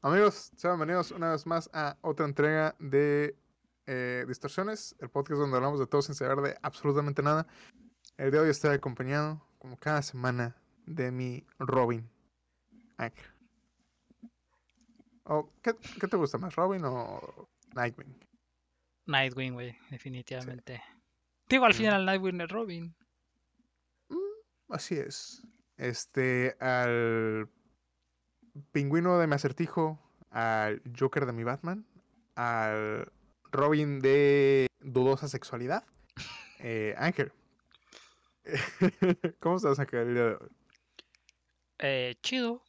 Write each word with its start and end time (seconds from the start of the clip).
Amigos, 0.00 0.52
sean 0.56 0.74
bienvenidos 0.78 1.10
una 1.10 1.32
vez 1.32 1.44
más 1.46 1.68
a 1.72 1.96
otra 2.02 2.24
entrega 2.26 2.76
de 2.78 3.36
eh, 3.86 4.24
Distorsiones, 4.28 4.94
el 5.00 5.08
podcast 5.10 5.40
donde 5.40 5.56
hablamos 5.56 5.80
de 5.80 5.86
todo 5.86 6.02
sin 6.02 6.14
saber 6.14 6.38
de 6.38 6.56
absolutamente 6.62 7.22
nada. 7.22 7.46
El 8.16 8.30
de 8.30 8.38
hoy 8.38 8.50
estoy 8.50 8.74
acompañado, 8.74 9.44
como 9.58 9.76
cada 9.76 10.02
semana, 10.02 10.56
de 10.86 11.10
mi 11.10 11.44
Robin. 11.58 12.08
Oh, 15.24 15.52
¿qué, 15.62 15.74
qué 16.00 16.06
te 16.08 16.16
gusta 16.16 16.38
más, 16.38 16.54
Robin 16.54 16.82
o 16.84 17.48
Nightwing? 17.74 18.16
Nightwing, 19.06 19.52
güey, 19.54 19.76
definitivamente. 19.90 20.80
Digo, 21.48 21.64
al 21.64 21.72
Mm. 21.72 21.76
final 21.76 22.06
Nightwing 22.06 22.40
es 22.40 22.48
Robin. 22.50 22.94
Mm, 24.08 24.72
así 24.72 24.96
es. 24.96 25.42
Este, 25.76 26.56
al 26.60 27.48
pingüino 28.72 29.18
de 29.18 29.26
mi 29.26 29.34
acertijo, 29.34 29.98
al 30.30 30.82
Joker 30.98 31.26
de 31.26 31.32
mi 31.32 31.44
Batman, 31.44 31.86
al 32.34 33.10
Robin 33.50 34.00
de 34.00 34.66
dudosa 34.80 35.28
sexualidad, 35.28 35.84
eh, 36.60 36.94
Ángel. 36.98 37.32
¿Cómo 39.40 39.56
estás, 39.56 39.78
Ángel? 39.78 40.14
de 40.14 40.22
hoy? 40.22 40.36
Eh, 41.78 42.14
chido. 42.22 42.62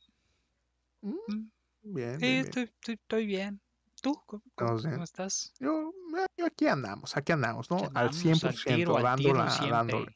Mm, 1.02 1.16
Mm, 1.28 1.50
Bien, 1.82 2.20
Sí, 2.20 2.26
bien, 2.26 2.34
bien. 2.34 2.46
estoy, 2.46 2.64
estoy, 2.64 2.94
estoy 2.96 3.26
bien. 3.26 3.62
¿Tú? 4.02 4.14
¿Cómo, 4.26 4.42
cómo- 4.42 4.44
Estamos 4.56 4.84
bien. 4.84 4.94
cómo 4.96 5.04
estás? 5.04 5.54
Yo, 5.60 5.94
eh, 6.18 6.26
yo 6.38 6.46
aquí 6.46 6.68
andamos, 6.68 7.16
aquí 7.18 7.32
andamos, 7.32 7.70
¿no? 7.72 7.78
Aquí 7.78 7.86
Al 7.96 8.10
andamos, 8.10 8.22
100%, 8.22 8.64
tiro, 8.76 8.98
al 8.98 9.16
tiro 9.18 9.34
dándola, 9.34 9.50
siempre. 9.50 9.72
dándole. 9.78 10.14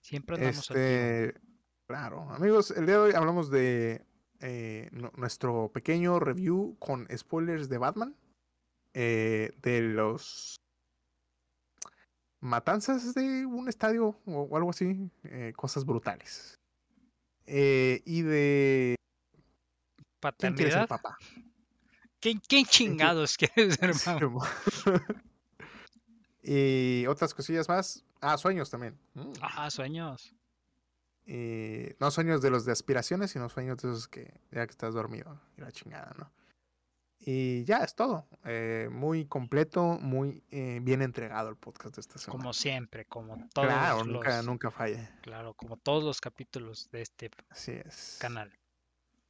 Siempre 0.00 0.36
andamos 0.36 0.70
al 0.70 0.76
tiro. 0.76 0.86
Este, 0.88 1.40
claro, 1.86 2.30
amigos, 2.30 2.70
el 2.72 2.86
día 2.86 2.94
de 2.96 3.00
hoy 3.00 3.12
hablamos 3.14 3.50
de 3.50 4.04
eh, 4.40 4.88
nu- 4.92 5.12
nuestro 5.16 5.70
pequeño 5.72 6.18
review 6.20 6.76
con 6.78 7.06
spoilers 7.16 7.68
de 7.68 7.78
Batman, 7.78 8.14
eh, 8.94 9.52
de 9.62 9.80
los 9.82 10.56
matanzas 12.40 13.14
de 13.14 13.46
un 13.46 13.68
estadio 13.68 14.18
o, 14.26 14.56
algo 14.56 14.70
así, 14.70 15.10
eh, 15.24 15.52
cosas 15.56 15.84
brutales. 15.84 16.58
Y 17.46 18.22
de 18.22 18.96
quién 20.38 20.54
quiere 20.54 20.70
ser 20.70 20.86
¿Paternidad? 20.86 20.88
papá. 20.88 21.18
¿Quién, 22.20 22.40
quién 22.48 22.64
chingados 22.64 23.36
quieres 23.38 23.74
ser? 23.74 23.94
Simón. 23.94 24.46
y 26.42 27.06
otras 27.06 27.34
cosillas 27.34 27.68
más. 27.68 28.02
Ah, 28.20 28.38
sueños 28.38 28.70
también. 28.70 28.98
Mm. 29.14 29.32
Ajá, 29.42 29.70
sueños. 29.70 30.34
Y 31.26 31.94
no 32.00 32.10
sueños 32.10 32.42
de 32.42 32.50
los 32.50 32.64
de 32.64 32.72
aspiraciones, 32.72 33.30
sino 33.30 33.48
sueños 33.48 33.78
de 33.78 33.88
esos 33.90 34.08
que 34.08 34.40
ya 34.50 34.66
que 34.66 34.70
estás 34.70 34.94
dormido 34.94 35.40
y 35.56 35.62
la 35.62 35.72
chingada, 35.72 36.12
¿no? 36.18 36.30
Y 37.26 37.64
ya 37.64 37.78
es 37.78 37.94
todo. 37.94 38.26
Eh, 38.44 38.88
muy 38.92 39.24
completo, 39.24 39.98
muy 39.98 40.44
eh, 40.50 40.80
bien 40.82 41.00
entregado 41.00 41.48
el 41.48 41.56
podcast 41.56 41.94
de 41.94 42.02
esta 42.02 42.18
semana. 42.18 42.38
Como 42.38 42.52
siempre, 42.52 43.06
como 43.06 43.36
todos 43.54 43.68
claro, 43.68 43.98
los... 43.98 44.08
nunca, 44.08 44.42
nunca 44.42 44.70
falla. 44.70 45.18
Claro, 45.22 45.54
como 45.54 45.78
todos 45.78 46.04
los 46.04 46.20
capítulos 46.20 46.90
de 46.90 47.00
este 47.00 47.30
Así 47.48 47.72
es. 47.72 48.18
canal. 48.20 48.52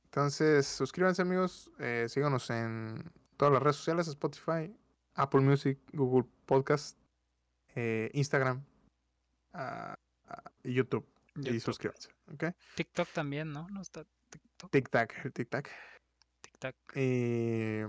Entonces, 0.07 0.67
suscríbanse, 0.67 1.23
amigos. 1.23 1.71
eh, 1.79 2.07
síganos 2.09 2.51
en 2.51 3.13
todas 3.37 3.53
las 3.53 3.63
redes 3.63 3.77
sociales: 3.77 4.09
Spotify, 4.09 4.75
Apple 5.15 5.43
Music, 5.43 5.79
Google 5.93 6.29
Podcast, 6.47 6.99
eh, 7.77 8.11
Instagram 8.13 8.65
ah, 9.53 9.97
ah, 10.27 10.51
y 10.65 10.75
YouTube. 11.35 11.55
Y 11.55 11.61
suscríbanse, 11.61 12.11
¿ok? 12.33 12.45
TikTok 12.77 13.09
también, 13.11 13.53
¿no? 13.53 13.69
No 13.69 13.81
está 13.81 14.05
TikTok. 14.31 14.71
Tic-tac, 14.71 15.33
tic-tac. 15.33 15.69
TikTok. 16.41 16.77
Y 16.97 17.81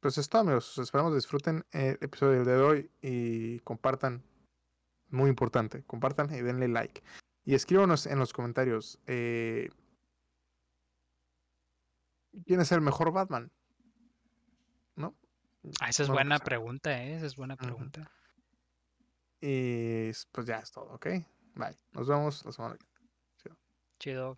pues 0.00 0.18
es 0.18 0.28
todo, 0.28 0.42
amigos. 0.42 0.76
Esperamos 0.78 1.14
disfruten 1.14 1.64
el 1.72 1.96
episodio 2.00 2.36
del 2.36 2.44
día 2.44 2.54
de 2.54 2.62
hoy 2.62 2.90
y 3.00 3.58
compartan. 3.60 4.22
Muy 5.10 5.30
importante, 5.30 5.84
compartan 5.84 6.34
y 6.34 6.40
denle 6.40 6.66
like. 6.66 7.02
Y 7.44 7.54
escríbanos 7.54 8.06
en 8.06 8.18
los 8.18 8.32
comentarios. 8.32 8.98
eh, 9.06 9.68
¿Quién 12.46 12.60
es 12.60 12.72
el 12.72 12.80
mejor 12.80 13.12
Batman? 13.12 13.52
¿No? 14.96 15.14
Ah, 15.80 15.88
esa 15.88 16.02
es 16.02 16.08
No 16.08 16.14
buena 16.14 16.38
sé. 16.38 16.44
pregunta, 16.44 17.02
¿eh? 17.04 17.14
Esa 17.14 17.26
es 17.26 17.36
buena 17.36 17.56
pregunta. 17.56 18.10
Y 19.40 20.10
pues 20.32 20.46
ya 20.46 20.58
es 20.58 20.72
todo, 20.72 20.94
¿ok? 20.94 21.06
Bye. 21.54 21.76
Nos 21.92 22.08
vemos 22.08 22.44
la 22.44 22.52
semana 22.52 22.76
que 22.76 22.84
viene. 22.86 23.58
Chido. 23.98 24.36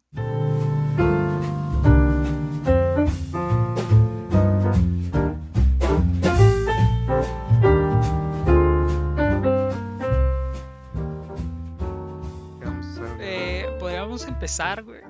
Hacer- 12.62 13.16
Eh, 13.20 13.76
podríamos 13.78 14.26
empezar, 14.26 14.82
güey, 14.82 15.02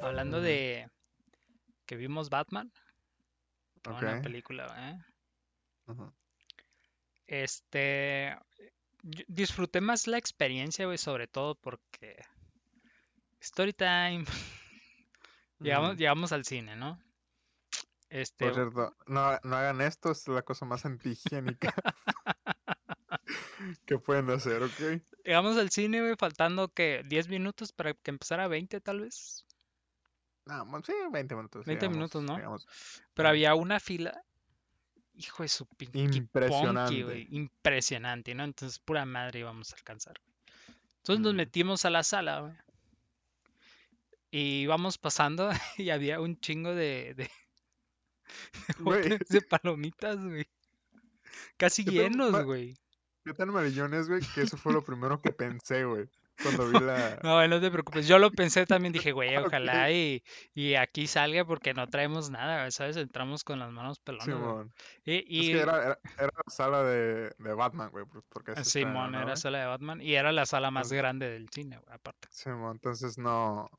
hablando 0.00 0.40
de 0.40 0.88
que 1.86 1.96
vimos 1.96 2.30
Batman. 2.30 2.72
Qué 3.82 3.90
buena 3.90 4.16
Ok. 4.16 4.22
película, 4.22 4.66
¿eh? 4.90 4.98
Este, 7.26 8.36
yo 9.04 9.24
disfruté 9.28 9.80
más 9.80 10.06
la 10.06 10.18
experiencia, 10.18 10.86
güey, 10.86 10.98
sobre 10.98 11.28
todo 11.28 11.54
porque 11.54 12.16
Story 13.40 13.72
time. 13.72 14.24
Llegamos, 15.60 15.96
llegamos 15.96 16.32
al 16.32 16.44
cine, 16.44 16.76
¿no? 16.76 17.00
Este, 18.10 18.44
Por 18.46 18.54
cierto, 18.54 18.96
no, 19.06 19.38
no 19.44 19.56
hagan 19.56 19.80
esto, 19.80 20.10
es 20.10 20.26
la 20.28 20.42
cosa 20.42 20.66
más 20.66 20.84
antihigiénica 20.84 21.72
que 23.86 23.98
pueden 23.98 24.30
hacer, 24.30 24.62
¿ok? 24.62 25.02
llegamos 25.24 25.56
al 25.56 25.70
cine, 25.70 26.02
güey, 26.02 26.14
faltando 26.18 26.68
que 26.68 27.02
10 27.06 27.28
minutos 27.28 27.72
para 27.72 27.94
que 27.94 28.10
empezara 28.10 28.46
20 28.46 28.80
tal 28.80 29.00
vez. 29.00 29.46
No, 30.44 30.66
sí, 30.84 30.92
20 31.10 31.34
minutos. 31.34 31.64
20 31.64 31.86
llegamos- 31.86 31.96
minutos, 31.96 32.22
¿no? 32.22 32.58
Pero 33.14 33.28
había 33.28 33.54
una 33.54 33.80
fila, 33.80 34.22
hijo 35.16 35.42
de 35.42 35.48
su 35.48 35.66
pinche 35.66 35.92
ponky, 35.92 36.16
Impresionante. 36.18 37.04
güey, 37.04 37.28
impresionante, 37.30 38.34
¿no? 38.34 38.44
Entonces, 38.44 38.78
pura 38.78 39.04
madre 39.04 39.40
íbamos 39.40 39.72
a 39.72 39.76
alcanzar. 39.76 40.20
güey. 40.24 40.34
Entonces 40.98 41.20
nos 41.22 41.30
Ujú. 41.32 41.36
metimos 41.36 41.84
a 41.84 41.90
la 41.90 42.02
sala, 42.02 42.40
güey. 42.40 42.52
Y 44.30 44.62
íbamos 44.62 44.98
pasando 44.98 45.50
y 45.78 45.90
había 45.90 46.20
un 46.20 46.38
chingo 46.40 46.74
de, 46.74 47.14
de 47.14 47.30
de 49.30 49.42
palomitas, 49.42 50.16
güey. 50.24 50.46
Casi 51.56 51.84
¿Qué 51.84 51.90
tal 51.92 52.10
llenos, 52.10 52.44
güey. 52.44 52.76
qué 53.24 53.32
tan 53.32 53.48
amarillones, 53.50 54.08
güey, 54.08 54.20
que 54.34 54.42
eso 54.42 54.56
fue 54.56 54.72
lo 54.72 54.82
primero 54.84 55.20
que 55.20 55.30
pensé, 55.32 55.84
güey, 55.84 56.08
cuando 56.42 56.68
vi 56.68 56.78
la... 56.80 57.18
No, 57.22 57.46
no 57.48 57.60
te 57.60 57.70
preocupes. 57.70 58.06
Yo 58.08 58.18
lo 58.18 58.30
pensé 58.30 58.66
también, 58.66 58.92
dije, 58.92 59.12
güey, 59.12 59.36
ojalá 59.36 59.90
y, 59.90 60.22
y 60.54 60.74
aquí 60.74 61.06
salga 61.06 61.44
porque 61.44 61.74
no 61.74 61.86
traemos 61.88 62.30
nada, 62.30 62.70
¿sabes? 62.70 62.96
Entramos 62.96 63.44
con 63.44 63.58
las 63.58 63.70
manos 63.70 63.98
pelonas, 64.00 64.26
güey. 64.26 64.38
Simón. 64.38 64.72
Y, 65.04 65.16
Es 65.18 65.24
y 65.28 65.52
que 65.52 65.60
era, 65.60 65.76
era, 65.84 65.98
era 66.18 66.30
la 66.46 66.52
sala 66.52 66.82
de, 66.82 67.34
de 67.38 67.54
Batman, 67.54 67.90
güey, 67.90 68.04
por- 68.06 68.24
porque 68.28 68.52
está, 68.52 68.64
Simón 68.64 69.12
¿no, 69.12 69.18
era 69.18 69.24
güey? 69.26 69.36
sala 69.36 69.58
de 69.60 69.66
Batman 69.66 70.00
y 70.00 70.14
era 70.14 70.32
la 70.32 70.46
sala 70.46 70.70
más 70.70 70.86
Entonces- 70.86 70.98
grande 70.98 71.30
del 71.30 71.48
cine, 71.50 71.78
güey, 71.78 71.94
aparte. 71.94 72.28
Simón, 72.30 72.72
entonces 72.76 73.18
no, 73.18 73.70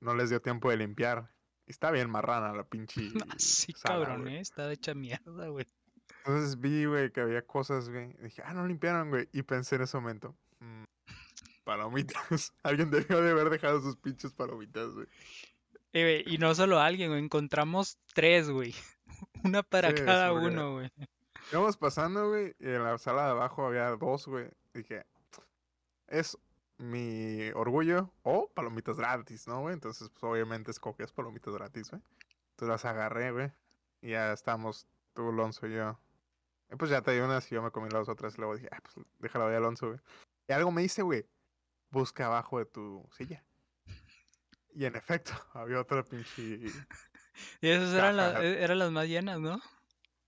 no 0.00 0.14
les 0.14 0.30
dio 0.30 0.40
tiempo 0.40 0.70
de 0.70 0.76
limpiar. 0.76 1.30
Y 1.66 1.70
está 1.70 1.90
bien 1.90 2.10
marrana 2.10 2.52
la 2.52 2.64
pinche 2.64 3.00
Así, 3.38 3.72
sala, 3.72 4.04
cabrón. 4.04 4.28
¿eh? 4.28 4.40
Estaba 4.40 4.70
hecha 4.72 4.92
mierda, 4.94 5.48
güey. 5.48 5.66
Entonces 6.26 6.60
vi, 6.60 6.84
güey, 6.84 7.10
que 7.10 7.20
había 7.22 7.42
cosas, 7.42 7.88
güey. 7.88 8.10
y 8.18 8.24
Dije, 8.24 8.42
ah, 8.44 8.52
no 8.52 8.66
limpiaron, 8.66 9.08
güey. 9.08 9.28
Y 9.32 9.42
pensé 9.42 9.76
en 9.76 9.82
ese 9.82 9.96
momento, 9.98 10.36
"Mm, 10.60 10.84
palomitas. 11.64 12.52
Alguien 12.62 12.90
debió 12.90 13.20
de 13.20 13.30
haber 13.30 13.50
dejado 13.50 13.80
sus 13.80 13.96
pinches 13.96 14.32
palomitas, 14.32 14.90
güey. 14.94 15.06
Eh, 15.92 16.24
Y 16.26 16.38
no 16.38 16.54
solo 16.54 16.80
alguien, 16.80 17.10
güey, 17.10 17.22
encontramos 17.22 17.98
tres, 18.14 18.50
güey. 18.50 18.74
Una 19.44 19.62
para 19.62 19.90
Sí, 19.90 20.04
cada 20.04 20.32
uno, 20.32 20.74
güey. 20.74 20.90
Íbamos 21.52 21.76
pasando, 21.76 22.28
güey, 22.30 22.54
y 22.58 22.66
en 22.66 22.82
la 22.82 22.96
sala 22.98 23.26
de 23.26 23.30
abajo 23.32 23.66
había 23.66 23.90
dos, 23.90 24.26
güey. 24.26 24.48
Dije, 24.72 25.04
es 26.08 26.36
mi 26.78 27.50
orgullo 27.54 28.10
o 28.22 28.48
palomitas 28.48 28.96
gratis, 28.96 29.46
¿no, 29.46 29.60
güey? 29.60 29.74
Entonces, 29.74 30.08
pues 30.08 30.24
obviamente 30.24 30.70
escogías 30.70 31.12
palomitas 31.12 31.54
gratis, 31.54 31.90
güey. 31.90 32.02
Entonces 32.50 32.68
las 32.68 32.84
agarré, 32.84 33.30
güey. 33.30 33.52
Y 34.00 34.10
ya 34.10 34.32
estábamos, 34.32 34.86
tú, 35.12 35.28
Alonso 35.28 35.66
y 35.66 35.74
yo. 35.74 35.98
Y 36.72 36.76
pues 36.76 36.90
ya 36.90 37.02
te 37.02 37.12
di 37.12 37.20
unas 37.20 37.50
y 37.52 37.54
yo 37.54 37.62
me 37.62 37.70
comí 37.70 37.88
las 37.90 38.08
otras. 38.08 38.34
Y 38.34 38.38
luego 38.38 38.56
dije, 38.56 38.68
ah, 38.72 38.80
pues 38.82 39.06
déjala 39.20 39.44
voy 39.44 39.54
a 39.54 39.58
Alonso, 39.58 39.88
güey. 39.88 40.00
Y 40.48 40.52
algo 40.52 40.72
me 40.72 40.82
dice, 40.82 41.02
güey, 41.02 41.26
busca 41.94 42.26
abajo 42.26 42.58
de 42.58 42.66
tu 42.66 43.08
silla. 43.16 43.42
Y 44.74 44.84
en 44.84 44.96
efecto, 44.96 45.32
había 45.54 45.80
otra 45.80 46.02
pinche. 46.02 46.42
Y 47.60 47.68
esas 47.68 47.94
eran, 47.94 48.16
la- 48.16 48.32
Caja. 48.34 48.44
e- 48.44 48.62
eran 48.62 48.78
las 48.80 48.90
más 48.90 49.06
llenas, 49.08 49.40
¿no? 49.40 49.60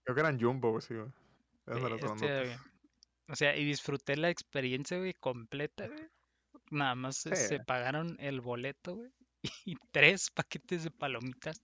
Creo 0.05 0.15
que 0.15 0.21
eran 0.21 0.41
Jumbo, 0.41 0.71
güey, 0.71 0.83
sí, 0.83 0.95
güey. 0.95 1.09
Bestia, 1.67 1.89
grandotas. 1.89 2.21
güey. 2.21 2.57
O 3.29 3.35
sea, 3.35 3.57
y 3.57 3.65
disfruté 3.65 4.17
la 4.17 4.31
experiencia, 4.31 4.97
güey, 4.99 5.13
completa, 5.15 5.89
güey. 5.89 6.09
Nada 6.71 6.95
más 6.95 7.17
se- 7.17 7.35
Sí. 7.37 7.49
se 7.49 7.61
pagaron 7.61 8.17
el 8.21 8.41
boleto, 8.41 8.95
güey. 8.97 9.11
Y 9.67 9.77
tres 9.93 10.31
paquetes 10.31 10.85
de 10.85 10.91
palomitas. 10.91 11.61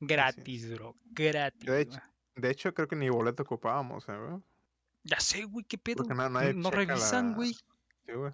Gratis, 0.00 0.70
bro. 0.74 0.94
Gratis. 1.04 1.66
De 1.66 1.80
hecho, 1.82 1.90
güey. 2.00 2.42
de 2.42 2.50
hecho, 2.50 2.74
creo 2.74 2.88
que 2.88 2.96
ni 2.96 3.08
boleto 3.10 3.42
ocupábamos, 3.42 4.08
¿eh, 4.08 4.16
güey? 4.16 4.40
Ya 5.04 5.20
sé, 5.20 5.44
güey, 5.44 5.64
qué 5.66 5.76
pedo. 5.78 6.04
No 6.04 6.70
revisan, 6.70 7.30
la- 7.30 7.36
güey. 7.36 7.52
Sí, 8.06 8.12
güey. 8.14 8.32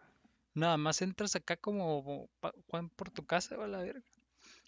Nada 0.54 0.76
más 0.76 1.00
entras 1.02 1.36
acá 1.36 1.56
como 1.56 2.28
Juan 2.68 2.88
por 2.90 3.10
tu 3.10 3.24
casa, 3.24 3.54
a 3.62 3.66
la 3.66 3.78
verga. 3.78 4.02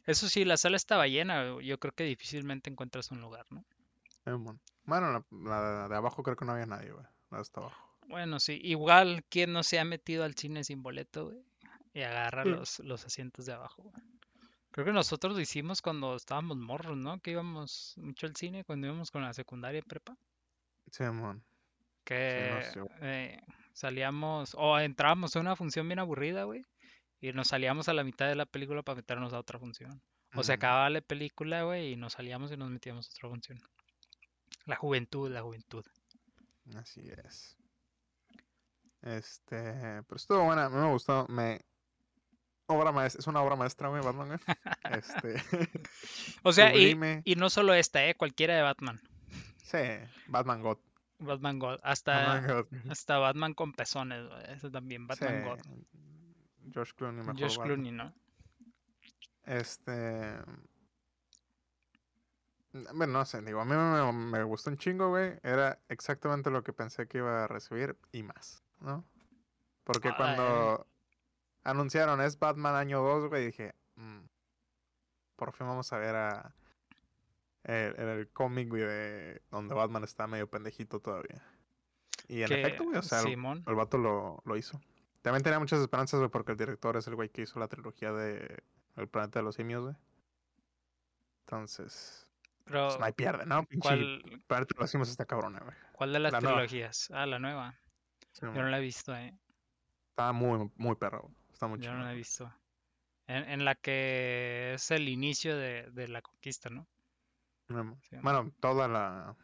Eso 0.06 0.28
sí, 0.28 0.44
la 0.44 0.56
sala 0.56 0.76
estaba 0.76 1.06
llena. 1.06 1.60
Yo 1.60 1.78
creo 1.78 1.92
que 1.94 2.04
difícilmente 2.04 2.70
encuentras 2.70 3.10
un 3.10 3.20
lugar, 3.20 3.46
¿no? 3.50 3.64
Bueno, 4.84 5.12
la, 5.12 5.24
la 5.30 5.88
de 5.88 5.96
abajo 5.96 6.22
creo 6.22 6.36
que 6.36 6.44
no 6.44 6.52
había 6.52 6.66
nadie, 6.66 6.90
güey. 6.92 7.04
La 7.30 7.38
de 7.38 7.42
hasta 7.42 7.60
abajo. 7.60 7.96
Bueno, 8.08 8.40
sí. 8.40 8.60
Igual, 8.62 9.24
¿quién 9.28 9.52
no 9.52 9.62
se 9.62 9.78
ha 9.78 9.84
metido 9.84 10.24
al 10.24 10.34
cine 10.34 10.64
sin 10.64 10.82
boleto, 10.82 11.26
güey? 11.26 11.38
Y 11.94 12.02
agarra 12.02 12.44
Sí. 12.44 12.50
los, 12.50 12.78
los 12.80 13.04
asientos 13.04 13.46
de 13.46 13.52
abajo, 13.52 13.82
güey. 13.84 14.02
Creo 14.70 14.86
que 14.86 14.92
nosotros 14.92 15.34
lo 15.34 15.40
hicimos 15.40 15.82
cuando 15.82 16.16
estábamos 16.16 16.56
morros, 16.56 16.96
¿no? 16.96 17.20
Que 17.20 17.32
íbamos 17.32 17.94
mucho 17.98 18.26
al 18.26 18.34
cine 18.36 18.64
cuando 18.64 18.86
íbamos 18.86 19.10
con 19.10 19.22
la 19.22 19.34
secundaria 19.34 19.82
prepa. 19.82 20.16
Simón. 20.90 21.42
Que 22.04 22.62
sé, 22.72 22.80
güey. 22.80 22.92
eh, 23.02 23.40
salíamos, 23.72 24.54
o 24.58 24.78
entrábamos 24.78 25.34
a 25.36 25.40
una 25.40 25.56
función 25.56 25.88
bien 25.88 25.98
aburrida, 25.98 26.44
güey. 26.44 26.64
Y 27.20 27.32
nos 27.32 27.48
salíamos 27.48 27.88
a 27.88 27.94
la 27.94 28.04
mitad 28.04 28.26
de 28.28 28.34
la 28.34 28.46
película 28.46 28.82
para 28.82 28.96
meternos 28.96 29.32
a 29.32 29.38
otra 29.38 29.58
función. 29.58 30.02
O 30.34 30.42
se 30.42 30.54
acababa 30.54 30.88
la 30.90 31.00
película, 31.02 31.62
güey, 31.62 31.92
y 31.92 31.96
nos 31.96 32.14
salíamos 32.14 32.50
y 32.52 32.56
nos 32.56 32.70
metíamos 32.70 33.06
a 33.06 33.10
otra 33.12 33.28
función. 33.28 33.58
La 34.64 34.76
juventud, 34.76 35.30
la 35.30 35.42
juventud. 35.42 35.84
Así 36.74 37.02
es. 37.24 37.56
Este, 39.02 39.56
pero 39.56 40.16
estuvo 40.16 40.44
buena, 40.44 40.66
a 40.66 40.68
mí 40.68 40.76
me 40.76 40.90
gustó, 40.90 41.26
me 41.28 41.60
obra 42.66 42.92
maestra, 42.92 43.18
es 43.18 43.26
una 43.26 43.42
obra 43.42 43.56
maestra, 43.56 43.88
güey, 43.88 44.02
Batman, 44.02 44.28
güey. 44.28 44.38
Este, 44.96 45.42
O 46.42 46.52
sea, 46.52 46.74
y, 46.74 46.96
y 47.24 47.34
no 47.34 47.50
solo 47.50 47.74
esta, 47.74 48.06
¿eh? 48.06 48.14
Cualquiera 48.14 48.54
de 48.54 48.62
Batman. 48.62 49.00
Sí, 49.62 49.78
Batman 50.28 50.62
God. 50.62 50.78
Batman 51.24 51.58
God. 51.58 51.78
Hasta, 51.82 52.12
Batman 52.40 52.46
God. 52.70 52.90
hasta 52.90 53.18
Batman 53.18 53.54
con 53.54 53.72
pezones, 53.72 54.28
güey. 54.28 54.42
Eso 54.52 54.70
también, 54.70 55.06
Batman 55.06 55.44
God. 55.44 55.58
Sí, 55.62 55.86
George 56.72 56.92
Clooney 56.96 57.20
mejor 57.20 57.36
George 57.38 57.58
Batman. 57.58 57.74
Clooney, 57.74 57.92
¿no? 57.92 58.14
Este. 59.44 60.36
Bueno, 62.94 63.12
no 63.12 63.24
sé, 63.26 63.42
digo, 63.42 63.60
a 63.60 63.64
mí 63.66 63.74
me, 63.74 64.12
me 64.12 64.42
gustó 64.44 64.70
un 64.70 64.78
chingo, 64.78 65.10
güey. 65.10 65.38
Era 65.42 65.78
exactamente 65.88 66.50
lo 66.50 66.62
que 66.62 66.72
pensé 66.72 67.06
que 67.06 67.18
iba 67.18 67.44
a 67.44 67.46
recibir 67.46 67.98
y 68.12 68.22
más, 68.22 68.62
¿no? 68.80 69.04
Porque 69.84 70.14
cuando 70.16 70.86
anunciaron 71.64 72.20
es 72.22 72.38
Batman 72.38 72.74
año 72.76 73.02
2, 73.02 73.28
güey, 73.28 73.46
dije, 73.46 73.74
"Mm, 73.96 74.20
por 75.36 75.52
fin 75.52 75.66
vamos 75.66 75.92
a 75.92 75.98
ver 75.98 76.14
a. 76.14 76.54
El, 77.64 77.94
el 77.98 78.28
cómic, 78.30 78.68
güey, 78.68 78.82
de 78.82 79.42
donde 79.50 79.74
Batman 79.74 80.04
está 80.04 80.26
medio 80.26 80.48
pendejito 80.50 81.00
todavía. 81.00 81.42
Y 82.28 82.42
en 82.42 82.48
Que 82.48 82.60
efecto, 82.60 82.84
güey, 82.84 82.96
o 82.98 83.02
sea, 83.02 83.20
el, 83.20 83.28
el 83.32 83.74
vato 83.74 83.98
lo, 83.98 84.42
lo 84.44 84.56
hizo. 84.56 84.80
También 85.22 85.42
tenía 85.44 85.58
muchas 85.60 85.80
esperanzas, 85.80 86.18
güey, 86.18 86.30
porque 86.30 86.52
el 86.52 86.58
director 86.58 86.96
es 86.96 87.06
el 87.06 87.14
güey 87.14 87.28
que 87.28 87.42
hizo 87.42 87.60
la 87.60 87.68
trilogía 87.68 88.12
de 88.12 88.62
El 88.96 89.08
planeta 89.08 89.38
de 89.38 89.44
los 89.44 89.54
simios, 89.54 89.82
güey. 89.84 89.94
Entonces, 91.46 92.26
Pero, 92.64 92.88
pues 92.88 92.98
no 92.98 93.04
hay 93.04 93.12
pierde, 93.12 93.46
¿no? 93.46 93.66
¿cuál, 93.80 94.22
de 94.22 94.66
los 94.78 94.90
simios 94.90 95.10
está 95.10 95.24
cabrona, 95.24 95.60
güey. 95.60 95.76
cuál 95.92 96.12
de 96.12 96.18
las 96.18 96.32
La 96.32 96.40
nueva. 96.40 96.56
trilogías? 96.58 97.10
Ah, 97.12 97.26
la 97.26 97.38
nueva. 97.38 97.78
Sí, 98.32 98.40
Yo 98.42 98.52
no 98.52 98.68
la 98.68 98.78
he 98.78 98.80
visto, 98.80 99.14
¿eh? 99.14 99.34
Está 100.10 100.32
muy, 100.32 100.70
muy 100.76 100.94
perro. 100.96 101.30
Está 101.52 101.66
muy 101.66 101.78
Yo 101.78 101.84
chido. 101.84 101.94
no 101.94 102.04
la 102.04 102.12
he 102.12 102.16
visto. 102.16 102.52
En, 103.26 103.44
en 103.48 103.64
la 103.64 103.74
que 103.74 104.72
es 104.74 104.90
el 104.90 105.08
inicio 105.08 105.56
de, 105.56 105.90
de 105.92 106.08
la 106.08 106.22
conquista, 106.22 106.70
¿no? 106.70 106.86
Sí. 107.68 108.16
Bueno, 108.22 108.52
toda 108.60 108.88
la. 108.88 109.36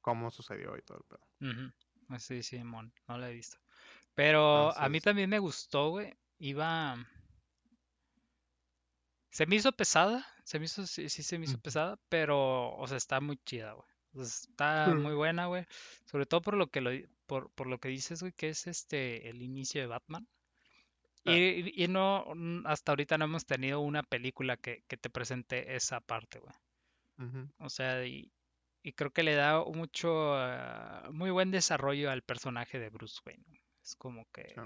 cómo 0.00 0.30
sucedió 0.30 0.76
y 0.76 0.82
todo 0.82 0.98
el 0.98 1.04
pedo. 1.04 1.72
Ah, 2.08 2.18
Sí, 2.18 2.42
Simón, 2.42 2.92
no 3.06 3.18
la 3.18 3.30
he 3.30 3.34
visto. 3.34 3.58
Pero 4.14 4.76
a 4.76 4.88
mí 4.88 5.00
también 5.00 5.28
me 5.30 5.38
gustó, 5.38 5.90
güey. 5.90 6.14
Iba. 6.38 6.96
Se 9.30 9.46
me 9.46 9.56
hizo 9.56 9.70
pesada, 9.72 10.26
se 10.44 10.58
me 10.58 10.64
hizo, 10.64 10.86
sí, 10.86 11.08
sí 11.08 11.22
se 11.22 11.38
me 11.38 11.44
hizo 11.44 11.60
pesada, 11.60 11.98
pero, 12.08 12.74
o 12.76 12.86
sea, 12.88 12.96
está 12.96 13.20
muy 13.20 13.36
chida, 13.44 13.72
güey. 13.72 13.86
O 14.14 14.24
sea, 14.24 14.24
está 14.24 14.86
Sí. 14.86 14.94
muy 14.94 15.14
buena, 15.14 15.46
güey. 15.46 15.66
Sobre 16.06 16.26
todo 16.26 16.40
por 16.40 16.54
lo 16.56 16.68
que 16.70 16.80
lo, 16.80 16.90
por, 17.26 17.50
por 17.52 17.66
lo 17.66 17.78
que 17.78 17.88
dices, 17.90 18.20
güey, 18.22 18.32
que 18.32 18.48
es 18.48 18.66
este 18.66 19.28
el 19.28 19.42
inicio 19.42 19.80
de 19.80 19.86
Batman. 19.86 20.26
Ah. 21.28 21.36
Y, 21.36 21.72
y 21.84 21.88
no, 21.88 22.26
mm, 22.34 22.66
hasta 22.66 22.92
ahorita 22.92 23.18
no 23.18 23.26
hemos 23.26 23.46
tenido 23.46 23.80
una 23.80 24.02
película 24.02 24.56
que, 24.56 24.82
que 24.88 24.96
te 24.96 25.10
presente 25.10 25.74
esa 25.76 26.00
parte, 26.00 26.38
güey. 26.40 26.54
O 27.58 27.68
sea, 27.68 28.04
y, 28.06 28.30
y 28.82 28.92
creo 28.92 29.10
que 29.12 29.22
le 29.24 29.34
da 29.34 29.64
mucho, 29.64 30.34
ah, 30.36 31.08
muy 31.12 31.30
buen 31.30 31.50
desarrollo 31.50 32.10
al 32.10 32.22
personaje 32.22 32.78
de 32.78 32.90
Bruce 32.90 33.20
Wayne. 33.26 33.44
Es 33.82 33.96
como 33.96 34.26
que, 34.32 34.48
Sí. 34.54 34.60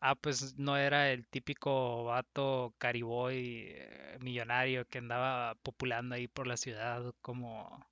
ah, 0.00 0.14
pues 0.16 0.58
no 0.58 0.76
era 0.76 1.12
el 1.12 1.26
típico 1.26 2.04
vato 2.04 2.74
cariboy 2.78 3.66
eh, 3.70 4.18
millonario 4.20 4.86
que 4.88 4.98
andaba 4.98 5.54
populando 5.62 6.14
ahí 6.14 6.28
por 6.28 6.46
la 6.46 6.56
ciudad 6.56 7.14
como 7.20 7.86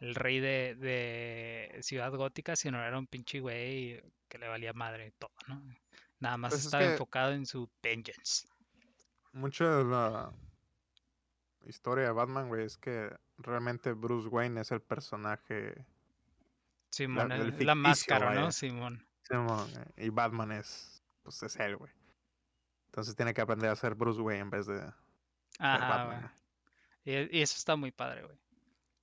el 0.00 0.14
rey 0.14 0.40
de, 0.40 0.74
de 0.76 1.78
Ciudad 1.82 2.12
Gótica, 2.12 2.56
sino 2.56 2.82
era 2.84 2.98
un 2.98 3.06
pinche 3.06 3.40
güey 3.40 4.02
que 4.28 4.38
le 4.38 4.48
valía 4.48 4.72
madre 4.72 5.12
todo, 5.18 5.32
¿no? 5.48 5.62
Nada 6.20 6.36
más 6.36 6.50
Pues 6.50 6.60
es 6.60 6.66
estaba 6.66 6.82
que- 6.84 6.92
enfocado 6.92 7.32
en 7.32 7.46
su 7.46 7.70
vengeance. 7.82 8.48
Mucho 9.32 9.64
de 9.78 9.84
la 9.84 10.32
historia 11.66 12.06
de 12.06 12.12
Batman, 12.12 12.48
güey, 12.48 12.64
es 12.64 12.76
que 12.78 13.14
realmente 13.36 13.92
Bruce 13.92 14.28
Wayne 14.28 14.60
es 14.60 14.70
el 14.72 14.80
personaje. 14.80 15.84
Simón, 16.90 17.30
el 17.32 17.38
la 17.40 17.44
ficticio, 17.46 17.74
máscara, 17.76 18.34
¿no? 18.34 18.50
Simón. 18.50 19.06
Simón, 19.22 19.68
eh, 19.96 20.06
Y 20.06 20.08
Batman 20.08 20.52
es. 20.52 21.02
Pues 21.22 21.42
es 21.42 21.56
él, 21.56 21.76
güey. 21.76 21.92
Entonces 22.86 23.14
tiene 23.14 23.34
que 23.34 23.42
aprender 23.42 23.70
a 23.70 23.76
ser 23.76 23.94
Bruce 23.94 24.20
Wayne 24.20 24.40
en 24.42 24.50
vez 24.50 24.66
de 24.66 24.80
Ajá, 25.58 25.88
Batman. 25.88 26.32
y 27.04 27.40
eso 27.40 27.54
está 27.56 27.76
muy 27.76 27.92
padre, 27.92 28.24
güey. 28.24 28.38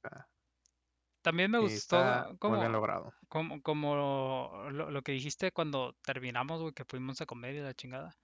Ah, 0.03 0.27
También 1.25 1.49
me 1.49 1.57
gustó 1.59 1.97
muy 2.29 2.37
como, 2.37 2.59
bien 2.59 2.71
logrado. 2.71 3.11
como, 3.29 3.61
como 3.63 3.95
lo, 4.71 4.91
lo 4.91 5.01
que 5.01 5.11
dijiste 5.11 5.51
cuando 5.51 5.93
terminamos, 6.03 6.61
güey, 6.61 6.73
que 6.73 6.85
fuimos 6.85 7.19
a 7.19 7.25
comer 7.25 7.55
y 7.55 7.61
la 7.61 7.73
chingada. 7.73 8.15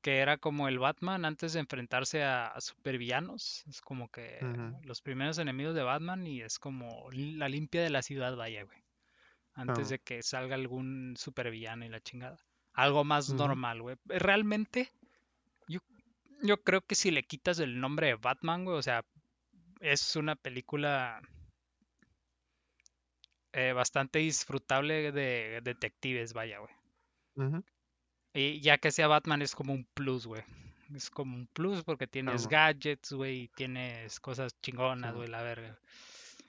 Que 0.00 0.18
era 0.18 0.38
como 0.38 0.68
el 0.68 0.78
Batman 0.78 1.24
antes 1.24 1.52
de 1.52 1.60
enfrentarse 1.60 2.22
a, 2.22 2.46
a 2.46 2.60
supervillanos. 2.60 3.64
Es 3.68 3.80
como 3.82 4.08
que 4.10 4.38
los 4.84 5.02
primeros 5.02 5.38
enemigos 5.38 5.74
de 5.74 5.82
Batman 5.82 6.26
y 6.26 6.40
es 6.40 6.58
como 6.58 7.08
la 7.10 7.48
limpia 7.48 7.82
de 7.82 7.90
la 7.90 8.00
ciudad, 8.02 8.36
vaya, 8.36 8.62
güey. 8.62 8.78
Antes 9.54 9.88
Ah. 9.88 9.90
de 9.90 9.98
que 9.98 10.22
salga 10.22 10.54
algún 10.54 11.16
supervillano 11.18 11.84
y 11.84 11.88
la 11.88 12.00
chingada. 12.00 12.38
Algo 12.72 13.02
más 13.02 13.30
normal, 13.30 13.82
güey. 13.82 13.96
Realmente, 14.06 14.88
yo, 15.68 15.80
yo 16.44 16.62
creo 16.62 16.80
que 16.82 16.94
si 16.94 17.10
le 17.10 17.24
quitas 17.24 17.58
el 17.58 17.80
nombre 17.80 18.06
de 18.06 18.14
Batman, 18.14 18.64
güey, 18.64 18.78
o 18.78 18.82
sea, 18.82 19.04
es 19.80 20.14
una 20.16 20.36
película 20.36 21.20
eh, 23.52 23.72
bastante 23.72 24.18
disfrutable 24.20 25.12
de 25.12 25.60
detectives, 25.62 26.32
vaya, 26.32 26.58
güey. 26.58 27.62
Y 28.32 28.60
ya 28.60 28.78
que 28.78 28.92
sea 28.92 29.08
Batman 29.08 29.42
es 29.42 29.54
como 29.54 29.72
un 29.72 29.84
plus, 29.94 30.26
güey. 30.26 30.42
Es 30.94 31.10
como 31.10 31.36
un 31.36 31.46
plus 31.46 31.82
porque 31.84 32.06
tienes 32.06 32.48
gadgets, 32.48 33.12
güey, 33.12 33.42
y 33.42 33.48
tienes 33.48 34.18
cosas 34.20 34.60
chingonas, 34.60 35.14
güey, 35.14 35.28
la 35.28 35.42
verga. 35.42 35.78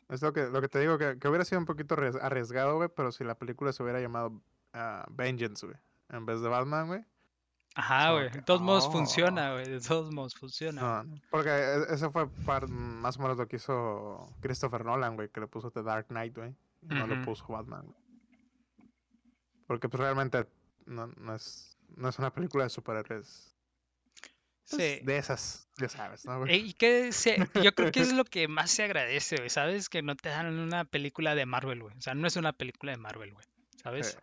Es 0.10 0.22
lo 0.22 0.34
que, 0.34 0.48
lo 0.48 0.60
que 0.62 0.67
te 0.67 0.79
digo, 0.79 0.98
que, 0.98 1.17
que 1.20 1.27
hubiera 1.27 1.46
sido 1.46 1.60
un 1.60 1.65
poquito 1.65 1.96
arries- 1.96 2.20
arriesgado, 2.22 2.75
güey, 2.75 2.89
pero 2.93 3.12
si 3.12 3.24
la 3.24 3.36
película 3.36 3.72
se 3.72 3.81
hubiera 3.81 4.01
llamado 4.01 4.41
ah, 4.74 5.05
Vengeance, 5.10 5.65
güey, 5.65 5.77
en 6.10 6.25
vez 6.25 6.41
de 6.41 6.50
Batman, 6.50 6.88
güey. 6.88 7.05
Ajá, 7.75 8.12
güey. 8.12 8.29
De 8.29 8.41
todos 8.41 8.62
modos 8.62 8.88
oh. 8.88 8.91
funciona, 8.91 9.53
güey. 9.53 9.70
De 9.70 9.79
todos 9.79 10.12
modos 10.12 10.36
funciona. 10.36 11.03
No, 11.03 11.22
porque 11.29 11.50
e- 11.50 11.93
eso 11.93 12.12
fue 12.12 12.27
par- 12.46 12.67
más 12.67 13.17
o 13.17 13.22
menos 13.22 13.38
lo 13.38 13.48
que 13.48 13.55
hizo 13.55 14.27
Christopher 14.41 14.84
Nolan, 14.84 15.15
güey, 15.15 15.29
que 15.29 15.39
le 15.39 15.48
puso 15.48 15.72
The 15.72 15.81
Dark 15.84 16.08
Knight, 16.08 16.36
güey. 16.36 16.53
No 16.81 17.05
Ujú. 17.05 17.21
puso 17.25 17.45
Batman. 17.47 17.93
Porque 19.67 19.88
pues 19.89 20.00
realmente 20.01 20.45
no, 20.85 21.07
no 21.07 21.35
es, 21.35 21.77
no 21.95 22.09
es 22.09 22.19
una 22.19 22.33
película 22.33 22.63
de 22.65 22.69
superhéroes. 22.69 23.55
pues, 24.69 25.00
Sí. 25.00 25.05
De 25.05 25.17
esas, 25.17 25.67
ya 25.77 25.89
sabes, 25.89 26.25
¿no? 26.25 26.45
Eh, 26.47 26.57
Y 26.57 26.73
que 26.73 27.11
se, 27.11 27.38
yo 27.63 27.73
creo 27.75 27.91
que 27.91 28.00
es 28.01 28.13
lo 28.13 28.23
que 28.25 28.47
más 28.47 28.71
se 28.71 28.83
agradece, 28.83 29.35
güey, 29.38 29.50
¿sabes? 29.50 29.89
Que 29.89 30.01
no 30.01 30.15
te 30.15 30.29
dan 30.29 30.57
una 30.59 30.85
película 30.85 31.35
de 31.35 31.45
Marvel, 31.45 31.81
güey. 31.81 31.95
O 31.97 32.01
sea, 32.01 32.13
no 32.13 32.27
es 32.27 32.35
una 32.35 32.53
película 32.53 32.91
de 32.93 32.97
Marvel, 32.97 33.33
güey, 33.33 33.45
¿sabes? 33.81 34.11
Sí. 34.11 34.17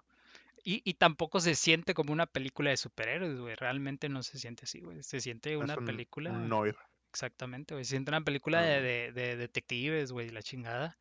Y, 0.64 0.82
y 0.90 0.94
tampoco 0.94 1.40
se 1.40 1.54
siente 1.54 1.94
como 1.94 2.12
una 2.12 2.26
película 2.26 2.70
de 2.70 2.76
superhéroes, 2.76 3.38
güey. 3.38 3.54
Realmente 3.54 4.08
no 4.08 4.22
se 4.22 4.38
siente 4.38 4.64
así, 4.64 4.80
güey. 4.80 5.02
Se 5.02 5.20
siente 5.20 5.56
una 5.56 5.76
un- 5.78 5.84
película... 5.84 6.30
un 6.30 6.48
noir. 6.48 6.76
Exactamente, 7.10 7.74
güey. 7.74 7.84
Se 7.84 7.90
siente 7.90 8.10
una 8.10 8.20
película 8.22 8.60
de, 8.62 8.82
de, 8.82 9.12
de 9.12 9.36
detectives, 9.36 10.12
güey, 10.12 10.28
la 10.30 10.42
chingada. 10.42 10.98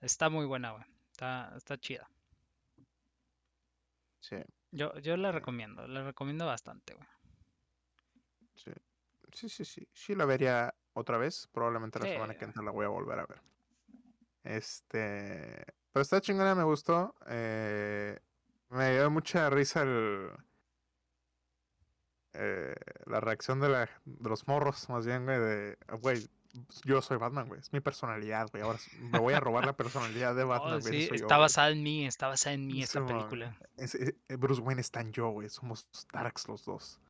Está 0.00 0.28
muy 0.28 0.46
buena, 0.46 0.70
güey. 0.72 0.84
Está, 1.18 1.52
está 1.56 1.76
chida. 1.78 2.08
Sí, 4.20 4.36
Yo, 4.70 4.96
yo 5.00 5.16
la 5.16 5.32
recomiendo, 5.32 5.84
la 5.88 6.04
recomiendo 6.04 6.46
bastante, 6.46 6.94
güey. 6.94 7.08
sí. 8.54 8.70
Sí, 9.32 9.48
sí, 9.48 9.64
sí. 9.64 9.88
Sí 9.92 10.14
la 10.14 10.24
vería 10.26 10.72
otra 10.92 11.18
vez. 11.18 11.48
Probablemente 11.52 11.98
la 11.98 12.06
Sí. 12.06 12.12
semana 12.12 12.38
que 12.38 12.44
entra 12.44 12.62
la 12.62 12.70
voy 12.70 12.84
a 12.86 12.88
volver 12.88 13.18
a 13.18 13.26
ver. 13.26 13.42
Este. 14.44 15.64
Pero 15.92 16.02
está 16.02 16.20
chingona, 16.20 16.54
me 16.54 16.62
gustó. 16.62 17.14
Eh, 17.26 18.16
me 18.70 18.92
dio 18.92 19.10
mucha 19.10 19.50
risa 19.50 19.82
el. 19.82 20.30
eh, 22.32 22.74
la 23.06 23.18
reacción 23.20 23.58
de, 23.60 23.68
la, 23.70 23.90
de 24.04 24.28
los 24.28 24.46
morros, 24.46 24.88
más 24.88 25.04
bien, 25.04 25.24
güey, 25.24 25.38
de. 25.40 25.78
Güey, 26.00 26.26
yo 26.84 27.00
soy 27.02 27.16
Batman, 27.18 27.48
güey. 27.48 27.60
Es 27.60 27.72
mi 27.72 27.80
personalidad, 27.80 28.48
güey. 28.50 28.62
Ahora 28.62 28.78
me 29.00 29.18
voy 29.18 29.34
a 29.34 29.40
robar 29.40 29.64
la 29.66 29.76
personalidad 29.76 30.34
de 30.34 30.42
Oh, 30.44 30.48
Batman, 30.48 30.80
güey. 30.80 30.96
ese 30.96 31.02
sí, 31.02 31.08
yo, 31.08 31.14
está 31.14 31.36
güey". 31.36 31.40
basada 31.40 31.70
en 31.70 31.82
mí, 31.82 32.06
está 32.06 32.28
basada 32.28 32.54
en 32.54 32.66
mí 32.66 32.82
esa 32.82 33.04
película. 33.06 33.56
es- 33.76 33.94
es- 33.94 34.14
eh, 34.28 34.36
Bruce 34.36 34.60
Wayne 34.60 34.80
está 34.80 35.00
en 35.00 35.12
yo, 35.12 35.28
güey. 35.30 35.48
Somos 35.48 35.86
Darks 36.12 36.48
los 36.48 36.64
dos. 36.64 37.00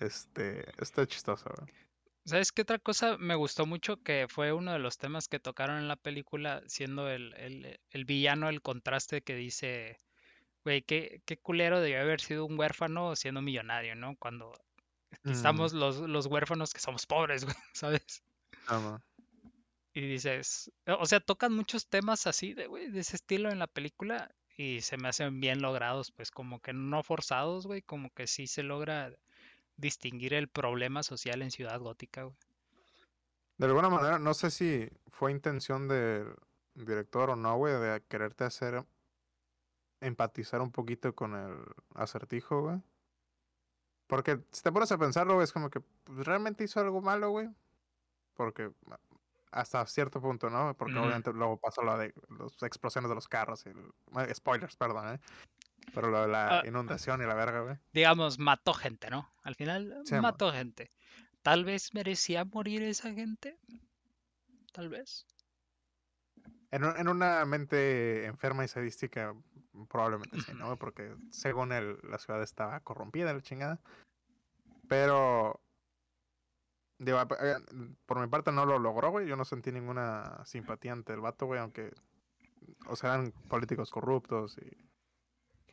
Este. 0.00 0.64
Está 0.82 1.06
chistoso, 1.06 1.50
güey. 1.58 1.72
¿Sabes 2.24 2.52
qué 2.52 2.62
otra 2.62 2.78
cosa 2.78 3.16
me 3.18 3.34
gustó 3.34 3.66
mucho? 3.66 3.96
Que 4.02 4.26
fue 4.28 4.52
uno 4.52 4.72
de 4.72 4.78
los 4.78 4.98
temas 4.98 5.26
que 5.26 5.40
tocaron 5.40 5.78
en 5.78 5.88
la 5.88 5.96
película, 5.96 6.62
siendo 6.66 7.08
el, 7.08 7.34
el, 7.34 7.80
el 7.90 8.04
villano, 8.04 8.48
el 8.48 8.60
contraste 8.62 9.22
que 9.22 9.34
dice, 9.34 9.96
güey, 10.64 10.82
qué, 10.82 11.22
qué 11.24 11.38
culero 11.38 11.80
debió 11.80 12.00
haber 12.00 12.20
sido 12.20 12.44
un 12.44 12.58
huérfano 12.58 13.16
siendo 13.16 13.40
millonario, 13.42 13.94
¿no? 13.94 14.16
Cuando 14.18 14.52
Mm, 15.24 15.32
estamos 15.32 15.72
los, 15.72 15.96
los 15.96 16.26
huérfanos 16.26 16.72
que 16.72 16.78
somos 16.78 17.04
pobres, 17.04 17.44
güey, 17.44 17.56
¿sabes? 17.74 18.22
Y 19.92 20.00
dices, 20.02 20.70
o 20.86 21.06
sea, 21.06 21.20
tocan 21.20 21.52
muchos 21.52 21.88
temas 21.88 22.26
así, 22.26 22.54
de, 22.54 22.66
güey, 22.66 22.90
de 22.90 23.00
ese 23.00 23.16
estilo 23.16 23.50
en 23.50 23.58
la 23.58 23.66
película 23.66 24.30
y 24.56 24.82
se 24.82 24.96
me 24.96 25.08
hacen 25.08 25.40
bien 25.40 25.62
logrados, 25.62 26.12
pues 26.12 26.30
como 26.30 26.60
que 26.60 26.72
no 26.72 27.02
forzados, 27.02 27.66
güey, 27.66 27.82
como 27.82 28.10
que 28.10 28.26
sí 28.26 28.46
se 28.46 28.62
logra 28.62 29.12
distinguir 29.76 30.34
el 30.34 30.48
problema 30.48 31.02
social 31.02 31.42
en 31.42 31.50
Ciudad 31.50 31.80
Gótica, 31.80 32.24
güey. 32.24 32.36
De 33.56 33.66
alguna 33.66 33.90
manera, 33.90 34.18
no 34.18 34.32
sé 34.32 34.50
si 34.50 34.88
fue 35.08 35.32
intención 35.32 35.86
del 35.88 36.34
director 36.74 37.30
o 37.30 37.36
no, 37.36 37.56
güey, 37.56 37.74
de 37.74 38.02
quererte 38.08 38.44
hacer 38.44 38.84
empatizar 40.00 40.60
un 40.62 40.72
poquito 40.72 41.14
con 41.14 41.34
el 41.34 41.56
acertijo, 41.94 42.62
güey. 42.62 42.82
Porque 44.06 44.40
si 44.50 44.62
te 44.62 44.72
pones 44.72 44.90
a 44.92 44.98
pensarlo, 44.98 45.34
güey, 45.34 45.44
es 45.44 45.52
como 45.52 45.70
que 45.70 45.80
pues, 45.80 46.26
realmente 46.26 46.64
hizo 46.64 46.80
algo 46.80 47.00
malo, 47.00 47.30
güey. 47.30 47.48
Porque 48.40 48.70
ah, 48.90 48.98
hasta 49.52 49.84
cierto 49.84 50.18
punto, 50.18 50.48
¿no? 50.48 50.74
Porque 50.74 50.98
obviamente 50.98 51.30
luego 51.34 51.58
pasó 51.58 51.82
lo 51.82 51.98
de 51.98 52.14
las 52.38 52.62
explosiones 52.62 53.10
de 53.10 53.14
los 53.14 53.28
carros. 53.28 53.66
Y 53.66 53.68
el- 53.68 54.34
spoilers, 54.34 54.76
perdón, 54.76 55.14
¿eh? 55.16 55.20
Pero 55.92 56.08
lo 56.08 56.22
de 56.22 56.28
la 56.28 56.60
Ah, 56.60 56.62
inundación 56.66 57.20
y 57.20 57.26
la 57.26 57.34
verga, 57.34 57.60
güey. 57.60 57.76
digamos, 57.92 58.38
mató 58.38 58.72
gente, 58.72 59.10
¿no? 59.10 59.30
Al 59.42 59.56
final 59.56 60.00
Sí, 60.06 60.14
mató 60.14 60.50
gente. 60.52 60.90
Tal 61.42 61.66
vez 61.66 61.92
merecía 61.92 62.46
morir 62.46 62.82
esa 62.82 63.12
gente. 63.12 63.58
Tal 64.72 64.88
vez. 64.88 65.26
En, 66.70 66.84
en 66.84 67.08
una 67.08 67.44
mente 67.44 68.24
enferma 68.24 68.64
y 68.64 68.68
sadística, 68.68 69.34
probablemente 69.90 70.40
sí, 70.40 70.52
¿no? 70.54 70.78
Porque 70.78 71.14
según 71.30 71.72
él, 71.72 71.98
la 72.04 72.16
ciudad 72.16 72.42
estaba 72.42 72.80
corrompida, 72.80 73.34
la 73.34 73.42
chingada. 73.42 73.80
Pero, 74.88 75.60
digo, 77.00 77.18
por 78.06 78.20
mi 78.20 78.26
parte 78.28 78.52
no 78.52 78.66
lo 78.66 78.78
logró, 78.78 79.10
güey. 79.10 79.26
Yo 79.26 79.34
no 79.34 79.44
sentí 79.44 79.72
ninguna 79.72 80.42
simpatía 80.44 80.92
ante 80.92 81.14
el 81.14 81.20
vato, 81.20 81.46
güey, 81.46 81.58
aunque, 81.58 81.92
o 82.86 82.94
sea, 82.94 83.14
eran 83.14 83.32
políticos 83.48 83.90
corruptos 83.90 84.58
y 84.58 84.90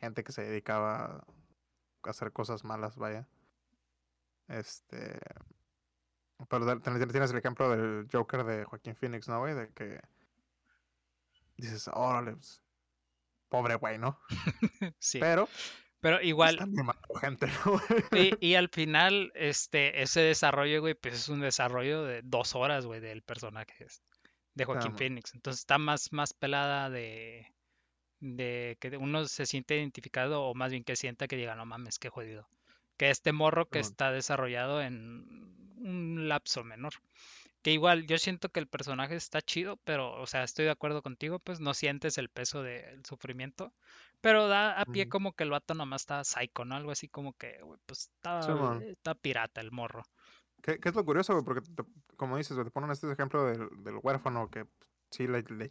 gente 0.00 0.24
que 0.24 0.32
se 0.32 0.42
dedicaba 0.42 1.24
a 2.02 2.10
hacer 2.10 2.32
cosas 2.32 2.64
malas, 2.64 2.96
vaya. 2.96 3.28
Este. 4.48 5.20
Pero 6.48 6.80
tienes 6.80 7.30
el 7.30 7.38
ejemplo 7.38 7.68
del 7.70 8.08
Joker 8.10 8.44
de 8.44 8.64
Joaquín 8.64 8.96
Phoenix, 8.96 9.28
¿no, 9.28 9.40
güey? 9.40 9.54
De 9.54 9.68
que 9.70 10.00
dices, 11.56 11.90
órale, 11.92 12.32
pues, 12.32 12.62
pobre 13.48 13.74
güey, 13.74 13.98
¿no? 13.98 14.18
Sí. 14.98 15.18
Pero 15.18 15.48
Pero 16.00 16.18
pues, 16.18 16.28
igual, 16.28 16.56
también 16.56 16.86
mató 16.86 17.14
gente, 17.14 17.46
¿no? 17.66 17.80
güey? 18.10 18.36
y, 18.40 18.48
y 18.48 18.54
al 18.54 18.68
final, 18.68 19.32
este, 19.34 20.02
ese 20.02 20.20
desarrollo, 20.20 20.80
güey, 20.80 20.94
pues 20.94 21.14
es 21.14 21.28
un 21.28 21.40
desarrollo 21.40 22.04
de 22.04 22.22
dos 22.22 22.54
horas, 22.54 22.86
güey, 22.86 23.00
del 23.00 23.22
personaje 23.22 23.86
de 24.54 24.64
Joaquín. 24.64 24.96
Phoenix. 24.96 25.34
Entonces 25.34 25.60
está 25.60 25.78
más, 25.78 26.12
más 26.12 26.32
pelada 26.34 26.90
de, 26.90 27.46
de 28.20 28.76
que 28.80 28.96
uno 28.96 29.26
se 29.26 29.46
siente 29.46 29.76
identificado, 29.76 30.44
o 30.44 30.54
más 30.54 30.70
bien 30.70 30.84
que 30.84 30.96
sienta 30.96 31.28
que 31.28 31.36
diga, 31.36 31.54
no 31.54 31.66
mames, 31.66 31.98
qué 31.98 32.08
jodido. 32.08 32.48
Que 32.96 33.10
este 33.10 33.32
morro 33.32 33.68
que 33.68 33.78
está 33.78 34.10
desarrollado 34.10 34.82
en 34.82 35.54
un 35.78 36.28
lapso 36.28 36.64
menor. 36.64 36.94
Que 37.62 37.72
igual, 37.72 38.06
yo 38.06 38.18
siento 38.18 38.48
que 38.50 38.60
el 38.60 38.68
personaje 38.68 39.14
está 39.16 39.40
chido, 39.42 39.76
pero, 39.84 40.20
o 40.20 40.26
sea, 40.26 40.44
estoy 40.44 40.64
de 40.64 40.72
acuerdo 40.72 41.02
contigo, 41.02 41.38
pues 41.38 41.60
no 41.60 41.74
sientes 41.74 42.18
el 42.18 42.28
peso 42.28 42.62
del 42.62 43.04
sufrimiento. 43.04 43.72
Pero 44.20 44.48
da 44.48 44.80
a 44.80 44.84
pie 44.84 45.04
como 45.08 45.32
que 45.32 45.44
el 45.44 45.50
vato 45.50 45.74
nomás 45.74 46.02
está 46.02 46.24
psycho, 46.24 46.64
¿no? 46.64 46.74
Algo 46.74 46.90
así 46.90 47.08
como 47.08 47.34
que, 47.34 47.60
güey, 47.62 47.78
pues 47.86 48.10
está 48.92 49.14
pirata 49.14 49.60
el 49.60 49.70
morro. 49.70 50.02
¿Qué, 50.62 50.80
qué 50.80 50.88
es 50.88 50.94
lo 50.96 51.04
curioso, 51.04 51.32
güey? 51.34 51.44
Porque, 51.44 51.60
te- 51.60 51.84
como 52.16 52.36
dices, 52.36 52.54
güey, 52.56 52.64
te 52.64 52.70
ponen 52.72 52.90
este 52.90 53.10
ejemplo 53.12 53.44
del, 53.44 53.68
del 53.84 53.98
huérfano 54.02 54.50
que 54.50 54.64
pues, 54.64 54.90
sí 55.10 55.28
le, 55.28 55.42
le- 55.42 55.70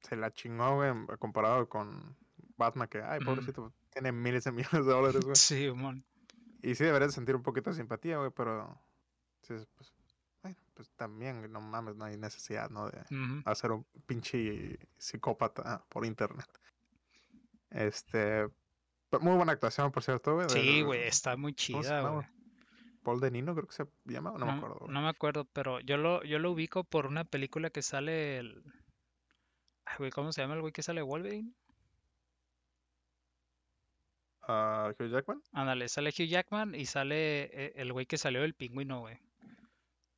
se 0.00 0.14
la 0.16 0.32
chingó, 0.32 0.76
güey, 0.76 0.92
comparado 1.18 1.68
con 1.68 2.16
Batman, 2.56 2.86
que, 2.88 3.02
ay, 3.02 3.18
pobrecito, 3.20 3.72
tiene 3.90 4.12
miles 4.12 4.44
de 4.44 4.52
millones 4.80 4.86
de 4.86 4.92
dólares, 4.92 5.24
güey. 5.24 5.34
Sí, 5.36 5.68
mon. 5.74 6.04
Y 6.62 6.74
sí 6.76 6.84
deberías 6.84 7.12
sentir 7.14 7.34
un 7.34 7.42
poquito 7.42 7.70
de 7.70 7.76
simpatía, 7.76 8.18
güey, 8.18 8.30
pero, 8.30 8.80
sí, 9.42 9.54
pues, 9.74 9.92
bueno, 10.42 10.56
pues 10.74 10.88
también, 10.96 11.50
no 11.52 11.60
mames, 11.60 11.96
no 11.96 12.04
hay 12.04 12.16
necesidad, 12.16 12.70
¿no? 12.70 12.88
De 12.88 13.02
hacer 13.44 13.72
un 13.72 13.84
pinche 14.06 14.78
psicópata 14.98 15.84
por 15.88 16.06
internet. 16.06 16.46
Este, 17.70 18.48
muy 19.20 19.36
buena 19.36 19.52
actuación, 19.52 19.92
por 19.92 20.02
cierto, 20.02 20.34
güey. 20.34 20.48
Sí, 20.48 20.82
güey, 20.82 21.02
está 21.02 21.36
muy 21.36 21.52
¿cómo 21.70 21.82
se 21.82 21.90
chida, 21.90 22.00
güey. 22.08 22.26
Paul 23.02 23.20
de 23.20 23.30
Nino, 23.30 23.54
creo 23.54 23.66
que 23.66 23.74
se 23.74 23.86
llama, 24.04 24.32
no, 24.36 24.46
me 24.46 24.46
No, 24.46 24.52
acuerdo, 24.52 24.76
güey. 24.80 24.92
no 24.92 25.00
me 25.02 25.08
acuerdo, 25.08 25.44
pero 25.46 25.80
yo 25.80 25.96
lo, 25.96 26.22
yo 26.24 26.38
lo 26.38 26.50
ubico 26.52 26.84
por 26.84 27.06
una 27.06 27.24
película 27.24 27.70
que 27.70 27.82
sale 27.82 28.38
el... 28.38 28.62
Ay, 29.84 29.96
güey, 29.98 30.10
¿cómo 30.10 30.32
se 30.32 30.42
llama 30.42 30.54
el 30.54 30.60
güey 30.60 30.72
que 30.72 30.82
sale 30.82 31.00
Wolverine? 31.02 31.52
Ah, 34.42 34.92
Hugh 34.98 35.10
Jackman. 35.10 35.42
Ándale, 35.52 35.88
sale 35.88 36.10
Hugh 36.10 36.26
Jackman 36.28 36.74
y 36.74 36.86
sale 36.86 37.44
eh, 37.52 37.72
el 37.76 37.92
güey 37.92 38.06
que 38.06 38.16
salió 38.18 38.40
del 38.42 38.54
pingüino, 38.54 39.00
güey. 39.00 39.18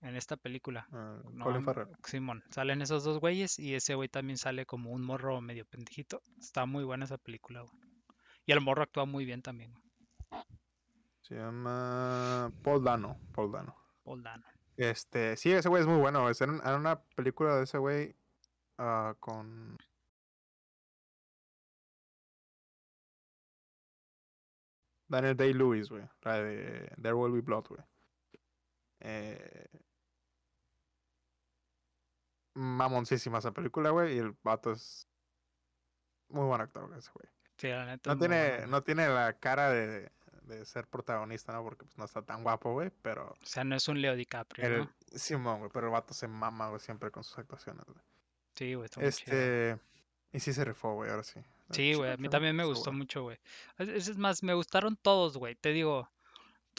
En 0.02 0.16
esta 0.16 0.36
película. 0.36 0.86
ah, 0.92 1.20
No, 1.32 1.44
Colin 1.44 1.60
no- 1.60 1.64
Farrell. 1.66 1.88
Simón, 2.04 2.42
salen 2.50 2.80
esos 2.82 3.04
dos 3.04 3.18
güeyes 3.20 3.58
y 3.58 3.74
ese 3.74 3.94
güey 3.94 4.08
también 4.08 4.38
sale 4.38 4.64
como 4.64 4.90
un 4.92 5.02
morro 5.02 5.40
medio 5.40 5.66
pendejito. 5.66 6.22
Está 6.38 6.64
muy 6.66 6.84
buena 6.84 7.04
esa 7.04 7.18
película, 7.18 7.60
güey. 7.62 7.72
Y 8.46 8.52
el 8.52 8.60
morro 8.62 8.82
actúa 8.82 9.04
muy 9.04 9.24
bien 9.26 9.42
también, 9.42 9.72
güey. 9.74 10.42
Se 11.20 11.34
llama 11.34 12.50
Paul 12.62 12.82
Dano. 12.82 13.18
Paul 13.34 13.52
Dano. 13.52 13.76
Paul 14.02 14.22
Dano. 14.22 14.44
Este, 14.76 15.36
sí, 15.36 15.52
ese 15.52 15.68
güey 15.68 15.82
es 15.82 15.86
muy 15.86 15.98
bueno. 15.98 16.28
Es 16.30 16.40
en, 16.40 16.60
en 16.64 16.74
una 16.74 17.00
película 17.14 17.56
de 17.56 17.64
ese 17.64 17.76
güey 17.78 18.16
ah, 18.78 19.14
con. 19.20 19.76
Daniel 25.08 25.36
Day-Lewis, 25.36 25.88
güey. 25.88 26.04
La 26.22 26.40
de 26.42 26.92
There 27.02 27.14
Will 27.14 27.32
Be 27.32 27.40
Blood, 27.40 27.66
güey. 27.68 27.82
Eh, 29.00 29.66
mamoncísima 32.54 33.38
esa 33.38 33.52
película, 33.52 33.90
güey. 33.90 34.16
Y 34.16 34.18
el 34.18 34.34
vato 34.42 34.72
es 34.72 35.06
muy 36.28 36.46
buen 36.46 36.60
actor, 36.60 36.86
güey, 36.86 36.98
ese 36.98 37.10
güey. 37.14 37.28
Sí, 37.56 37.68
la 37.68 37.84
neta 37.86 38.10
No 38.10 38.18
bueno, 38.18 38.34
tiene, 38.34 38.66
no 38.66 38.82
tiene 38.82 39.08
la 39.08 39.34
cara 39.38 39.70
de, 39.70 40.10
de 40.42 40.64
ser 40.64 40.86
protagonista, 40.88 41.52
¿no? 41.52 41.62
Porque 41.62 41.84
pues 41.84 41.96
no 41.98 42.04
está 42.04 42.22
tan 42.22 42.42
guapo, 42.42 42.72
güey. 42.72 42.90
Pero 43.02 43.34
O 43.42 43.46
sea, 43.46 43.64
no 43.64 43.76
es 43.76 43.86
un 43.88 44.00
Leo 44.00 44.16
DiCaprio, 44.16 44.66
el, 44.66 44.78
¿no? 44.78 44.90
Simón, 45.14 45.58
güey. 45.58 45.70
Pero 45.72 45.86
el 45.88 45.92
vato 45.92 46.14
se 46.14 46.26
mama, 46.28 46.68
güey, 46.68 46.80
siempre 46.80 47.10
con 47.10 47.22
sus 47.24 47.38
actuaciones, 47.38 47.84
güey. 47.86 47.98
Sí, 48.54 48.74
güey, 48.74 48.86
está 48.86 49.00
muy 49.00 49.10
chido. 49.12 49.36
Este. 49.36 49.78
Y 50.32 50.40
sí 50.40 50.52
se 50.52 50.64
rifó, 50.64 50.94
güey, 50.94 51.10
ahora 51.10 51.22
sí. 51.24 51.40
Sí, 51.70 51.94
güey, 51.94 52.12
a 52.12 52.16
mí 52.16 52.28
también 52.28 52.56
me 52.56 52.64
gustó 52.64 52.92
mucho, 52.92 53.22
güey. 53.22 53.38
Es- 53.78 54.08
es 54.08 54.16
más, 54.18 54.42
me 54.42 54.54
gustaron 54.54 54.96
todos, 54.96 55.36
güey. 55.36 55.54
Te 55.54 55.70
digo, 55.70 56.10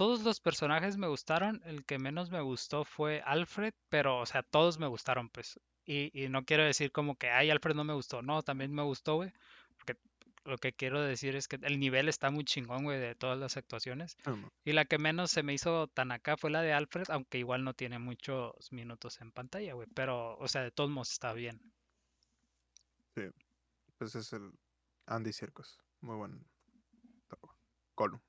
todos 0.01 0.23
los 0.23 0.39
personajes 0.39 0.97
me 0.97 1.05
gustaron. 1.05 1.61
El 1.63 1.85
que 1.85 1.99
menos 1.99 2.31
me 2.31 2.41
gustó 2.41 2.83
fue 2.85 3.21
Alfred, 3.23 3.71
pero, 3.87 4.17
o 4.17 4.25
sea, 4.25 4.41
todos 4.41 4.79
me 4.79 4.87
gustaron, 4.87 5.29
pues. 5.29 5.59
Y, 5.85 6.09
y 6.19 6.27
no 6.27 6.43
quiero 6.43 6.63
decir 6.63 6.91
como 6.91 7.15
que, 7.17 7.29
ay, 7.29 7.51
Alfred 7.51 7.75
no 7.75 7.83
me 7.83 7.93
gustó. 7.93 8.23
No, 8.23 8.41
también 8.41 8.73
me 8.73 8.81
gustó, 8.81 9.17
güey. 9.17 9.31
Porque 9.77 10.01
lo 10.43 10.57
que 10.57 10.73
quiero 10.73 11.03
decir 11.03 11.35
es 11.35 11.47
que 11.47 11.59
el 11.61 11.79
nivel 11.79 12.09
está 12.09 12.31
muy 12.31 12.43
chingón, 12.45 12.83
güey, 12.83 12.99
de 12.99 13.13
todas 13.13 13.37
las 13.37 13.57
actuaciones. 13.57 14.17
Y 14.65 14.71
la 14.71 14.85
que 14.85 14.97
menos 14.97 15.29
se 15.29 15.43
me 15.43 15.53
hizo 15.53 15.85
tan 15.85 16.11
acá 16.11 16.35
fue 16.35 16.49
la 16.49 16.63
de 16.63 16.73
Alfred, 16.73 17.11
aunque 17.11 17.37
igual 17.37 17.63
no 17.63 17.75
tiene 17.75 17.99
muchos 17.99 18.71
minutos 18.71 19.21
en 19.21 19.31
pantalla, 19.31 19.75
güey. 19.75 19.87
Pero, 19.93 20.35
o 20.39 20.47
sea, 20.47 20.63
de 20.63 20.71
todos 20.71 20.89
modos 20.89 21.11
está 21.11 21.31
bien. 21.33 21.61
Pues 23.99 24.15
es 24.15 24.33
el 24.33 24.51
Andy 25.05 25.31
Circus. 25.31 25.77
Muy 25.99 26.15
buen. 26.15 26.43
Gollum. 27.95 28.19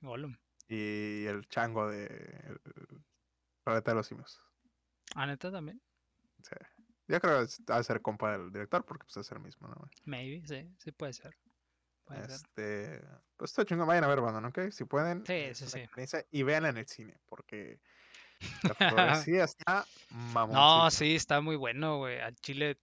Gollum. 0.00 0.36
Y 0.68 1.24
el 1.26 1.46
chango 1.48 1.88
de. 1.88 2.06
El 2.06 2.60
Planeta 3.64 3.90
de 3.92 3.94
los 3.96 4.06
Simios. 4.06 4.40
Ah, 5.14 5.26
neta 5.26 5.50
también. 5.50 5.80
Sí. 6.42 6.54
Yo 7.08 7.20
creo 7.20 7.46
que 7.46 7.72
ha 7.72 7.78
de 7.78 7.84
ser 7.84 8.02
compa 8.02 8.32
del 8.36 8.52
director 8.52 8.84
porque 8.84 9.04
pues 9.04 9.16
es 9.16 9.30
el 9.32 9.40
mismo, 9.40 9.68
¿no? 9.68 9.88
Maybe, 10.04 10.44
sí, 10.46 10.68
sí 10.78 10.90
puede 10.92 11.12
ser. 11.12 11.36
Puede 12.04 12.22
ser. 12.22 12.30
Este, 12.32 13.00
pues 13.36 13.50
está 13.52 13.64
chingón, 13.64 13.86
vayan 13.86 14.04
a 14.04 14.08
ver 14.08 14.20
banda, 14.20 14.40
¿no? 14.40 14.48
¿Ok? 14.48 14.70
Si 14.70 14.84
pueden, 14.84 15.24
Sí, 15.26 15.32
es 15.32 15.58
sí, 15.58 15.66
sí. 15.68 16.16
y 16.32 16.42
vean 16.42 16.66
en 16.66 16.76
el 16.78 16.86
cine 16.88 17.18
porque 17.26 17.80
la 18.62 18.74
fotografía 19.24 19.44
está 19.44 19.86
No, 20.10 20.16
mamoncísima. 20.32 20.90
sí, 20.90 21.14
está 21.14 21.40
muy 21.40 21.56
bueno, 21.56 21.98
güey. 21.98 22.20
Al 22.20 22.34
chile. 22.36 22.78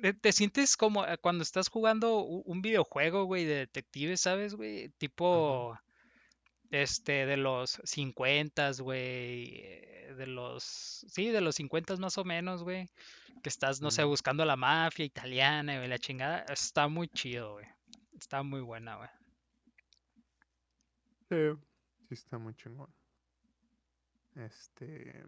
Te, 0.00 0.14
te 0.14 0.32
sientes 0.32 0.76
como 0.76 1.04
eh, 1.06 1.18
cuando 1.18 1.42
estás 1.42 1.68
jugando 1.68 2.20
un 2.22 2.62
videojuego, 2.62 3.24
güey, 3.24 3.44
de 3.44 3.54
detectives, 3.56 4.20
¿sabes, 4.20 4.54
güey? 4.54 4.88
Tipo, 4.90 5.78
este, 6.70 7.26
de 7.26 7.36
los 7.36 7.80
50, 7.84 8.72
güey. 8.80 9.60
eh, 9.62 10.14
De 10.16 10.26
los, 10.26 10.62
sí, 10.64 11.28
de 11.28 11.40
los 11.40 11.56
50 11.56 11.96
más 11.96 12.18
o 12.18 12.24
menos, 12.24 12.62
güey. 12.62 12.88
Que 13.42 13.48
estás, 13.48 13.80
no 13.80 13.90
sé, 13.90 14.04
buscando 14.04 14.44
la 14.44 14.56
mafia 14.56 15.04
italiana, 15.04 15.76
güey, 15.78 15.88
la 15.88 15.98
chingada. 15.98 16.44
Está 16.48 16.88
muy 16.88 17.08
chido, 17.08 17.54
güey. 17.54 17.66
Está 18.18 18.42
muy 18.42 18.60
buena, 18.60 18.96
güey. 18.96 19.08
Sí, 21.28 21.36
sí 22.08 22.14
está 22.14 22.38
muy 22.38 22.54
chingón. 22.54 22.92
Este. 24.34 25.24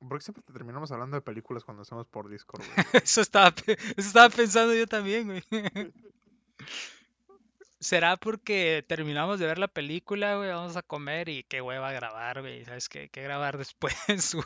¿Por 0.00 0.18
qué 0.18 0.24
siempre 0.24 0.42
te 0.42 0.52
terminamos 0.52 0.90
hablando 0.92 1.16
de 1.16 1.22
películas 1.22 1.64
cuando 1.64 1.82
hacemos 1.82 2.06
por 2.08 2.28
Discord, 2.28 2.64
güey? 2.66 2.76
Eso 3.04 3.20
estaba, 3.20 3.54
eso 3.66 4.08
estaba 4.08 4.28
pensando 4.30 4.74
yo 4.74 4.86
también, 4.86 5.26
güey. 5.26 5.42
¿Será 7.82 8.16
porque 8.16 8.84
terminamos 8.86 9.40
de 9.40 9.46
ver 9.46 9.58
la 9.58 9.66
película, 9.66 10.36
güey? 10.36 10.48
Vamos 10.50 10.76
a 10.76 10.82
comer 10.82 11.28
y 11.28 11.42
qué 11.42 11.60
hueva 11.60 11.90
grabar, 11.90 12.40
güey. 12.40 12.64
¿Sabes 12.64 12.88
qué? 12.88 13.08
¿Qué 13.08 13.22
grabar 13.22 13.58
después, 13.58 14.36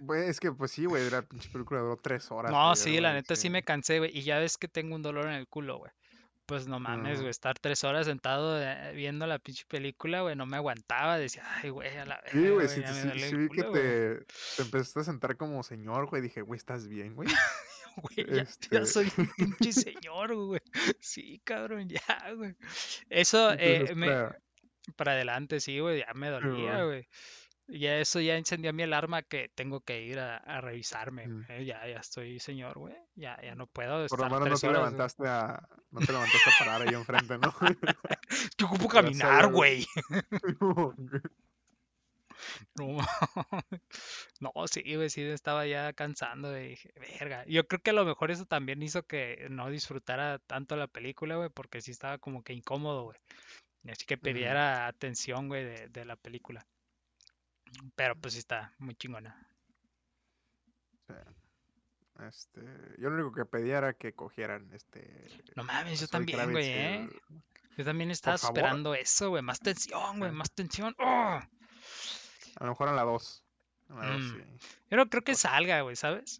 güey? 0.00 0.28
Es 0.28 0.38
que 0.38 0.52
pues 0.52 0.70
sí, 0.70 0.84
güey, 0.84 1.10
la 1.10 1.22
pinche 1.22 1.50
película 1.50 1.80
duró 1.80 1.96
tres 1.96 2.30
horas, 2.30 2.52
No, 2.52 2.66
güey, 2.66 2.76
sí, 2.76 3.00
la 3.00 3.12
neta 3.12 3.34
sí 3.34 3.50
me 3.50 3.64
cansé, 3.64 3.98
güey. 3.98 4.16
Y 4.16 4.22
ya 4.22 4.38
ves 4.38 4.56
que 4.56 4.68
tengo 4.68 4.94
un 4.94 5.02
dolor 5.02 5.26
en 5.26 5.32
el 5.32 5.48
culo, 5.48 5.78
güey. 5.78 5.90
Pues 6.46 6.68
no 6.68 6.78
mames, 6.78 7.18
güey. 7.18 7.30
Estar 7.30 7.58
tres 7.58 7.82
horas 7.82 8.06
sentado 8.06 8.62
eh, 8.62 8.92
viendo 8.94 9.26
la 9.26 9.40
pinche 9.40 9.64
película, 9.66 10.20
güey. 10.20 10.36
No 10.36 10.46
me 10.46 10.56
aguantaba. 10.56 11.18
Decía, 11.18 11.42
ay, 11.56 11.70
güey, 11.70 11.96
a 11.96 12.04
la 12.04 12.22
Sí, 12.30 12.38
verga, 12.38 12.54
güey, 12.54 12.68
sí, 12.68 12.82
sí, 12.86 13.18
sí 13.18 13.34
vi 13.36 13.48
que 13.48 13.64
culo, 13.64 13.70
güey. 13.70 13.82
te, 13.82 14.16
te 14.56 14.62
empezaste 14.62 15.00
a 15.00 15.04
sentar 15.04 15.36
como 15.36 15.62
señor, 15.64 16.06
güey. 16.06 16.22
Dije, 16.22 16.42
güey, 16.42 16.58
¿estás 16.58 16.86
bien, 16.86 17.14
güey? 17.16 17.28
Güey, 18.16 18.26
ya, 18.28 18.34
ya 18.34 18.42
Este, 18.42 18.86
soy 18.86 19.12
un 19.16 19.30
pinche 19.36 19.72
señor, 19.72 20.34
güey. 20.34 20.60
Sí, 21.00 21.40
cabrón, 21.44 21.88
ya, 21.88 22.32
güey. 22.36 22.54
Eso, 23.08 23.52
entonces, 23.52 23.90
eh, 23.90 23.94
me, 23.94 24.06
para... 24.08 24.38
para 24.96 25.12
adelante, 25.12 25.60
sí, 25.60 25.78
güey, 25.78 26.00
ya 26.00 26.12
me 26.14 26.28
dolía, 26.30 26.76
güey. 26.84 26.86
güey. 26.86 27.08
Ya 27.66 27.96
eso 27.98 28.20
ya 28.20 28.36
encendió 28.36 28.74
mi 28.74 28.82
alarma 28.82 29.22
que 29.22 29.48
tengo 29.54 29.80
que 29.80 30.02
ir 30.02 30.18
a, 30.18 30.36
a 30.36 30.60
revisarme, 30.60 31.26
Mm. 31.26 31.44
güey. 31.46 31.64
Ya, 31.64 31.86
ya 31.88 31.96
estoy 31.98 32.38
señor, 32.38 32.78
güey. 32.78 32.94
Ya, 33.14 33.40
ya 33.42 33.54
no 33.54 33.66
puedo 33.66 34.06
Por 34.08 34.18
lo 34.18 34.24
menos 34.26 34.40
no 34.40 34.44
te 34.44 34.50
horas. 34.50 34.60
güey. 34.62 34.72
levantaste 34.74 35.26
a... 35.28 35.66
No 35.90 36.00
te 36.00 36.12
levantaste 36.12 36.50
a 36.50 36.58
parar 36.58 36.82
ahí 36.82 36.94
enfrente, 36.94 37.38
¿no? 37.38 37.54
Yo 38.58 38.66
ocupo 38.66 38.86
caminar, 38.88 39.50
güey. 39.50 39.86
No, 42.76 42.98
no, 44.40 44.52
sí, 44.66 44.82
güey, 44.94 45.10
sí 45.10 45.22
estaba 45.22 45.66
ya 45.66 45.92
cansando 45.92 46.50
de 46.50 46.68
dije, 46.68 46.92
verga. 47.18 47.44
Yo 47.46 47.66
creo 47.66 47.80
que 47.80 47.90
a 47.90 47.94
lo 47.94 48.04
mejor 48.04 48.30
eso 48.30 48.46
también 48.46 48.82
hizo 48.82 49.06
que 49.06 49.46
no 49.50 49.70
disfrutara 49.70 50.38
tanto 50.40 50.76
la 50.76 50.86
película, 50.86 51.36
güey, 51.36 51.50
porque 51.50 51.80
sí 51.80 51.90
estaba 51.90 52.18
como 52.18 52.42
que 52.42 52.52
incómodo, 52.52 53.04
güey. 53.04 53.18
Y 53.84 53.90
Así 53.90 54.06
que 54.06 54.16
Ujú, 54.16 54.22
perdiera 54.24 54.86
atención, 54.86 55.48
güey, 55.48 55.64
de, 55.64 55.88
de 55.88 56.04
la 56.04 56.16
película. 56.16 56.66
Pero 57.96 58.14
pues 58.16 58.34
sí 58.34 58.40
está 58.40 58.72
muy 58.78 58.94
chingona. 58.94 59.36
Este, 62.28 62.60
yo 62.98 63.10
lo 63.10 63.16
único 63.16 63.32
que 63.32 63.44
pedía 63.44 63.78
era 63.78 63.94
que 63.94 64.12
cogieran 64.12 64.70
este 64.72 65.02
No 65.56 65.64
mames, 65.64 66.00
yo 66.00 66.06
también, 66.06 66.52
güey, 66.52 66.66
y 66.66 66.70
¿eh? 66.70 67.08
Yo 67.76 67.84
también 67.84 68.10
estaba 68.10 68.36
esperando 68.36 68.94
eso, 68.94 69.30
güey. 69.30 69.42
Más 69.42 69.60
tensión, 69.60 70.20
güey, 70.20 70.30
más 70.30 70.50
tensión. 70.52 70.94
¡Oh! 70.98 71.40
A 72.58 72.64
lo 72.64 72.70
mejor 72.70 72.88
en 72.88 72.96
la 72.96 73.02
2. 73.02 73.44
En 73.90 73.98
la 73.98 74.06
2 74.12 74.20
Mm. 74.22 74.36
sí. 74.36 74.68
Yo 74.90 74.96
no 74.96 75.08
creo 75.08 75.22
que 75.22 75.34
salga, 75.34 75.80
güey, 75.82 75.96
¿sabes? 75.96 76.38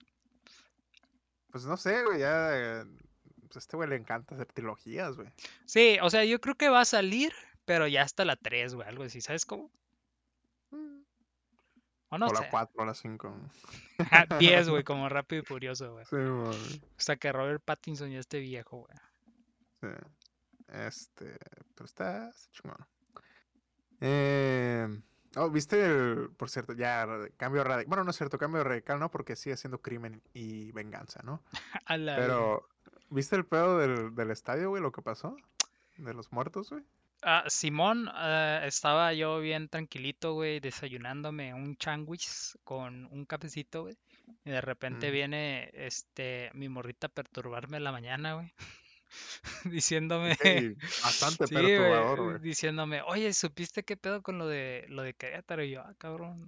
Pues 1.50 1.64
no 1.64 1.76
sé, 1.76 2.04
güey, 2.04 2.20
ya... 2.20 2.84
Pues 3.42 3.56
a 3.56 3.58
este 3.58 3.76
güey 3.76 3.88
le 3.88 3.96
encanta 3.96 4.34
hacer 4.34 4.46
trilogías, 4.46 5.14
güey. 5.16 5.28
Sí, 5.66 5.98
o 6.02 6.10
sea, 6.10 6.24
yo 6.24 6.40
creo 6.40 6.56
que 6.56 6.68
va 6.68 6.80
a 6.80 6.84
salir, 6.84 7.32
pero 7.64 7.86
ya 7.86 8.02
hasta 8.02 8.24
la 8.24 8.36
3, 8.36 8.74
güey, 8.74 8.88
algo 8.88 9.04
así, 9.04 9.20
¿sabes 9.20 9.46
cómo? 9.46 9.70
Mm. 10.70 11.02
O 12.10 12.18
no 12.18 12.26
o 12.26 12.32
la 12.32 12.40
sé. 12.40 12.48
4 12.50 12.82
o 12.82 12.84
la 12.84 12.94
5. 12.94 13.36
10, 14.38 14.68
güey, 14.70 14.82
como 14.84 15.08
rápido 15.08 15.42
y 15.42 15.44
furioso, 15.44 15.92
güey. 15.92 16.04
Sí, 16.06 16.16
güey. 16.16 16.82
Hasta 16.98 17.16
que 17.16 17.32
Robert 17.32 17.62
Pattinson 17.64 18.10
ya 18.10 18.18
esté 18.18 18.40
viejo, 18.40 18.78
güey. 18.78 18.98
Sí. 19.80 20.00
Este, 20.72 21.36
pero 21.74 21.84
está, 21.84 22.28
está 22.30 22.50
chingón. 22.52 22.86
Eh, 24.00 24.88
oh, 25.36 25.50
¿viste 25.50 25.84
el, 25.84 26.30
por 26.36 26.50
cierto, 26.50 26.72
ya 26.72 27.06
cambio 27.36 27.64
radical? 27.64 27.88
Bueno, 27.88 28.04
no 28.04 28.10
es 28.10 28.16
cierto, 28.16 28.38
cambio 28.38 28.64
radical, 28.64 28.98
¿no? 29.00 29.10
Porque 29.10 29.36
sigue 29.36 29.56
siendo 29.56 29.80
crimen 29.80 30.22
y 30.32 30.72
venganza, 30.72 31.20
¿no? 31.22 31.42
A 31.86 31.96
la 31.96 32.16
verga. 32.16 32.26
Pero, 32.26 32.68
¿viste 33.10 33.36
el 33.36 33.44
pedo 33.46 33.78
del, 33.78 34.14
del 34.14 34.30
estadio, 34.30 34.70
güey? 34.70 34.82
Lo 34.82 34.92
que 34.92 35.02
pasó? 35.02 35.36
De 35.96 36.12
los 36.14 36.32
muertos, 36.32 36.70
güey. 36.70 36.82
Ah, 37.22 37.44
Simón, 37.46 38.08
ah, 38.12 38.60
estaba 38.64 39.14
yo 39.14 39.40
bien 39.40 39.68
tranquilito, 39.68 40.34
güey, 40.34 40.60
desayunándome 40.60 41.54
un 41.54 41.76
changuis 41.76 42.58
con 42.64 43.06
un 43.06 43.24
cafecito, 43.24 43.82
güey. 43.84 43.96
Y 44.44 44.50
de 44.50 44.60
repente 44.60 45.08
Mm. 45.08 45.12
viene, 45.12 45.70
este, 45.72 46.50
mi 46.52 46.68
morrita 46.68 47.06
a 47.06 47.10
perturbarme 47.10 47.78
en 47.78 47.84
la 47.84 47.92
mañana, 47.92 48.34
güey. 48.34 48.52
Diciéndome, 49.64 50.32
Ok, 50.32 50.44
bastante 51.02 51.46
sí, 51.46 51.54
perturbador, 51.54 52.22
güey, 52.22 52.38
diciéndome, 52.40 53.02
oye, 53.02 53.32
¿supiste 53.32 53.84
qué 53.84 53.96
pedo 53.96 54.22
con 54.22 54.38
lo 54.38 54.46
de, 54.46 54.86
lo 54.88 55.02
de 55.02 55.14
Querétaro? 55.14 55.64
Y 55.64 55.70
yo, 55.70 55.82
ah, 55.82 55.94
cabrón, 55.98 56.44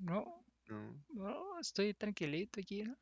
no, 0.00 0.44
no, 0.68 1.04
no, 1.10 1.60
estoy 1.60 1.94
tranquilito 1.94 2.60
aquí, 2.60 2.82
¿no? 2.82 2.96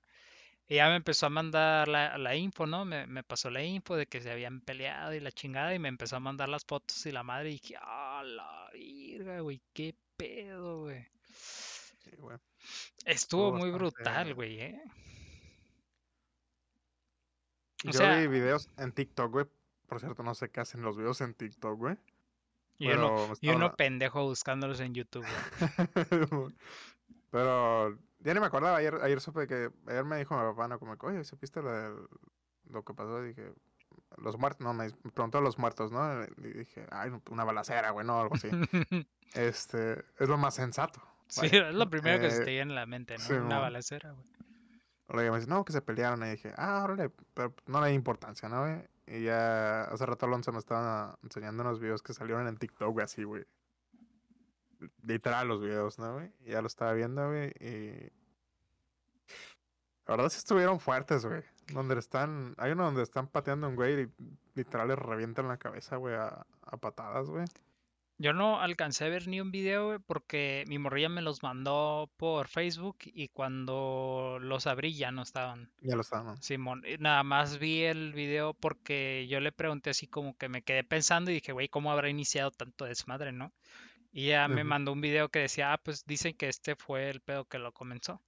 Y 0.69 0.77
ya 0.77 0.89
me 0.89 0.97
empezó 0.97 1.27
a 1.27 1.31
mandar 1.31 1.89
la, 1.89 2.17
la 2.17 2.35
info, 2.35 2.67
¿no? 2.67 2.85
Me, 2.85 3.07
me 3.07 3.23
pasó 3.23 3.51
la 3.51 3.63
info 3.63 3.97
de 3.97 4.07
que 4.07 4.21
se 4.21 4.31
habían 4.31 4.61
peleado 4.61 5.13
y 5.13 5.21
la 5.21 5.33
chingada 5.33 5.75
y 5.75 5.79
me 5.79 5.89
empezó 5.89 6.17
a 6.17 6.21
mandar 6.21 6.49
las 6.49 6.65
fotos 6.65 7.05
y 7.05 7.13
la 7.13 7.23
madre 7.23 7.51
y 7.51 7.53
dije, 7.55 7.75
ah, 7.81 8.23
la 8.25 8.71
virga, 8.73 9.41
güey, 9.41 9.61
qué 9.73 9.95
pedo, 10.17 10.83
güey. 10.83 11.05
sí, 11.35 12.11
güey. 12.17 12.39
Estuvo 13.05 13.49
Estuvo 13.49 13.53
muy 13.53 13.71
brutal, 13.71 14.35
güey, 14.35 14.61
¿eh? 14.61 14.83
O 17.85 17.91
Yo 17.91 17.93
sea, 17.93 18.17
vi 18.19 18.27
videos 18.27 18.69
en 18.79 18.93
TikTok, 18.93 19.33
güey. 19.33 19.47
Por 19.87 20.01
cierto, 20.01 20.23
no 20.23 20.35
sé 20.35 20.51
qué 20.51 20.61
hacen 20.61 20.83
los 20.83 20.97
videos 20.97 21.21
en 21.21 21.35
TikTok, 21.35 21.79
güey. 21.79 21.97
y 22.79 22.89
uno, 22.91 23.27
y 23.41 23.77
pendejo 23.77 24.25
buscándolos 24.25 24.81
en 24.81 24.95
YouTube, 24.95 25.25
güey. 25.25 26.49
Pero 27.31 27.99
ya 28.21 28.35
ni 28.35 28.41
me 28.41 28.47
acordaba. 28.47 28.77
Ayer, 28.77 28.95
ayer 29.03 29.21
supe 29.21 29.47
que. 29.47 29.71
Ayer 29.87 30.05
me 30.05 30.19
dijo 30.19 30.37
mi 30.37 30.43
papá, 30.43 30.69
no, 30.69 30.79
como 30.79 30.97
que, 30.97 31.07
oye, 31.07 31.25
¿supiste 31.25 31.61
lo, 31.63 32.09
lo 32.71 32.85
que 32.85 32.95
pasó? 32.95 33.25
Y 33.25 33.29
dije, 33.29 33.53
los 34.19 34.39
muertos. 34.39 34.65
No, 34.65 34.73
me, 34.75 34.91
preguntó 35.15 35.41
los 35.41 35.59
muertos, 35.59 35.91
¿no? 35.93 36.25
Y 36.25 36.53
dije, 36.59 36.87
ay, 36.91 37.11
una 37.31 37.45
balacera, 37.45 37.91
güey, 37.91 38.07
no, 38.07 38.21
algo 38.21 38.35
así. 38.35 38.49
Este, 39.35 40.05
es 40.19 40.29
lo 40.29 40.37
más 40.37 40.55
sensato. 40.55 41.01
Sí, 41.27 41.41
Vaya. 41.41 41.71
es 41.71 41.75
lo 41.75 41.89
primero 41.89 42.21
que 42.21 42.31
se 42.31 42.43
Eh, 42.43 42.45
te 42.45 42.51
viene 42.51 42.73
en 42.73 42.75
la 42.75 42.85
mente, 42.85 43.15
¿no? 43.17 43.25
sí, 43.25 43.33
Una 43.33 43.59
balacera, 43.61 44.11
güey. 44.13 44.27
Luego 45.09 45.33
me 45.33 45.39
dice, 45.39 45.51
no, 45.51 45.65
que 45.65 45.73
se 45.73 45.83
pelearon. 45.83 46.25
Y 46.25 46.31
dije, 46.31 46.53
ah, 46.57 46.83
órale, 46.85 47.11
pero 47.35 47.55
no 47.67 47.81
le 47.81 47.89
di 47.89 47.95
importancia, 47.95 48.49
¿no, 48.49 48.63
güey? 48.63 48.89
Y 49.07 49.25
ya 49.25 49.83
hace 49.85 50.07
rato 50.07 50.27
Alonso 50.27 50.53
me 50.53 50.59
estaba 50.59 51.19
enseñando 51.23 51.63
unos 51.63 51.81
videos 51.81 52.03
que 52.03 52.15
salieron 52.15 52.47
en 52.47 52.57
TikTok, 52.57 53.01
así, 53.01 53.25
güey. 53.25 53.45
Literal 55.03 55.49
los 55.49 55.61
videos, 55.61 55.99
¿no, 55.99 56.15
güey? 56.15 56.33
Ya 56.45 56.61
lo 56.61 56.67
estaba 56.67 56.93
viendo, 56.93 57.29
güey, 57.29 57.51
y... 57.61 58.11
La 60.07 60.17
verdad 60.17 60.31
sí 60.31 60.39
estuvieron 60.39 60.81
fuertes, 60.81 61.25
güey. 61.25 61.43
Donde 61.73 61.99
están... 61.99 62.55
Hay 62.59 62.73
uno 62.73 62.85
donde 62.85 63.03
están 63.03 63.29
pateando 63.29 63.69
un 63.69 63.77
güey 63.77 64.03
y 64.03 64.13
literal 64.55 64.89
le 64.89 64.97
revientan 64.97 65.47
la 65.47 65.59
cabeza, 65.59 65.97
güey, 65.97 66.15
a 66.15 66.47
patadas, 66.81 67.29
güey. 67.29 67.45
Yo 68.19 68.33
no 68.33 68.61
alcancé 68.61 69.07
a 69.07 69.09
ver 69.09 69.27
ni 69.27 69.41
un 69.41 69.51
video, 69.51 69.87
güey, 69.87 69.99
porque 69.99 70.65
mi 70.69 70.79
morrilla 70.79 71.09
me 71.09 71.23
los 71.23 71.43
mandó 71.43 72.11
por 72.17 72.47
Facebook 72.49 72.99
y 73.05 73.29
cuando 73.29 74.39
los 74.41 74.67
abrí 74.67 74.95
ya 74.95 75.11
no 75.11 75.23
estaban. 75.23 75.73
Ya 75.81 75.97
lo 75.97 76.03
estaban. 76.03 76.41
Simón, 76.41 76.85
y 76.87 76.99
nada 76.99 77.25
más 77.25 77.59
vi 77.59 77.83
el 77.83 78.13
video 78.13 78.55
porque 78.55 79.27
yo 79.29 79.41
le 79.41 79.51
pregunté 79.51 79.91
así 79.91 80.07
como 80.07 80.37
que 80.37 80.49
me 80.49 80.63
quedé 80.63 80.85
pensando 80.85 81.31
y 81.31 81.35
dije, 81.35 81.53
güey, 81.53 81.69
¿cómo 81.69 81.91
habrá 81.91 82.09
iniciado 82.11 82.51
tanto 82.51 82.85
desmadre, 82.85 83.33
no? 83.33 83.53
Y 84.13 84.27
ya 84.27 84.47
me 84.47 84.63
mandó 84.63 84.93
un 84.93 85.01
video 85.01 85.31
que 85.31 85.39
decía, 85.39 85.73
ah, 85.73 85.79
pues 85.79 86.05
dicen 86.05 86.35
que 86.35 86.49
este 86.49 86.77
fue 86.77 87.09
el 87.09 87.23
pedo 87.23 87.47
que 87.47 87.59
lo 87.59 87.73
comenzó. 87.73 88.21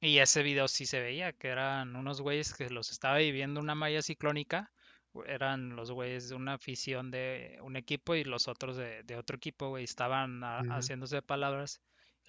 Y 0.00 0.18
ese 0.18 0.42
video 0.42 0.68
sí 0.68 0.86
se 0.86 1.00
veía, 1.00 1.32
que 1.32 1.48
eran 1.48 1.96
unos 1.96 2.20
güeyes 2.20 2.54
que 2.54 2.70
los 2.70 2.90
estaba 2.90 3.18
viviendo 3.18 3.60
una 3.60 3.74
malla 3.74 4.02
ciclónica. 4.02 4.72
Eran 5.26 5.76
los 5.76 5.90
güeyes 5.90 6.28
de 6.28 6.34
una 6.34 6.54
afición 6.54 7.10
de 7.10 7.58
un 7.62 7.76
equipo 7.76 8.14
y 8.14 8.24
los 8.24 8.48
otros 8.48 8.76
de, 8.76 9.02
de 9.02 9.16
otro 9.16 9.36
equipo, 9.36 9.68
güey. 9.68 9.84
Estaban 9.84 10.42
haciéndose 10.42 11.22
palabras. 11.22 11.80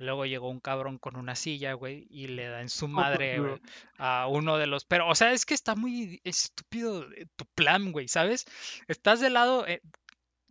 Luego 0.01 0.25
llegó 0.25 0.49
un 0.49 0.59
cabrón 0.59 0.97
con 0.97 1.15
una 1.15 1.35
silla, 1.35 1.73
güey, 1.73 2.07
y 2.09 2.27
le 2.27 2.47
da 2.47 2.61
en 2.61 2.69
su 2.69 2.87
madre, 3.27 3.39
güey, 3.39 3.61
a 3.97 4.27
uno 4.27 4.57
de 4.57 4.65
los... 4.65 4.83
Pero, 4.85 5.07
o 5.07 5.15
sea, 5.15 5.31
es 5.31 5.45
que 5.45 5.53
está 5.53 5.75
muy 5.75 6.19
estúpido 6.23 7.03
eh, 7.13 7.27
tu 7.35 7.45
plan, 7.53 7.91
güey, 7.91 8.07
¿sabes? 8.07 8.45
Estás 8.87 9.19
del 9.19 9.33
lado 9.33 9.67
eh, 9.67 9.81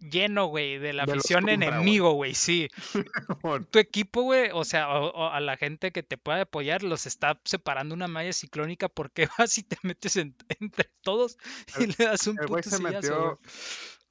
lleno, 0.00 0.46
güey, 0.46 0.78
de 0.78 0.92
la 0.92 1.04
afición 1.04 1.42
güey. 1.42 1.54
enemigo, 1.54 2.12
güey, 2.12 2.34
sí. 2.34 2.68
Tu 3.70 3.78
equipo, 3.78 4.22
güey, 4.22 4.50
o 4.52 4.64
sea, 4.64 4.88
o- 4.98 5.10
o 5.10 5.28
a 5.30 5.40
la 5.40 5.56
gente 5.56 5.92
que 5.92 6.02
te 6.02 6.16
pueda 6.18 6.42
apoyar, 6.42 6.82
los 6.82 7.06
está 7.06 7.40
separando 7.44 7.94
una 7.94 8.08
malla 8.08 8.32
ciclónica. 8.32 8.88
¿Por 8.88 9.10
qué 9.12 9.28
vas 9.38 9.58
y 9.58 9.62
te 9.62 9.76
metes 9.82 10.16
en- 10.16 10.34
entre 10.60 10.90
todos 11.02 11.36
y 11.78 11.84
El- 11.84 11.94
le 11.98 12.04
das 12.06 12.26
un 12.26 12.38
El 12.40 12.46
güey 12.46 12.62
puto 12.62 12.76
se 12.76 12.82
sillazo, 12.82 12.94
metió. 12.96 13.20
güey? 13.24 13.36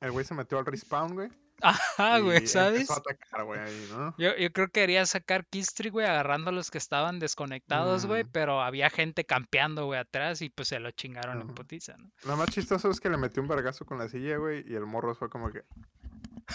El 0.02 0.12
güey 0.12 0.26
se 0.26 0.34
metió 0.34 0.60
al 0.60 0.66
respawn, 0.66 1.14
güey. 1.14 1.30
Ajá, 1.62 2.20
güey, 2.20 2.48
¿sabes? 2.48 2.82
Empezó 2.82 2.94
a 2.94 2.98
atacar, 2.98 3.44
güey, 3.44 3.60
ahí, 3.60 3.88
¿no? 3.92 4.16
Yo, 4.18 4.36
yo 4.38 4.52
creo 4.54 4.68
que 4.68 4.80
quería 4.82 5.06
sacar 5.06 5.46
Killstreak, 5.46 5.92
güey, 5.94 6.06
agarrando 6.08 6.50
a 6.50 6.54
los 6.54 6.72
que 6.72 6.78
estaban 6.78 7.20
desconectados, 7.20 8.06
güey, 8.06 8.24
Mm. 8.24 8.30
pero 8.32 8.62
había 8.62 8.90
gente 8.90 9.26
campeando, 9.26 9.86
güey, 9.86 10.00
atrás 10.00 10.42
y 10.42 10.50
pues 10.50 10.68
se 10.70 10.80
lo 10.80 10.92
chingaron 10.92 11.38
en 11.42 11.48
Ajá. 11.48 11.56
putiza, 11.56 11.98
¿no? 11.98 12.10
Lo 12.24 12.38
más 12.38 12.50
chistoso 12.50 12.90
es 12.90 13.00
que 13.00 13.10
le 13.10 13.18
metió 13.18 13.42
un 13.42 13.48
vergazo 13.50 13.86
con 13.86 13.98
la 13.98 14.08
silla, 14.10 14.38
güey, 14.38 14.64
y 14.70 14.76
el 14.76 14.86
morro 14.86 15.16
fue 15.16 15.30
como 15.30 15.52
que. 15.52 15.64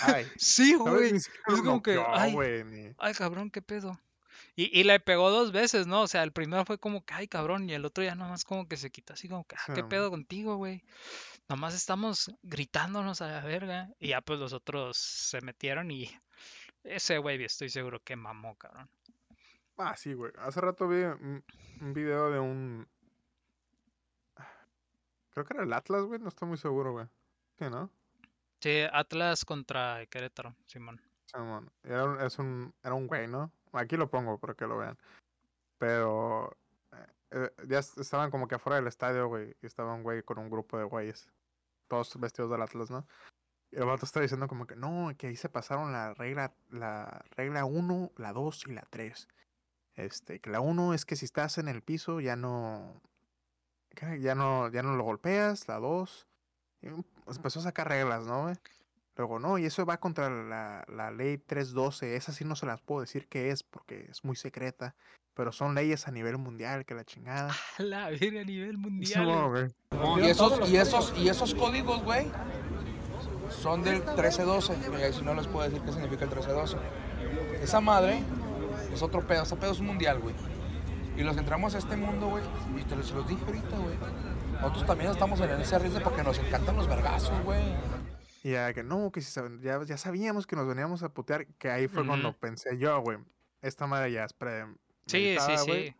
Ay, 0.02 0.26
Sí, 0.38 0.74
güey. 0.74 1.14
Es 1.14 1.28
como 1.46 1.82
que, 1.82 2.02
ay. 2.08 2.32
güey, 2.32 2.64
ni- 2.64 2.94
Ay, 2.98 3.14
cabrón, 3.14 3.50
qué 3.50 3.62
pedo. 3.62 4.00
Y, 4.56 4.78
y 4.78 4.84
le 4.84 5.00
pegó 5.00 5.30
dos 5.30 5.50
veces, 5.52 5.86
¿no? 5.88 6.02
O 6.02 6.06
sea, 6.08 6.22
el 6.22 6.32
primero 6.32 6.64
fue 6.64 6.78
como 6.78 7.04
que, 7.04 7.12
ay, 7.14 7.26
cabrón, 7.28 7.68
y 7.68 7.74
el 7.74 7.84
otro 7.84 8.04
ya 8.04 8.14
nomás 8.14 8.44
como 8.44 8.68
que 8.68 8.76
se 8.76 8.90
quitó 8.90 9.12
así 9.14 9.28
como 9.28 9.44
que, 9.44 9.56
ah, 9.56 9.74
¿qué 9.74 9.82
pedo 9.82 10.10
contigo, 10.10 10.56
güey? 10.56 10.84
Nomás 11.48 11.74
estamos 11.74 12.30
gritándonos 12.42 13.20
a 13.20 13.28
la 13.28 13.40
verga. 13.40 13.90
Y 13.98 14.08
ya 14.08 14.20
pues 14.20 14.40
los 14.40 14.52
otros 14.52 14.96
se 14.96 15.40
metieron 15.40 15.90
y 15.90 16.10
ese 16.84 17.18
güey 17.18 17.42
estoy 17.44 17.68
seguro 17.68 18.00
que 18.00 18.16
mamó, 18.16 18.56
cabrón. 18.56 18.88
Ah, 19.76 19.96
sí, 19.96 20.14
güey. 20.14 20.32
Hace 20.38 20.60
rato 20.60 20.88
vi 20.88 21.02
un, 21.02 21.44
un 21.80 21.92
video 21.92 22.30
de 22.30 22.38
un. 22.38 22.86
Creo 25.30 25.44
que 25.44 25.54
era 25.54 25.64
el 25.64 25.72
Atlas, 25.72 26.04
güey. 26.04 26.20
No 26.20 26.28
estoy 26.28 26.48
muy 26.48 26.58
seguro, 26.58 26.92
güey. 26.92 27.06
Sí, 27.58 27.64
¿no? 27.68 27.90
Sí, 28.60 28.82
Atlas 28.92 29.44
contra 29.44 30.06
Querétaro, 30.06 30.54
Simón. 30.66 31.00
Simón. 31.26 31.70
Era 31.82 32.04
un, 32.04 32.20
es 32.20 32.38
un, 32.38 32.74
era 32.82 32.94
un 32.94 33.06
güey, 33.06 33.26
¿no? 33.26 33.52
Aquí 33.72 33.96
lo 33.96 34.08
pongo 34.08 34.38
para 34.38 34.54
que 34.54 34.66
lo 34.66 34.78
vean. 34.78 34.96
Pero 35.78 36.56
eh, 37.34 37.52
ya 37.68 37.80
es- 37.80 37.96
estaban 37.98 38.30
como 38.30 38.48
que 38.48 38.54
afuera 38.54 38.76
del 38.76 38.86
estadio, 38.86 39.28
güey. 39.28 39.56
Y 39.62 39.66
estaba 39.66 39.92
un 39.94 40.02
güey 40.02 40.22
con 40.22 40.38
un 40.38 40.48
grupo 40.50 40.78
de 40.78 40.84
güeyes. 40.84 41.28
Todos 41.88 42.18
vestidos 42.18 42.50
del 42.50 42.62
Atlas, 42.62 42.90
¿no? 42.90 43.06
Y 43.70 43.76
el 43.76 43.84
vato 43.86 44.06
está 44.06 44.20
diciendo 44.20 44.46
como 44.48 44.66
que 44.66 44.76
no, 44.76 45.10
que 45.18 45.26
ahí 45.26 45.36
se 45.36 45.48
pasaron 45.48 45.92
la 45.92 46.14
regla, 46.14 46.54
la 46.70 47.24
regla 47.36 47.64
1, 47.64 48.12
la 48.16 48.32
2 48.32 48.64
y 48.68 48.72
la 48.72 48.86
3. 48.90 49.28
Este, 49.96 50.40
que 50.40 50.50
la 50.50 50.60
1 50.60 50.94
es 50.94 51.04
que 51.04 51.16
si 51.16 51.24
estás 51.24 51.58
en 51.58 51.68
el 51.68 51.82
piso 51.82 52.20
ya 52.20 52.36
no. 52.36 53.00
Ya 54.20 54.34
no, 54.34 54.68
ya 54.70 54.82
no 54.82 54.96
lo 54.96 55.04
golpeas, 55.04 55.68
la 55.68 55.78
2. 55.78 56.26
y 56.82 56.88
pues 57.24 57.36
empezó 57.38 57.60
a 57.60 57.62
sacar 57.62 57.88
reglas, 57.88 58.26
¿no? 58.26 58.42
güey? 58.44 58.56
Luego, 59.16 59.38
no, 59.38 59.58
y 59.58 59.66
eso 59.66 59.86
va 59.86 59.98
contra 59.98 60.28
la, 60.28 60.84
la 60.88 61.10
ley 61.10 61.38
312. 61.38 62.16
Esa 62.16 62.32
sí 62.32 62.44
no 62.44 62.56
se 62.56 62.66
las 62.66 62.80
puedo 62.80 63.00
decir 63.00 63.28
qué 63.28 63.50
es 63.50 63.62
porque 63.62 64.06
es 64.10 64.24
muy 64.24 64.36
secreta. 64.36 64.94
Pero 65.34 65.50
son 65.50 65.74
leyes 65.74 66.06
a 66.06 66.12
nivel 66.12 66.38
mundial, 66.38 66.84
que 66.84 66.94
la 66.94 67.04
chingada. 67.04 67.52
A 67.78 67.82
la 67.82 68.10
verga 68.10 68.40
a 68.40 68.44
nivel 68.44 68.78
mundial. 68.78 69.74
Y 70.20 70.26
esos, 70.26 70.68
y 70.70 70.76
esos, 70.76 71.12
y 71.16 71.28
esos 71.28 71.54
códigos, 71.54 72.02
güey, 72.04 72.30
son 73.50 73.82
del 73.82 73.96
1312. 73.96 74.76
Y 74.92 75.02
ahí 75.02 75.12
si 75.12 75.22
no 75.22 75.34
les 75.34 75.46
puedo 75.48 75.68
decir 75.68 75.84
qué 75.84 75.92
significa 75.92 76.24
el 76.24 76.30
1312. 76.30 76.76
Esa 77.62 77.80
madre 77.80 78.22
es 78.92 79.02
otro 79.02 79.26
pedo, 79.26 79.42
ese 79.42 79.56
pedo 79.56 79.72
es 79.72 79.80
mundial, 79.80 80.20
güey. 80.20 80.34
Y 81.16 81.22
los 81.22 81.34
que 81.34 81.40
entramos 81.40 81.74
a 81.74 81.78
este 81.78 81.96
mundo, 81.96 82.28
güey, 82.28 82.42
y 82.76 82.82
te 82.84 82.96
los, 82.96 83.06
se 83.06 83.14
los 83.14 83.26
dije 83.26 83.42
ahorita, 83.44 83.76
güey. 83.76 83.96
Nosotros 84.60 84.86
también 84.86 85.10
estamos 85.10 85.40
en 85.40 85.50
ese 85.60 85.78
riesgo 85.78 86.00
porque 86.00 86.22
nos 86.22 86.38
encantan 86.38 86.76
los 86.76 86.88
vergazos, 86.88 87.40
güey. 87.44 87.62
Y 88.44 88.52
ya 88.52 88.72
que 88.72 88.84
no, 88.84 89.10
que 89.10 89.20
si 89.22 89.40
ya, 89.62 89.82
ya 89.84 89.96
sabíamos 89.96 90.46
que 90.46 90.54
nos 90.54 90.68
veníamos 90.68 91.02
a 91.02 91.08
putear, 91.12 91.46
que 91.58 91.70
ahí 91.70 91.88
fue 91.88 92.06
cuando 92.06 92.32
pensé 92.38 92.78
yo, 92.78 93.00
güey. 93.00 93.18
Esta 93.62 93.86
madre 93.86 94.12
ya 94.12 94.24
es 94.24 94.32
pre. 94.34 94.66
Sí, 95.06 95.36
sí, 95.40 95.56
sí. 95.64 95.94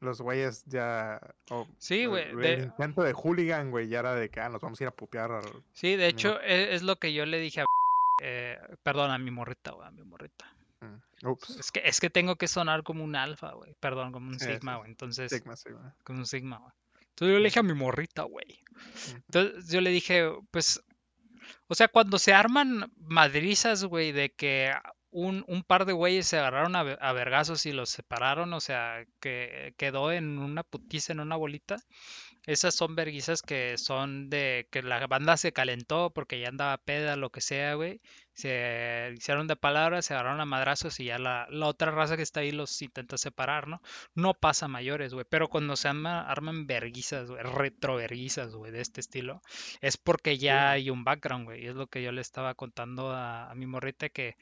Los 0.00 0.20
güeyes 0.20 0.64
ya. 0.66 1.20
Sí, 1.78 2.06
güey, 2.06 2.30
El, 2.30 2.36
de- 2.36 2.54
intento 2.64 3.02
de 3.02 3.12
hooligan, 3.12 3.70
güey, 3.70 3.88
ya 3.88 3.98
era 3.98 4.14
de 4.14 4.28
que 4.30 4.40
ah, 4.40 4.48
nos 4.48 4.60
vamos 4.60 4.80
a 4.80 4.84
ir 4.84 4.88
a 4.88 4.92
putear. 4.92 5.32
al- 5.32 5.64
Sí, 5.72 5.96
de 5.96 6.06
hecho, 6.06 6.40
e- 6.40 6.74
es, 6.74 6.82
lo 6.82 6.96
que 6.96 7.12
yo 7.12 7.26
le 7.26 7.40
dije 7.40 7.62
a... 7.62 7.64
eh, 8.22 8.58
perdón, 8.84 9.10
a 9.10 9.18
mi 9.18 9.30
morrita, 9.32 9.72
güey, 9.72 9.88
a 9.88 9.90
mi 9.90 10.04
morrita. 10.04 10.46
Mm, 10.80 11.26
Ups. 11.28 11.50
Es 11.58 11.72
que, 11.72 11.80
es 11.84 11.98
que 11.98 12.10
tengo 12.10 12.36
que 12.36 12.46
sonar 12.46 12.84
como 12.84 13.02
un 13.02 13.16
alfa, 13.16 13.52
güey. 13.54 13.74
Perdón, 13.80 14.12
como 14.12 14.28
un 14.28 14.38
sigma, 14.38 14.76
güey. 14.76 14.90
Entonces, 14.90 15.32
Sigma, 15.32 15.54
güey. 15.64 15.92
como 16.04 16.20
un 16.20 16.26
sigma, 16.26 16.58
güey. 16.58 16.72
Entonces 17.08 17.32
yo 17.34 17.38
le 17.38 17.44
dije 17.46 17.58
a 17.58 17.62
mi 17.64 17.72
morrita, 17.72 18.22
güey. 18.22 18.62
Ujú. 18.72 19.16
Entonces 19.16 19.68
yo 19.70 19.80
le 19.80 19.88
dije, 19.90 20.30
pues, 20.50 20.82
o 21.68 21.74
sea, 21.74 21.88
cuando 21.88 22.18
se 22.18 22.32
arman 22.34 22.92
madrizas, 22.98 23.84
güey, 23.84 24.12
de 24.12 24.30
que 24.34 24.72
un, 25.10 25.44
un 25.48 25.62
par 25.62 25.84
de 25.86 25.92
güeyes 25.92 26.26
se 26.26 26.38
agarraron 26.38 26.76
a, 26.76 26.80
a 26.80 27.12
vergazos 27.12 27.66
y 27.66 27.72
los 27.72 27.90
separaron, 27.90 28.52
o 28.52 28.60
sea, 28.60 29.04
que 29.20 29.74
quedó 29.78 30.12
en 30.12 30.38
una 30.38 30.62
putiza, 30.62 31.12
en 31.12 31.20
una 31.20 31.36
bolita. 31.36 31.76
Esas 32.46 32.74
son 32.74 32.94
verguizas 32.94 33.42
que 33.42 33.76
son 33.76 34.30
de 34.30 34.68
que 34.70 34.82
la 34.82 35.06
banda 35.06 35.36
se 35.36 35.52
calentó 35.52 36.10
porque 36.12 36.40
ya 36.40 36.48
andaba 36.48 36.78
peda, 36.78 37.16
lo 37.16 37.30
que 37.30 37.40
sea, 37.40 37.74
güey. 37.74 38.00
Se 38.34 39.12
hicieron 39.16 39.46
de 39.48 39.56
palabras, 39.56 40.04
se 40.06 40.14
agarraron 40.14 40.40
a 40.40 40.44
madrazos 40.44 41.00
y 41.00 41.06
ya 41.06 41.18
la, 41.18 41.46
la 41.50 41.66
otra 41.66 41.90
raza 41.90 42.16
que 42.16 42.22
está 42.22 42.40
ahí 42.40 42.52
los 42.52 42.80
intenta 42.82 43.16
separar, 43.18 43.66
¿no? 43.66 43.80
No 44.14 44.34
pasa 44.34 44.68
mayores, 44.68 45.12
güey. 45.14 45.24
Pero 45.28 45.48
cuando 45.48 45.74
se 45.76 45.88
arma- 45.88 46.22
arman 46.28 46.66
verguizas, 46.66 47.28
güey, 47.30 47.42
retroverguizas, 47.42 48.54
güey, 48.54 48.72
de 48.72 48.80
este 48.82 49.00
estilo, 49.00 49.42
es 49.80 49.96
porque 49.96 50.38
ya 50.38 50.70
hay 50.70 50.90
un 50.90 51.02
background, 51.04 51.46
güey. 51.46 51.64
Y 51.64 51.68
es 51.68 51.74
lo 51.76 51.86
que 51.86 52.02
yo 52.02 52.12
le 52.12 52.20
estaba 52.20 52.54
contando 52.54 53.10
a, 53.10 53.50
a 53.50 53.54
mi 53.54 53.66
morrita 53.66 54.08
que 54.10 54.36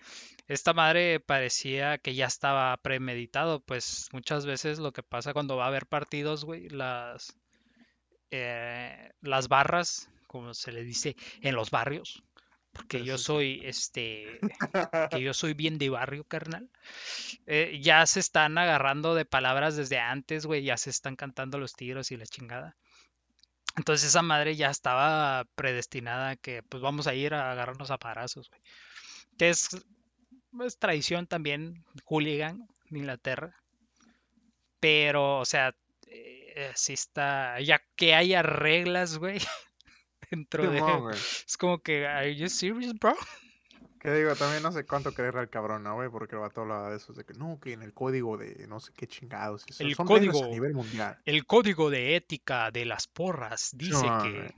esta 0.49 0.73
madre 0.73 1.21
parecía 1.21 1.99
que 1.99 2.15
ya 2.15 2.27
estaba 2.27 2.77
premeditado, 2.79 3.61
pues 3.61 4.09
muchas 4.13 4.47
veces 4.47 4.79
lo 4.79 4.93
que 4.93 5.03
pasa 5.03 5.33
cuando 5.33 5.57
va 5.57 5.65
a 5.65 5.69
haber 5.69 5.87
partidos, 5.87 6.45
güey, 6.45 6.69
las, 6.69 7.37
eh, 8.37 9.13
las 9.21 9.49
barras, 9.49 10.11
como 10.27 10.55
se 10.55 10.73
le 10.73 10.83
dice 10.83 11.17
en 11.41 11.55
los 11.55 11.71
barrios, 11.71 12.23
porque 12.73 13.05
yo 13.05 13.17
sí. 13.17 13.25
soy, 13.25 13.61
este, 13.65 14.41
que 15.11 15.23
yo 15.23 15.33
soy 15.35 15.55
bien 15.55 15.79
de 15.79 15.91
barrio, 15.91 16.25
carnal, 16.25 16.69
eh, 17.47 17.79
ya 17.81 18.05
se 18.07 18.21
están 18.21 18.59
agarrando 18.59 19.15
de 19.15 19.25
palabras 19.25 19.77
desde 19.77 19.99
antes, 19.99 20.47
güey, 20.47 20.65
ya 20.65 20.77
se 20.77 20.91
están 20.91 21.17
cantando 21.17 21.59
los 21.59 21.75
tiros 21.75 22.11
y 22.11 22.17
la 22.17 22.27
chingada. 22.27 22.77
Entonces 23.77 24.09
esa 24.09 24.23
madre 24.23 24.57
ya 24.57 24.71
estaba 24.71 25.45
predestinada 25.55 26.31
a 26.31 26.37
que 26.37 26.63
pues 26.63 26.83
vamos 26.83 27.07
a 27.07 27.15
ir 27.15 27.35
a 27.35 27.51
agarrarnos 27.53 27.91
a 27.91 27.99
parazos, 27.99 28.49
güey. 28.49 28.61
Que 29.39 29.51
es, 29.51 29.69
es 30.65 30.79
tradición 30.79 31.27
también, 31.27 31.85
hooligan 32.05 32.69
Inglaterra. 32.91 33.55
Pero, 34.81 35.39
o 35.39 35.45
sea, 35.45 35.75
eh, 36.09 36.44
sí 36.75 36.93
está, 36.93 37.61
ya 37.61 37.83
que 37.97 38.15
haya 38.15 38.43
reglas, 38.43 39.19
güey, 39.19 39.39
dentro 40.31 40.71
de... 40.71 40.81
Güey. 40.81 41.17
Es 41.17 41.57
como 41.59 41.81
que, 41.81 42.07
¿are 42.07 42.35
you 42.35 42.49
serious, 42.49 42.95
bro? 42.99 43.15
Que 44.01 44.13
digo, 44.13 44.35
también 44.35 44.63
no 44.63 44.71
sé 44.71 44.85
cuánto 44.85 45.13
creerle 45.15 45.41
al 45.41 45.49
cabrón, 45.49 45.83
¿no, 45.83 45.95
güey? 45.95 46.11
Porque 46.11 46.35
el 46.35 46.43
vato 46.43 46.61
hablaba 46.61 46.91
de 46.91 46.97
eso, 46.99 47.15
de 47.15 47.25
que 47.25 47.33
no, 47.35 47.59
que 47.59 47.73
en 47.73 47.83
el 47.83 47.95
código 47.95 48.37
de 48.37 48.67
no 48.69 48.79
sé 48.79 48.93
qué 48.95 49.07
chingados. 49.07 49.65
eso, 49.67 49.83
El 49.83 49.95
son 49.95 50.07
reglas 50.07 50.37
a 50.37 50.41
código. 50.41 50.53
nivel 50.53 50.75
mundial. 50.75 51.19
El 51.25 51.47
código 51.47 51.89
de 51.89 52.15
ética 52.17 52.71
de 52.71 52.85
las 52.85 53.07
porras 53.07 53.71
dice 53.75 54.05
que... 54.23 54.55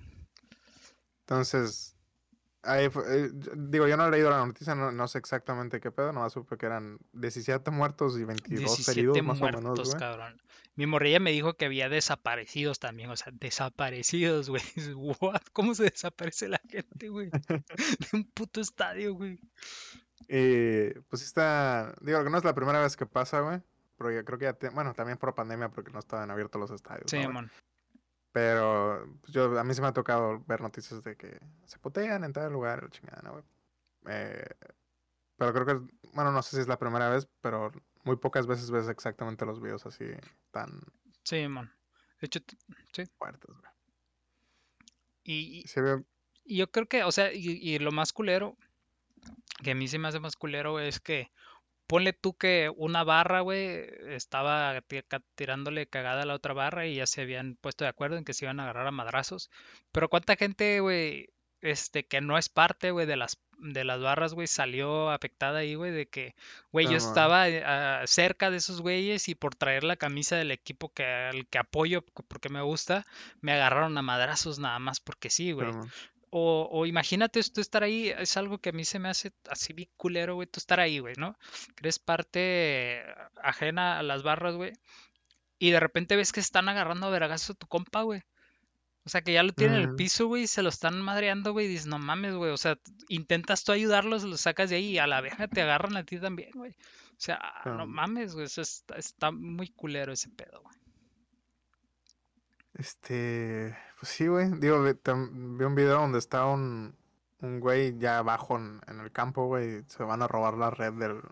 Entonces, 1.21 1.96
ahí 2.67 2.89
fue- 2.91 3.05
eh, 3.09 3.31
digo, 3.57 3.87
yo 3.89 3.97
no 3.97 4.07
he 4.07 4.11
leído 4.11 4.29
la 4.31 4.45
noticia, 4.45 4.75
no, 4.75 4.93
no 4.93 5.09
sé 5.09 5.19
exactamente 5.19 5.81
qué 5.81 5.91
pedo, 5.91 6.13
nomás 6.13 6.33
supe 6.33 6.57
que 6.57 6.67
eran 6.67 6.99
17 7.13 7.71
muertos 7.71 8.19
y 8.19 8.25
22 8.25 8.59
17 8.77 8.91
heridos, 9.01 9.23
más 9.23 9.39
o 9.39 9.41
muertos, 9.41 9.63
menos, 9.63 9.81
güey. 9.89 9.99
cabrón. 9.99 10.43
Mi 10.75 10.85
morrilla 10.87 11.21
me 11.21 11.31
dijo 11.33 11.55
que 11.55 11.65
había 11.65 11.89
desaparecidos 11.89 12.79
también, 12.79 13.09
o 13.11 13.17
sea, 13.17 13.33
desaparecidos, 13.33 14.49
güey. 14.51 14.63
What? 15.21 15.41
¿Cómo 15.53 15.75
se 15.75 15.85
desaparece 15.85 16.49
la 16.49 16.61
gente, 16.69 17.09
güey? 17.09 17.31
De 17.31 17.63
un 18.13 18.25
puto 18.25 18.61
estadio, 18.61 19.15
güey. 19.15 19.41
Y 20.29 20.91
pues 21.09 21.21
sí 21.23 21.27
está, 21.27 21.95
digo 22.01 22.23
que 22.25 22.31
no 22.31 22.39
es 22.39 22.45
la 22.45 22.55
primera 22.55 22.81
vez 22.81 22.97
que 22.97 23.07
pasa, 23.07 23.41
güey. 23.41 23.61
Pero 23.99 24.11
yo 24.11 24.25
creo 24.25 24.39
que 24.39 24.45
ya, 24.45 24.53
te- 24.53 24.69
bueno, 24.69 24.93
también 24.93 25.17
por 25.19 25.35
pandemia 25.35 25.71
porque 25.71 25.91
no 25.91 25.99
estaban 25.99 26.31
abiertos 26.31 26.61
los 26.61 26.71
estadios. 26.71 27.11
Sí, 27.11 27.17
¿no, 27.19 27.33
güey? 27.33 27.47
Pero 28.37 29.09
pues, 29.23 29.33
yo, 29.33 29.59
a 29.59 29.65
mí 29.65 29.73
se 29.73 29.81
me 29.81 29.87
ha 29.87 29.95
tocado 29.95 30.45
ver 30.47 30.61
noticias 30.61 31.03
de 31.03 31.17
que 31.17 31.41
se 31.65 31.79
putean 31.79 32.23
en 32.23 32.35
tal 32.35 32.53
lugar, 32.53 32.83
la 32.83 32.91
chingada, 32.91 33.23
¿no, 33.23 33.33
güey? 33.33 33.45
Eh, 34.09 34.45
pero 35.39 35.55
creo 35.55 35.65
que, 35.65 35.95
bueno, 36.13 36.33
no 36.33 36.43
sé 36.43 36.57
si 36.57 36.61
es 36.61 36.69
la 36.69 36.79
primera 36.79 37.09
vez, 37.09 37.27
pero 37.41 37.73
muy 38.05 38.17
pocas 38.17 38.47
veces 38.47 38.71
ves 38.71 38.91
exactamente 38.91 39.47
los 39.47 39.63
videos 39.63 39.87
así 39.87 40.05
tan 40.51 40.83
Sí, 41.25 41.49
mon. 41.49 41.65
De 42.21 42.27
hecho, 42.27 42.43
t- 42.43 43.07
fuertes, 43.17 43.57
güey. 43.57 43.73
y, 45.23 45.61
y- 45.61 45.63
Sí, 45.67 45.81
y 46.45 46.59
yo 46.59 46.71
creo 46.71 46.89
que, 46.89 47.05
o 47.05 47.13
sea, 47.13 47.33
y, 47.33 47.41
y 47.53 47.79
lo 47.79 47.91
más 47.91 48.13
culero, 48.13 48.59
que 49.65 49.71
a 49.71 49.75
mí 49.75 49.89
se 49.89 49.99
me 49.99 50.09
hace 50.09 50.21
más 50.21 50.37
culero, 50.37 50.79
es 50.79 51.01
que 51.01 51.33
ponle 51.87 52.13
tú 52.13 52.37
que 52.37 52.73
una 52.77 53.05
barra, 53.05 53.41
güey, 53.41 53.87
estaba 54.09 54.81
tirándole 55.35 55.87
cagada 55.87 56.23
a 56.23 56.27
la 56.27 56.35
otra 56.35 56.55
barra 56.55 56.87
y 56.87 56.97
ya 56.97 57.07
se 57.07 57.23
habían 57.23 57.57
puesto 57.57 57.85
de 57.85 57.91
acuerdo 57.91 58.17
en 58.17 58.25
que 58.25 58.35
se 58.35 58.45
iban 58.45 58.61
a 58.61 58.65
agarrar 58.65 58.87
a 58.87 58.93
madrazos. 58.93 59.51
Pero 59.93 60.09
cuánta 60.09 60.37
gente, 60.37 60.81
güey, 60.81 61.31
este, 61.61 62.07
que 62.07 62.21
no 62.21 62.39
es 62.39 62.49
parte, 62.49 62.91
güey, 62.91 63.07
de 63.07 63.17
las 63.17 63.39
de 63.59 63.85
las 63.85 64.01
barras, 64.01 64.35
güey, 64.35 64.47
salió 64.47 65.11
afectada 65.11 65.61
ahí, 65.61 65.75
güey, 65.77 65.91
de 65.91 66.07
que, 66.07 66.35
güey, 66.73 66.87
yo 66.89 66.97
estaba 66.97 67.49
eh, 67.49 68.07
cerca 68.07 68.51
de 68.51 68.59
esos 68.59 68.83
güeyes 68.83 69.29
y 69.29 69.35
por 69.35 69.55
traer 69.55 69.83
la 69.83 69.97
camisa 69.97 70.37
del 70.37 70.51
equipo 70.51 70.93
que 70.93 71.05
al 71.05 71.47
que 71.47 71.59
apoyo 71.59 72.03
porque 72.29 72.51
me 72.51 72.61
gusta, 72.61 73.07
me 73.41 73.53
agarraron 73.53 73.97
a 73.97 74.03
madrazos 74.03 74.59
nada 74.59 74.79
más 74.79 75.01
porque 75.01 75.31
sí, 75.31 75.53
güey. 75.53 75.71
O, 76.39 76.69
o 76.71 76.85
imagínate 76.85 77.43
tú 77.45 77.63
estar 77.63 77.83
ahí, 77.83 78.11
es 78.11 78.37
algo 78.37 78.59
que 78.59 78.69
a 78.69 78.73
mí 78.73 78.85
se 78.85 78.99
me 78.99 79.09
hace 79.09 79.33
así 79.49 79.73
bien 79.73 79.89
culero, 79.97 80.35
güey, 80.35 80.47
tú 80.47 80.61
estar 80.61 80.81
ahí, 80.81 80.99
güey, 80.99 81.15
¿no? 81.17 81.33
Que 81.75 81.85
eres 81.85 81.99
parte 81.99 83.03
ajena 83.43 83.99
a 83.99 84.03
las 84.03 84.23
barras, 84.23 84.55
güey, 84.55 84.75
y 85.59 85.71
de 85.71 85.81
repente 85.81 86.15
ves 86.15 86.33
que 86.33 86.41
están 86.41 86.69
agarrando 86.69 87.07
a 87.07 87.11
vergazo 87.11 87.55
a 87.55 87.57
tu 87.57 87.67
compa, 87.67 88.03
güey. 88.03 88.23
O 89.07 89.09
sea, 89.09 89.23
que 89.23 89.33
ya 89.33 89.43
lo 89.43 89.55
tienen 89.55 89.77
en 89.77 89.83
el 89.85 89.89
Ujú. 89.89 89.97
piso, 89.97 90.27
güey, 90.27 90.43
y 90.43 90.47
se 90.47 90.63
lo 90.63 90.69
están 90.69 91.01
madreando, 91.01 91.53
güey, 91.53 91.65
y 91.65 91.71
dices, 91.71 91.87
no 91.87 91.99
mames, 91.99 92.35
güey, 92.35 92.51
o 92.51 92.59
sea, 92.59 92.79
intentas 93.09 93.65
tú 93.65 93.73
ayudarlos, 93.73 94.25
los 94.25 94.43
sacas 94.43 94.69
de 94.69 94.77
ahí 94.77 94.89
y 94.89 94.99
a 94.99 95.07
la 95.07 95.23
vieja 95.23 95.49
te 95.49 95.63
agarran 95.63 95.97
a 95.97 96.05
ti 96.05 96.21
también, 96.21 96.51
güey. 96.55 96.73
O 96.73 97.17
sea, 97.17 97.41
no 97.65 97.87
Simón. 97.87 97.87
mames, 97.87 98.35
güey, 98.35 98.45
eso 98.45 98.61
está, 98.61 98.97
está 98.97 99.31
muy 99.31 99.71
culero 99.71 100.13
ese 100.13 100.29
pedo, 100.29 100.61
güey. 100.61 100.77
Este, 102.75 103.75
pues 103.99 104.13
sí, 104.13 104.27
güey. 104.27 104.51
Digo, 104.59 104.83
vi, 104.83 104.93
vi 104.93 105.65
un 105.65 105.75
video 105.75 106.01
donde 106.01 106.19
está 106.19 106.47
un, 106.47 106.95
un 107.41 107.61
güey 107.61 107.99
ya 107.99 108.19
abajo 108.19 108.57
en, 108.57 108.81
en 108.87 109.01
el 109.01 109.13
campo, 109.13 109.47
güey. 109.47 109.85
Se 109.89 110.03
van 110.03 110.23
a 110.23 110.29
robar 110.29 110.55
la 110.55 110.71
red 110.71 110.93
del, 110.95 111.23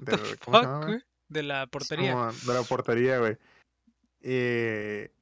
del 0.00 0.38
¿cómo 0.44 0.58
se 0.58 0.64
llama, 0.64 0.78
fuck, 0.78 0.86
güey? 0.86 1.04
De 1.28 1.42
la 1.42 1.66
portería. 1.66 2.10
Simón, 2.10 2.34
de 2.46 2.54
la 2.54 2.62
portería, 2.62 3.18
güey. 3.18 3.38
Y 4.20 4.32
eh, 4.32 5.12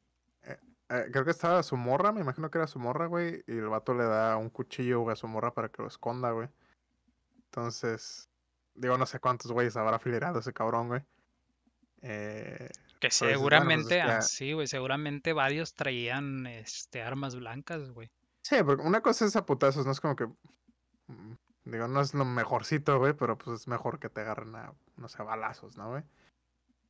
eh, 0.88 1.09
creo 1.11 1.25
que 1.25 1.33
estaba 1.33 1.62
su 1.62 1.77
morra, 1.77 2.12
me 2.12 2.21
imagino 2.21 2.51
que 2.51 2.59
era 2.59 2.66
su 2.66 2.79
morra, 2.79 3.07
güey. 3.07 3.42
Y 3.47 3.53
el 3.53 3.69
vato 3.69 3.92
le 3.95 4.05
da 4.05 4.37
un 4.37 4.51
cuchillo, 4.51 5.01
güey, 5.01 5.14
a 5.14 5.16
su 5.16 5.27
morra 5.29 5.53
para 5.53 5.69
que 5.69 5.83
lo 5.83 5.88
esconda, 5.88 6.31
güey. 6.31 6.49
Entonces, 7.47 8.29
digo, 8.75 8.97
no 8.97 9.07
sé 9.07 9.19
cuántos 9.19 9.51
güeyes 9.51 9.77
habrá 9.77 9.99
filerado 9.99 10.38
ese 10.38 10.53
cabrón, 10.53 10.88
güey. 10.88 11.03
Eh, 12.03 12.71
Que 13.09 13.19
pero 13.19 13.31
pues 13.31 13.33
es 13.33 13.38
seguramente, 13.38 14.01
ah, 14.03 14.23
sí, 14.23 14.53
güey, 14.53 14.66
seguramente 14.66 15.33
varios 15.33 15.75
traían 15.75 16.47
este 16.47 17.03
armas 17.03 17.37
blancas, 17.37 17.90
güey. 17.90 18.11
Sí, 18.42 18.57
porque 18.64 18.83
una 18.85 19.01
cosa 19.01 19.25
es 19.25 19.37
a 19.37 19.45
putazos, 19.47 19.87
no 19.87 19.92
es 19.92 20.01
como 20.01 20.16
que. 20.16 20.27
mm, 21.07 21.35
Digo, 21.66 21.88
no 21.88 22.01
es 22.01 22.14
lo 22.14 22.25
mejorcito, 22.25 22.97
güey, 23.01 23.12
pero 23.12 23.37
pues 23.37 23.62
es 23.62 23.66
mejor 23.66 23.99
que 23.99 24.09
te 24.09 24.21
agarren 24.21 24.55
a, 24.55 24.73
no 24.97 25.09
sé, 25.09 25.21
balazos, 25.25 25.77
¿no, 25.77 25.90
güey? 25.90 26.05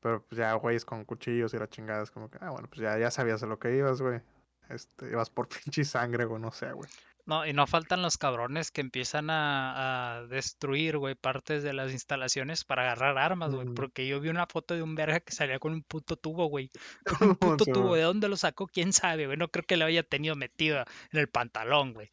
Pero 0.01 0.23
pues 0.23 0.39
ya, 0.39 0.53
güeyes 0.53 0.85
con 0.85 1.07
cuchillos 1.07 1.55
y 1.55 1.59
la 1.59 1.67
chingada 1.67 2.03
es 2.03 2.11
como 2.11 2.31
que, 2.31 2.37
ah, 2.43 2.51
bueno, 2.51 2.69
pues 2.69 2.83
ya, 2.83 2.99
ya 2.99 3.11
sabías 3.11 3.43
a 3.43 3.47
lo 3.47 3.59
que 3.59 3.75
ibas, 3.75 4.03
güey. 4.03 4.21
Este, 4.69 5.09
ibas 5.09 5.31
por 5.31 5.49
pinche 5.65 5.83
sangre, 5.85 6.27
güey, 6.27 6.43
no 6.43 6.53
sé, 6.53 6.73
güey. 6.73 6.91
No, 7.27 7.45
y 7.45 7.53
no 7.53 7.67
faltan 7.67 8.03
los 8.03 8.19
cabrones 8.19 8.71
que 8.71 8.81
empiezan 8.81 9.31
a, 9.31 10.19
a 10.19 10.27
destruir, 10.29 10.97
güey, 10.97 11.17
partes 11.17 11.65
de 11.65 11.73
las 11.73 11.91
instalaciones 11.91 12.65
para 12.65 12.83
agarrar 12.83 13.19
armas, 13.19 13.53
güey. 13.53 13.67
Porque 13.75 14.07
yo 14.07 14.21
vi 14.21 14.29
una 14.29 14.47
foto 14.47 14.75
de 14.75 14.83
un 14.83 14.95
verga 14.95 15.19
que 15.19 15.33
salía 15.33 15.59
con 15.59 15.73
un 15.73 15.83
puto 15.83 16.17
tubo, 16.17 16.47
güey. 16.47 16.71
Con 17.21 17.31
un 17.31 17.37
puto 17.37 17.65
tubo. 17.65 17.97
¿De 17.97 18.03
dónde 18.03 18.29
lo 18.29 18.37
sacó? 18.37 18.69
¿Quién 18.69 18.93
sabe, 18.93 19.27
güey? 19.27 19.37
No 19.37 19.49
creo 19.49 19.65
que 19.67 19.77
lo 19.77 19.87
haya 19.87 20.05
tenido 20.05 20.37
metido 20.37 20.79
en 21.11 21.19
el 21.19 21.29
pantalón, 21.29 21.95
güey. 21.95 22.11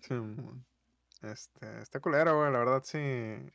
Sí. 0.00 0.14
Este, 1.22 1.80
está 1.80 2.00
culero, 2.00 2.36
güey, 2.36 2.52
la 2.52 2.58
verdad 2.58 2.82
sí. 2.84 2.98
Eh, 2.98 3.52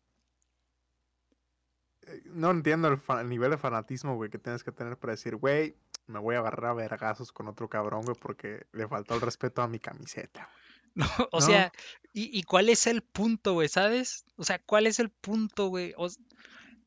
No 2.25 2.51
entiendo 2.51 2.88
el 2.88 3.29
nivel 3.29 3.51
de 3.51 3.57
fanatismo, 3.57 4.15
güey, 4.15 4.29
que 4.29 4.39
tienes 4.39 4.63
que 4.63 4.71
tener 4.71 4.97
para 4.97 5.12
decir, 5.13 5.36
güey, 5.36 5.75
me 6.07 6.19
voy 6.19 6.35
a 6.35 6.39
agarrar 6.39 6.71
a 6.71 6.73
vergazos 6.73 7.31
con 7.31 7.47
otro 7.47 7.69
cabrón, 7.69 8.03
güey, 8.03 8.17
porque 8.19 8.65
le 8.71 8.87
faltó 8.87 9.15
el 9.15 9.21
respeto 9.21 9.61
a 9.61 9.67
mi 9.67 9.79
camiseta. 9.79 10.49
No, 10.95 11.07
o 11.31 11.39
No. 11.39 11.45
sea, 11.47 11.71
¿y, 12.13 12.37
y 12.37 12.43
cuál 12.43 12.69
es 12.69 12.85
el 12.85 13.01
punto, 13.01 13.53
güey? 13.53 13.67
¿Sabes? 13.67 14.25
O 14.35 14.43
sea, 14.43 14.59
¿cuál 14.59 14.85
es 14.85 14.99
el 14.99 15.09
punto, 15.09 15.69
güey? 15.69 15.95
O 15.97 16.07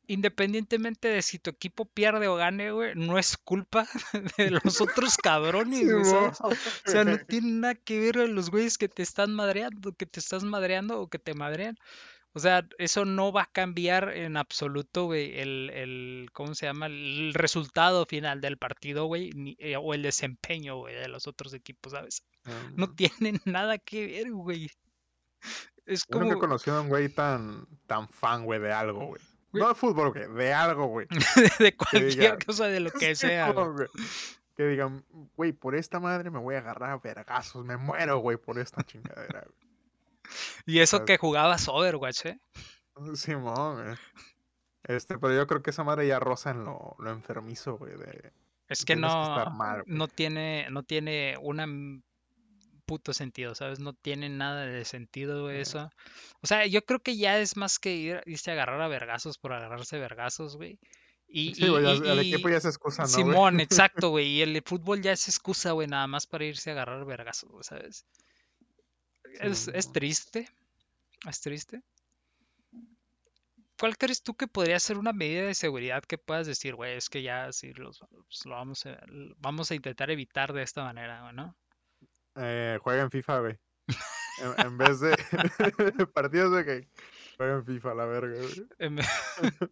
independientemente 0.07 1.09
de 1.09 1.22
si 1.22 1.38
tu 1.38 1.50
equipo 1.50 1.85
pierde 1.87 2.29
o 2.29 2.37
gane, 2.37 2.70
güey, 2.70 2.94
no 2.94 3.18
es 3.18 3.37
culpa 3.37 3.88
de 4.38 4.50
los 4.52 4.81
otros 4.81 5.16
cabrones, 5.22 5.92
güey, 5.92 6.05
¿sabes? 6.05 6.40
O 6.40 6.55
sea, 6.85 7.05
no 7.05 7.18
tiene 7.18 7.50
nada 7.50 7.74
que 7.74 7.98
ver 7.98 8.18
a 8.18 8.26
los 8.26 8.50
güeyes 8.50 8.79
que 8.79 8.88
te 8.88 9.02
están 9.02 9.35
madreando, 9.35 9.92
que 9.92 10.07
te 10.07 10.20
estás 10.20 10.44
madreando 10.44 11.00
o 11.00 11.09
que 11.09 11.18
te 11.18 11.35
madrean. 11.35 11.76
O 12.37 12.38
sea, 12.38 12.68
eso 12.77 13.07
no 13.07 13.33
va 13.33 13.44
a 13.44 13.51
cambiar 13.51 14.11
en 14.11 14.37
absoluto, 14.37 15.07
güey, 15.07 15.40
el, 15.40 15.70
el, 15.72 16.29
¿cómo 16.35 16.55
se 16.55 16.66
llama? 16.66 16.85
El 16.85 17.33
resultado 17.33 18.05
final 18.05 18.42
del 18.42 18.59
partido, 18.59 19.07
güey, 19.07 19.57
eh, 19.59 19.79
o 19.79 19.94
el 19.94 20.03
desempeño, 20.03 20.77
güey, 20.77 20.94
de 20.94 21.09
los 21.09 21.27
otros 21.27 21.55
equipos, 21.55 21.92
¿sabes? 21.92 22.25
No 22.75 22.88
Mm. 22.88 22.94
tiene 22.94 23.40
nada 23.46 23.79
que 23.79 24.07
ver, 24.07 24.33
güey. 24.33 24.70
Es 25.87 26.07
Yo 26.09 26.18
nunca 26.18 26.33
he 26.33 26.35
como, 26.35 26.40
conocido 26.40 26.77
a 26.77 26.81
un 26.83 26.88
güey 26.90 27.09
tan, 27.09 27.66
tan 27.87 28.07
fan, 28.11 28.44
güey, 28.44 28.61
de 28.61 28.70
algo, 28.70 29.07
güey. 29.07 29.22
No 29.53 29.68
de 29.68 29.75
fútbol, 29.75 30.12
güey, 30.12 30.29
de 30.35 30.53
algo, 30.53 30.88
güey. 30.88 31.07
de 31.59 31.75
cualquier 31.75 32.05
diga, 32.07 32.38
cosa, 32.44 32.66
de 32.66 32.81
lo 32.81 32.90
que 32.90 33.14
sea, 33.14 33.51
güey. 33.53 33.88
Que 34.57 34.66
digan, 34.66 35.07
güey, 35.37 35.53
por 35.53 35.75
esta 35.75 36.01
madre 36.01 36.31
me 36.31 36.38
voy 36.38 36.57
a 36.57 36.59
agarrar 36.59 36.90
a 36.90 36.99
vergazos, 36.99 37.64
me 37.64 37.79
muero, 37.79 38.18
güey, 38.18 38.37
por 38.37 38.59
esta 38.59 38.83
chingadera, 38.83 39.40
güey. 39.46 39.65
Y 40.67 40.81
eso 40.81 41.05
que 41.05 41.19
jugabas 41.19 41.69
Overwatch, 41.69 42.27
¿eh? 42.27 42.41
Simón, 43.15 43.83
güey. 43.85 43.97
Este, 44.85 45.19
pero 45.19 45.35
yo 45.35 45.47
creo 45.47 45.62
que 45.62 45.71
esa 45.71 45.83
madre 45.85 46.07
ya 46.07 46.21
roza 46.21 46.51
en 46.51 46.65
lo, 46.65 46.95
lo 46.99 47.11
enfermizo, 47.11 47.77
güey, 47.77 47.97
de 47.97 48.33
Es 48.69 48.85
que 48.85 48.95
tienes 48.95 49.11
que 49.12 49.19
no, 49.19 49.51
mal, 49.51 49.83
no 49.87 50.07
tiene, 50.07 50.69
no 50.71 50.85
tiene 50.85 51.37
un 51.41 52.05
puto 52.85 53.12
sentido, 53.12 53.57
¿sabes? 53.57 53.81
No 53.81 53.95
tiene 53.95 54.29
nada 54.29 54.65
de 54.65 54.85
sentido 54.85 55.43
güey, 55.43 55.57
Eh. 55.57 55.61
eso. 55.62 55.91
O 56.41 56.47
sea, 56.47 56.67
yo 56.67 56.85
creo 56.85 57.01
que 57.01 57.17
ya 57.17 57.39
es 57.41 57.57
más 57.57 57.81
que 57.81 57.97
ir, 57.97 58.23
irse 58.27 58.51
a 58.51 58.55
agarrar 58.55 58.81
a 58.81 58.87
vergazos 58.87 59.39
por 59.39 59.53
agarrarse 59.53 59.99
vergazos, 59.99 60.57
güey. 60.57 60.79
Y, 61.27 61.57
Sí, 61.57 61.67
güey, 61.69 61.85
y- 61.85 62.09
el 62.09 62.19
equipo 62.21 62.49
ya 62.49 62.61
se 62.61 62.69
excusa, 62.69 63.03
¿no, 63.03 63.09
güey? 63.09 63.25
Simón, 63.25 63.59
exacto, 63.59 64.11
güey. 64.11 64.29
Y 64.29 64.43
el 64.43 64.62
fútbol 64.65 65.03
ya 65.03 65.11
es 65.11 65.27
excusa, 65.29 65.73
güey, 65.73 65.89
nada 65.89 66.07
más 66.07 66.29
para 66.29 66.45
irse 66.45 66.71
a 66.71 66.75
agarrar 66.75 67.05
vergazos, 67.05 67.67
¿sabes? 67.67 68.07
Es, 69.40 69.68
es 69.68 69.92
triste. 69.92 70.49
Es 71.29 71.40
triste. 71.40 71.83
¿Cuál 73.79 73.99
crees 73.99 74.22
tú 74.22 74.35
que 74.35 74.46
podría 74.46 74.81
ser 74.81 74.96
una 74.96 75.12
medida 75.12 75.42
de 75.46 75.55
seguridad 75.55 76.03
que 76.03 76.16
puedas 76.16 76.46
decir, 76.46 76.75
güey, 76.75 76.96
es 76.96 77.11
que 77.11 77.22
ya 77.22 77.53
sí 77.53 77.75
los, 77.75 77.99
pues, 78.27 78.46
lo 78.46 78.53
vamos 78.55 78.87
a, 78.87 78.99
vamos 79.37 79.70
a 79.70 79.75
intentar 79.75 80.11
evitar 80.11 80.53
de 80.55 80.62
esta 80.62 80.83
manera, 80.83 81.31
¿no? 81.33 81.55
Eh, 82.37 82.79
juega 82.83 83.03
en 83.03 83.11
FIFA, 83.11 83.40
güey. 83.40 83.59
En, 84.38 84.66
en 84.66 84.79
vez 84.79 85.01
de 85.01 85.11
partidos 86.14 86.53
de 86.57 86.64
que 86.64 86.88
juega 87.37 87.55
en 87.57 87.66
FIFA, 87.66 87.94
la 87.94 88.05
verga, 88.07 88.38
güey. 88.40 88.66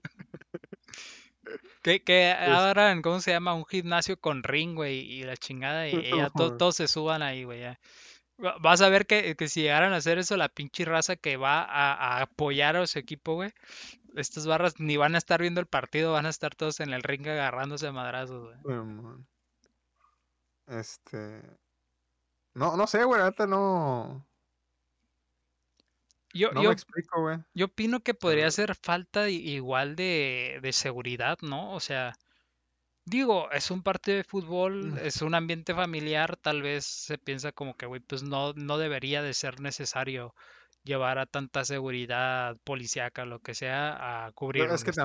Que, 1.83 2.03
que 2.03 2.33
abran, 2.33 3.03
¿cómo 3.03 3.20
se 3.20 3.31
llama? 3.33 3.53
Un 3.53 3.66
gimnasio 3.66 4.18
con 4.18 4.42
ring, 4.42 4.74
güey, 4.74 5.00
y 5.00 5.22
la 5.24 5.37
chingada, 5.37 5.87
y, 5.87 5.94
y 5.96 6.16
ya 6.16 6.31
to- 6.31 6.57
todos 6.57 6.77
se 6.77 6.88
suban 6.88 7.20
ahí, 7.20 7.44
güey. 7.44 7.61
ya. 7.61 7.79
Va- 8.42 8.57
Vas 8.61 8.81
a 8.81 8.88
ver 8.88 9.07
que, 9.07 9.37
que 9.37 9.49
si 9.49 9.62
llegaran 9.62 9.92
a 9.92 9.97
hacer 9.97 10.18
eso, 10.18 10.37
la 10.37 10.49
pinche 10.49 10.85
raza 10.85 11.16
que 11.16 11.37
va 11.37 11.62
a, 11.62 11.94
a 12.18 12.23
apoyar 12.23 12.77
a 12.77 12.87
su 12.87 12.99
equipo, 12.99 13.35
güey, 13.35 13.53
estas 14.16 14.47
barras 14.47 14.79
ni 14.79 14.97
van 14.97 15.14
a 15.14 15.18
estar 15.18 15.40
viendo 15.40 15.61
el 15.61 15.66
partido, 15.66 16.12
van 16.12 16.27
a 16.27 16.31
estar 16.31 16.55
todos 16.55 16.81
en 16.81 16.92
el 16.92 17.03
ring 17.03 17.27
agarrándose 17.27 17.87
a 17.87 17.92
madrazos, 17.92 18.44
güey. 18.44 18.57
Este. 20.66 21.42
No, 22.55 22.77
no 22.77 22.87
sé, 22.87 23.05
güey, 23.05 23.23
neta 23.23 23.47
no. 23.47 24.27
Yo, 26.33 26.51
No 26.53 26.62
yo, 26.62 26.68
me 26.70 26.73
explico, 26.73 27.20
güey. 27.23 27.38
yo 27.55 27.66
opino 27.66 28.01
que 28.01 28.14
podría 28.14 28.51
ser 28.51 28.75
falta 28.75 29.29
igual 29.29 29.94
de, 29.94 30.59
de 30.62 30.73
seguridad, 30.73 31.38
¿no? 31.42 31.73
O 31.73 31.81
sea, 31.81 32.14
digo, 33.05 33.51
es 33.51 33.71
un 33.71 33.83
partido 33.83 34.17
de 34.17 34.25
fútbol, 34.25 34.93
Mm. 34.93 34.99
es 34.99 35.23
un 35.23 35.35
ambiente 35.35 35.75
familiar, 35.75 36.37
tal 36.37 36.62
vez 36.62 36.85
se 36.87 37.19
piensa 37.19 37.53
como 37.53 37.77
que, 37.77 37.87
güey, 37.87 38.01
pues 38.01 38.23
no, 38.23 38.53
no 38.55 38.79
debería 38.79 39.23
de 39.23 39.35
ser 39.35 39.61
necesario 39.61 40.35
llevar 40.85 41.19
a 41.19 41.27
tanta 41.27 41.64
seguridad 41.64 42.57
policíaca, 42.64 43.25
lo 43.25 43.40
que 43.40 43.55
sea, 43.55 44.27
a 44.27 44.33
cubrir 44.33 44.64
es 44.64 44.85
un, 44.85 44.93
que 44.93 45.01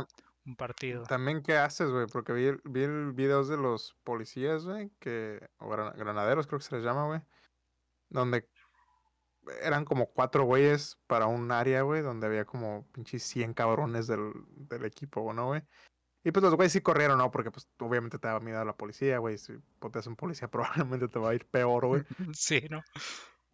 un 0.45 0.55
partido. 0.55 1.03
también, 1.03 1.41
¿qué 1.43 1.57
haces, 1.57 1.89
güey? 1.89 2.05
Porque 2.07 2.33
vi, 2.33 2.51
vi 2.65 2.83
el 2.83 3.11
videos 3.13 3.47
de 3.47 3.57
los 3.57 3.95
policías, 4.03 4.65
güey, 4.65 4.91
que. 4.99 5.39
O 5.59 5.69
grana- 5.69 5.91
granaderos, 5.95 6.47
creo 6.47 6.59
que 6.59 6.65
se 6.65 6.75
les 6.75 6.83
llama, 6.83 7.05
güey. 7.05 7.21
Donde 8.09 8.47
eran 9.61 9.85
como 9.85 10.07
cuatro 10.07 10.43
güeyes 10.43 10.97
para 11.07 11.27
un 11.27 11.51
área, 11.51 11.81
güey, 11.83 12.01
donde 12.01 12.27
había 12.27 12.45
como 12.45 12.85
pinches 12.91 13.23
100 13.23 13.53
cabrones 13.53 14.07
del, 14.07 14.31
del 14.47 14.85
equipo, 14.85 15.31
¿no, 15.33 15.47
güey? 15.47 15.61
Y 16.29 16.31
pues 16.31 16.43
los 16.43 16.53
güeyes 16.53 16.73
sí 16.73 16.81
corrieron, 16.81 17.17
¿no? 17.17 17.31
Porque 17.31 17.49
pues 17.49 17.67
obviamente 17.79 18.19
te 18.19 18.27
da 18.27 18.39
miedo 18.39 18.61
a 18.61 18.65
la 18.65 18.73
policía, 18.73 19.17
güey. 19.17 19.39
Si 19.39 19.53
potes 19.79 20.05
un 20.05 20.15
policía 20.15 20.47
probablemente 20.51 21.07
te 21.07 21.17
va 21.17 21.31
a 21.31 21.33
ir 21.33 21.43
peor, 21.47 21.87
güey. 21.87 22.03
Sí, 22.35 22.67
¿no? 22.69 22.83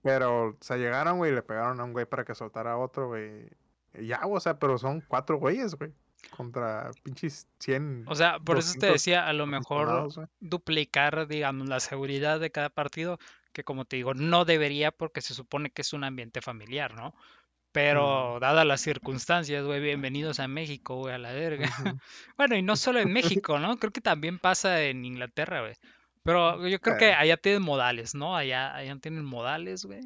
Pero, 0.02 0.48
o 0.50 0.58
sea, 0.60 0.76
llegaron, 0.76 1.18
güey, 1.18 1.32
y 1.32 1.36
le 1.36 1.42
pegaron 1.42 1.80
a 1.80 1.86
un 1.86 1.94
güey 1.94 2.06
para 2.06 2.26
que 2.26 2.36
soltara 2.36 2.74
a 2.74 2.78
otro, 2.78 3.08
güey. 3.08 3.48
Ya, 3.94 4.20
o 4.26 4.38
sea, 4.42 4.60
pero 4.60 4.78
son 4.78 5.02
cuatro 5.08 5.38
güeyes, 5.38 5.76
güey. 5.76 5.94
Contra 6.36 6.92
pinches 7.02 7.48
100. 7.60 8.04
O 8.08 8.16
sea, 8.16 8.40
por 8.40 8.58
eso 8.58 8.74
te 8.74 8.88
200 8.88 8.94
decía, 8.94 9.26
a 9.26 9.32
lo 9.32 9.46
mejor 9.46 10.10
duplicar, 10.42 11.30
digamos, 11.30 11.70
la 11.70 11.80
seguridad 11.80 12.42
de 12.42 12.52
cada 12.52 12.70
partido, 12.70 13.20
que 13.54 13.64
como 13.64 13.86
te 13.86 13.96
digo, 13.96 14.14
no 14.14 14.44
debería 14.44 14.92
porque 14.92 15.22
se 15.22 15.34
supone 15.34 15.70
que 15.70 15.82
es 15.82 15.94
un 15.94 16.04
ambiente 16.04 16.42
familiar, 16.42 16.94
¿no? 16.94 17.16
Pero 17.76 18.40
dadas 18.40 18.66
las 18.66 18.80
circunstancias, 18.80 19.66
güey, 19.66 19.82
bienvenidos 19.82 20.40
a 20.40 20.48
México, 20.48 20.96
güey, 20.96 21.14
a 21.14 21.18
la 21.18 21.34
verga. 21.34 21.66
Bueno, 22.38 22.56
y 22.56 22.62
no 22.62 22.78
solo 22.78 23.00
en 23.00 23.12
México, 23.12 23.60
¿no? 23.60 23.78
Creo 23.78 23.92
que 23.92 24.00
también 24.00 24.40
pasa 24.40 24.82
en 24.84 25.04
Inglaterra, 25.04 25.60
güey. 25.60 25.74
Pero 26.24 26.66
yo 26.70 26.80
creo 26.80 26.96
que 26.96 27.12
allá 27.12 27.36
tienen 27.36 27.62
modales, 27.62 28.16
¿no? 28.16 28.38
Allá, 28.38 28.74
allá 28.74 28.96
tienen 29.02 29.26
modales, 29.26 29.84
güey. 29.84 30.00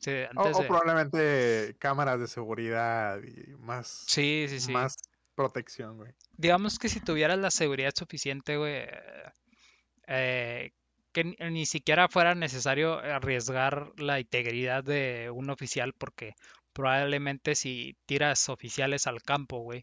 Sí, 0.00 0.10
O, 0.10 0.40
antes 0.42 0.58
o 0.58 0.60
de... 0.60 0.68
probablemente 0.68 1.76
cámaras 1.78 2.20
de 2.20 2.28
seguridad 2.28 3.18
y 3.22 3.54
más, 3.56 4.04
Sí, 4.06 4.44
sí, 4.50 4.60
sí. 4.60 4.72
más 4.72 4.94
protección, 5.34 5.96
güey. 5.96 6.12
digamos 6.36 6.78
que 6.78 6.90
si 6.90 7.00
tuvieras 7.00 7.38
la 7.38 7.50
seguridad 7.50 7.92
suficiente, 7.96 8.58
güey, 8.58 8.84
eh, 10.08 10.72
que 11.12 11.24
ni, 11.24 11.36
ni 11.50 11.64
siquiera 11.64 12.06
fuera 12.08 12.34
necesario 12.34 12.98
arriesgar 12.98 13.92
la 13.96 14.20
integridad 14.20 14.84
de 14.84 15.30
un 15.32 15.48
oficial, 15.48 15.94
porque 15.96 16.34
probablemente 16.74 17.54
si 17.54 17.96
tiras 18.06 18.48
oficiales 18.50 19.06
al 19.06 19.22
campo, 19.22 19.60
güey, 19.60 19.82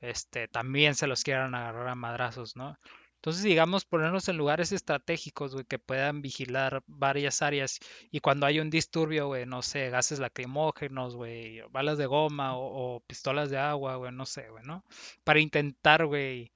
este, 0.00 0.48
también 0.48 0.94
se 0.94 1.06
los 1.06 1.22
quieran 1.24 1.54
agarrar 1.54 1.88
a 1.88 1.94
madrazos, 1.94 2.56
¿no? 2.56 2.76
Entonces, 3.16 3.44
digamos, 3.44 3.84
ponernos 3.84 4.28
en 4.28 4.36
lugares 4.36 4.72
estratégicos, 4.72 5.54
güey, 5.54 5.64
que 5.64 5.78
puedan 5.78 6.22
vigilar 6.22 6.82
varias 6.88 7.40
áreas 7.40 7.78
y 8.10 8.18
cuando 8.18 8.46
hay 8.46 8.58
un 8.58 8.68
disturbio, 8.68 9.28
güey, 9.28 9.46
no 9.46 9.62
sé, 9.62 9.90
gases 9.90 10.18
lacrimógenos, 10.18 11.14
güey, 11.14 11.60
balas 11.70 11.98
de 11.98 12.06
goma 12.06 12.56
o, 12.56 12.96
o 12.96 13.00
pistolas 13.06 13.48
de 13.48 13.58
agua, 13.58 13.94
güey, 13.94 14.10
no 14.10 14.26
sé, 14.26 14.48
güey, 14.50 14.64
¿no? 14.64 14.84
Para 15.22 15.38
intentar, 15.38 16.04
güey, 16.06 16.52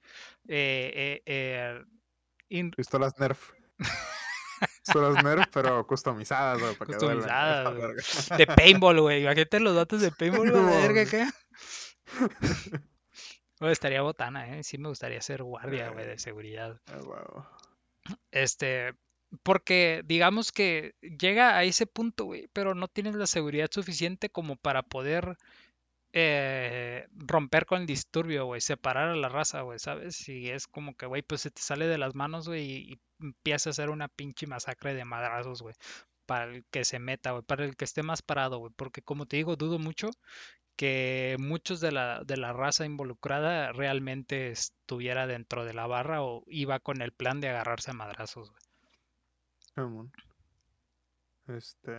eh, 0.49 0.91
eh, 0.93 1.21
eh, 1.25 1.83
in- 2.49 2.71
Pistolas 2.71 3.17
Nerf. 3.17 3.53
Pistolas 4.87 5.23
Nerf, 5.23 5.45
pero 5.51 5.85
customizadas, 5.85 6.59
güey, 6.59 6.75
Customizadas, 6.75 7.75
güey. 7.75 8.37
de 8.37 8.47
paintball, 8.47 9.01
güey. 9.01 9.23
Imagínate 9.23 9.59
los 9.59 9.75
datos 9.75 10.01
de 10.01 10.11
paintball, 10.11 10.51
güey, 10.51 10.63
No, 10.63 10.69
verga, 10.69 11.33
estaría 13.71 14.01
botana, 14.01 14.57
¿eh? 14.57 14.63
Sí 14.63 14.77
me 14.77 14.87
gustaría 14.89 15.21
ser 15.21 15.43
guardia, 15.43 15.89
güey, 15.89 16.05
de 16.07 16.17
seguridad. 16.17 16.79
Ah, 16.87 16.99
huevo. 17.03 17.47
Este, 18.31 18.93
porque 19.43 20.03
digamos 20.05 20.51
que 20.51 20.95
llega 21.01 21.57
a 21.57 21.63
ese 21.63 21.85
punto, 21.85 22.25
güey, 22.25 22.47
pero 22.53 22.75
no 22.75 22.87
tienes 22.87 23.15
la 23.15 23.27
seguridad 23.27 23.69
suficiente 23.71 24.29
como 24.29 24.55
para 24.55 24.83
poder 24.83 25.37
eh, 26.19 27.07
romper 27.11 27.65
con 27.67 27.81
el 27.81 27.87
disturbio, 27.87 28.45
güey, 28.45 28.59
separar 28.61 29.09
a 29.09 29.15
la 29.15 29.29
raza, 29.29 29.61
güey, 29.61 29.79
¿sabes? 29.79 30.27
Y 30.29 30.49
es 30.49 30.67
como 30.67 30.95
que, 30.95 31.05
güey, 31.05 31.21
pues 31.21 31.41
se 31.41 31.51
te 31.51 31.61
sale 31.61 31.87
de 31.87 31.99
las 31.99 32.15
manos, 32.15 32.47
güey, 32.47 32.63
y, 32.63 32.93
y 32.93 32.99
empieza 33.21 33.69
a 33.69 33.71
hacer 33.71 33.89
una 33.91 34.07
pinche 34.07 34.47
masacre 34.47 34.95
de 34.95 35.05
madrazos, 35.05 35.61
güey, 35.61 35.75
para 36.25 36.45
el 36.45 36.65
que 36.71 36.85
se 36.85 36.99
meta, 36.99 37.31
güey, 37.31 37.43
para 37.43 37.65
el 37.65 37.75
que 37.75 37.85
esté 37.85 38.03
más 38.03 38.21
parado, 38.23 38.57
güey, 38.59 38.73
porque 38.75 39.01
como 39.03 39.27
te 39.27 39.37
digo, 39.37 39.55
dudo 39.57 39.79
mucho 39.79 40.09
que 40.77 41.35
muchos 41.39 41.81
de 41.81 41.91
la, 41.91 42.23
de 42.23 42.37
la 42.37 42.53
raza 42.53 42.85
involucrada 42.85 43.73
realmente 43.73 44.49
estuviera 44.49 45.27
dentro 45.27 45.65
de 45.65 45.73
la 45.73 45.87
barra 45.87 46.23
o 46.23 46.43
iba 46.47 46.79
con 46.79 47.01
el 47.01 47.11
plan 47.11 47.41
de 47.41 47.49
agarrarse 47.49 47.91
a 47.91 47.95
madrazos, 47.95 48.51
güey. 48.51 48.61
Este. 51.47 51.91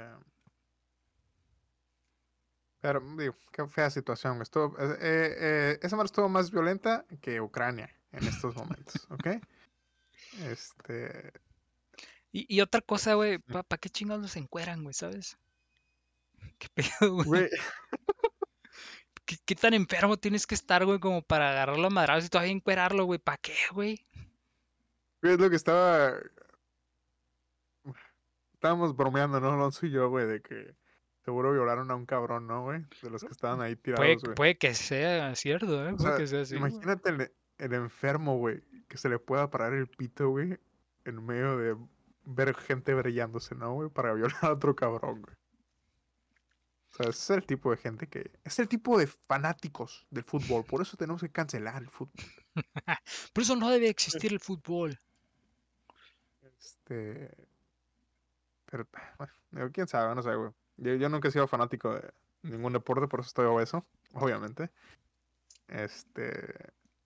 Pero, 2.80 3.00
digo, 3.16 3.34
qué 3.52 3.66
fea 3.66 3.90
situación. 3.90 4.40
Estuvo, 4.40 4.78
eh, 4.78 4.98
eh, 5.00 5.36
eh, 5.38 5.78
esa 5.82 5.96
madre 5.96 6.06
estuvo 6.06 6.28
más 6.28 6.50
violenta 6.50 7.04
que 7.20 7.40
Ucrania 7.40 7.92
en 8.12 8.26
estos 8.26 8.54
momentos, 8.54 9.06
¿ok? 9.10 9.26
Este. 10.44 11.32
Y, 12.30 12.54
y 12.54 12.60
otra 12.60 12.80
cosa, 12.80 13.14
güey. 13.14 13.38
¿para 13.38 13.78
qué 13.80 13.88
chingados 13.88 14.22
los 14.22 14.36
encueran, 14.36 14.82
güey, 14.84 14.94
sabes? 14.94 15.38
¿Qué 16.58 16.68
pedo, 16.72 17.24
güey? 17.24 17.48
¿Qué, 19.24 19.36
qué 19.44 19.54
tan 19.56 19.74
enfermo 19.74 20.16
tienes 20.16 20.46
que 20.46 20.54
estar, 20.54 20.84
güey, 20.86 21.00
como 21.00 21.22
para 21.22 21.50
agarrarlo 21.50 21.88
a 21.88 21.90
madrazos 21.90 22.26
y 22.26 22.28
todavía 22.28 22.52
encuerarlo, 22.52 23.04
güey? 23.04 23.18
¿Para 23.18 23.38
qué, 23.38 23.54
güey? 23.72 24.06
güey, 25.20 25.34
es 25.34 25.40
lo 25.40 25.50
que 25.50 25.56
estaba. 25.56 26.14
Estábamos 28.54 28.96
bromeando, 28.96 29.40
¿no? 29.40 29.52
Alonso 29.52 29.86
y 29.86 29.90
yo, 29.90 30.08
güey, 30.08 30.26
de 30.26 30.40
que 30.40 30.74
seguro 31.28 31.52
violaron 31.52 31.90
a 31.90 31.94
un 31.94 32.06
cabrón, 32.06 32.46
¿no, 32.46 32.62
güey? 32.62 32.86
De 33.02 33.10
los 33.10 33.22
que 33.22 33.32
estaban 33.32 33.60
ahí 33.60 33.76
Puede, 33.76 33.96
tirados, 33.96 34.22
güey. 34.22 34.34
puede 34.34 34.56
que 34.56 34.72
sea 34.72 35.34
cierto, 35.34 35.86
¿eh? 35.86 35.92
O 35.92 35.96
Puede 35.98 36.08
sea, 36.08 36.16
que 36.16 36.26
sea 36.26 36.40
así, 36.40 36.56
imagínate 36.56 37.10
el, 37.10 37.32
el 37.58 37.74
enfermo, 37.74 38.38
güey, 38.38 38.62
que 38.88 38.96
se 38.96 39.10
le 39.10 39.18
pueda 39.18 39.50
parar 39.50 39.74
el 39.74 39.88
pito, 39.88 40.30
güey, 40.30 40.58
en 41.04 41.26
medio 41.26 41.58
de 41.58 41.76
ver 42.24 42.54
gente 42.54 42.94
brillándose, 42.94 43.54
¿no, 43.54 43.74
güey? 43.74 43.90
Para 43.90 44.14
violar 44.14 44.38
a 44.40 44.52
otro 44.52 44.74
cabrón, 44.74 45.20
güey. 45.20 45.36
O 46.92 46.96
sea, 46.96 47.10
ese 47.10 47.10
es 47.10 47.30
el 47.30 47.44
tipo 47.44 47.70
de 47.72 47.76
gente 47.76 48.06
que... 48.06 48.30
Es 48.42 48.58
el 48.58 48.66
tipo 48.66 48.98
de 48.98 49.06
fanáticos 49.06 50.06
del 50.08 50.24
fútbol. 50.24 50.64
Por 50.64 50.80
eso 50.80 50.96
tenemos 50.96 51.20
que 51.20 51.30
cancelar 51.30 51.82
el 51.82 51.90
fútbol. 51.90 52.24
Por 53.34 53.42
eso 53.42 53.54
no 53.54 53.68
debe 53.68 53.90
existir 53.90 54.32
el 54.32 54.40
fútbol. 54.40 54.98
Este... 56.58 57.36
Pero, 58.64 58.88
bueno, 59.18 59.70
quién 59.74 59.86
sabe, 59.86 60.14
no 60.14 60.22
sé, 60.22 60.34
güey. 60.34 60.52
Yo, 60.78 60.94
yo 60.94 61.08
nunca 61.08 61.28
he 61.28 61.30
sido 61.30 61.46
fanático 61.46 61.94
de 61.94 62.10
ningún 62.42 62.72
deporte, 62.72 63.06
por 63.08 63.20
eso 63.20 63.28
estoy 63.28 63.46
obeso, 63.46 63.84
obviamente. 64.14 64.70
Este... 65.68 66.54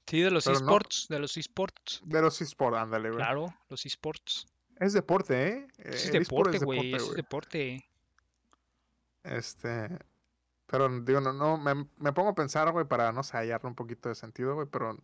Sí, 0.06 0.20
de 0.20 0.30
los 0.30 0.44
Pero 0.44 0.58
no- 0.60 0.66
esports, 0.66 1.06
de 1.08 1.18
los 1.18 1.36
esports. 1.36 2.02
De 2.04 2.20
los 2.20 2.40
esports, 2.40 2.78
ándale, 2.78 3.10
güey. 3.10 3.22
Claro, 3.22 3.54
los 3.68 3.86
esports. 3.86 4.46
Es 4.78 4.92
deporte, 4.92 5.48
¿eh? 5.48 5.66
Es 5.78 6.06
El 6.06 6.24
deporte, 6.24 6.56
es 6.56 6.64
güey, 6.64 6.90
deporte, 6.90 7.10
es 7.10 7.14
deporte. 7.16 7.88
Este. 9.22 9.98
Pero 10.66 10.88
digo, 11.02 11.20
no, 11.20 11.32
no, 11.32 11.56
me, 11.56 11.86
me 11.98 12.12
pongo 12.12 12.30
a 12.30 12.34
pensar, 12.34 12.70
güey, 12.72 12.86
para, 12.86 13.12
no 13.12 13.22
sé, 13.22 13.36
hallarle 13.36 13.68
un 13.68 13.74
poquito 13.74 14.08
de 14.08 14.14
sentido, 14.14 14.54
güey, 14.54 14.66
pero 14.70 14.98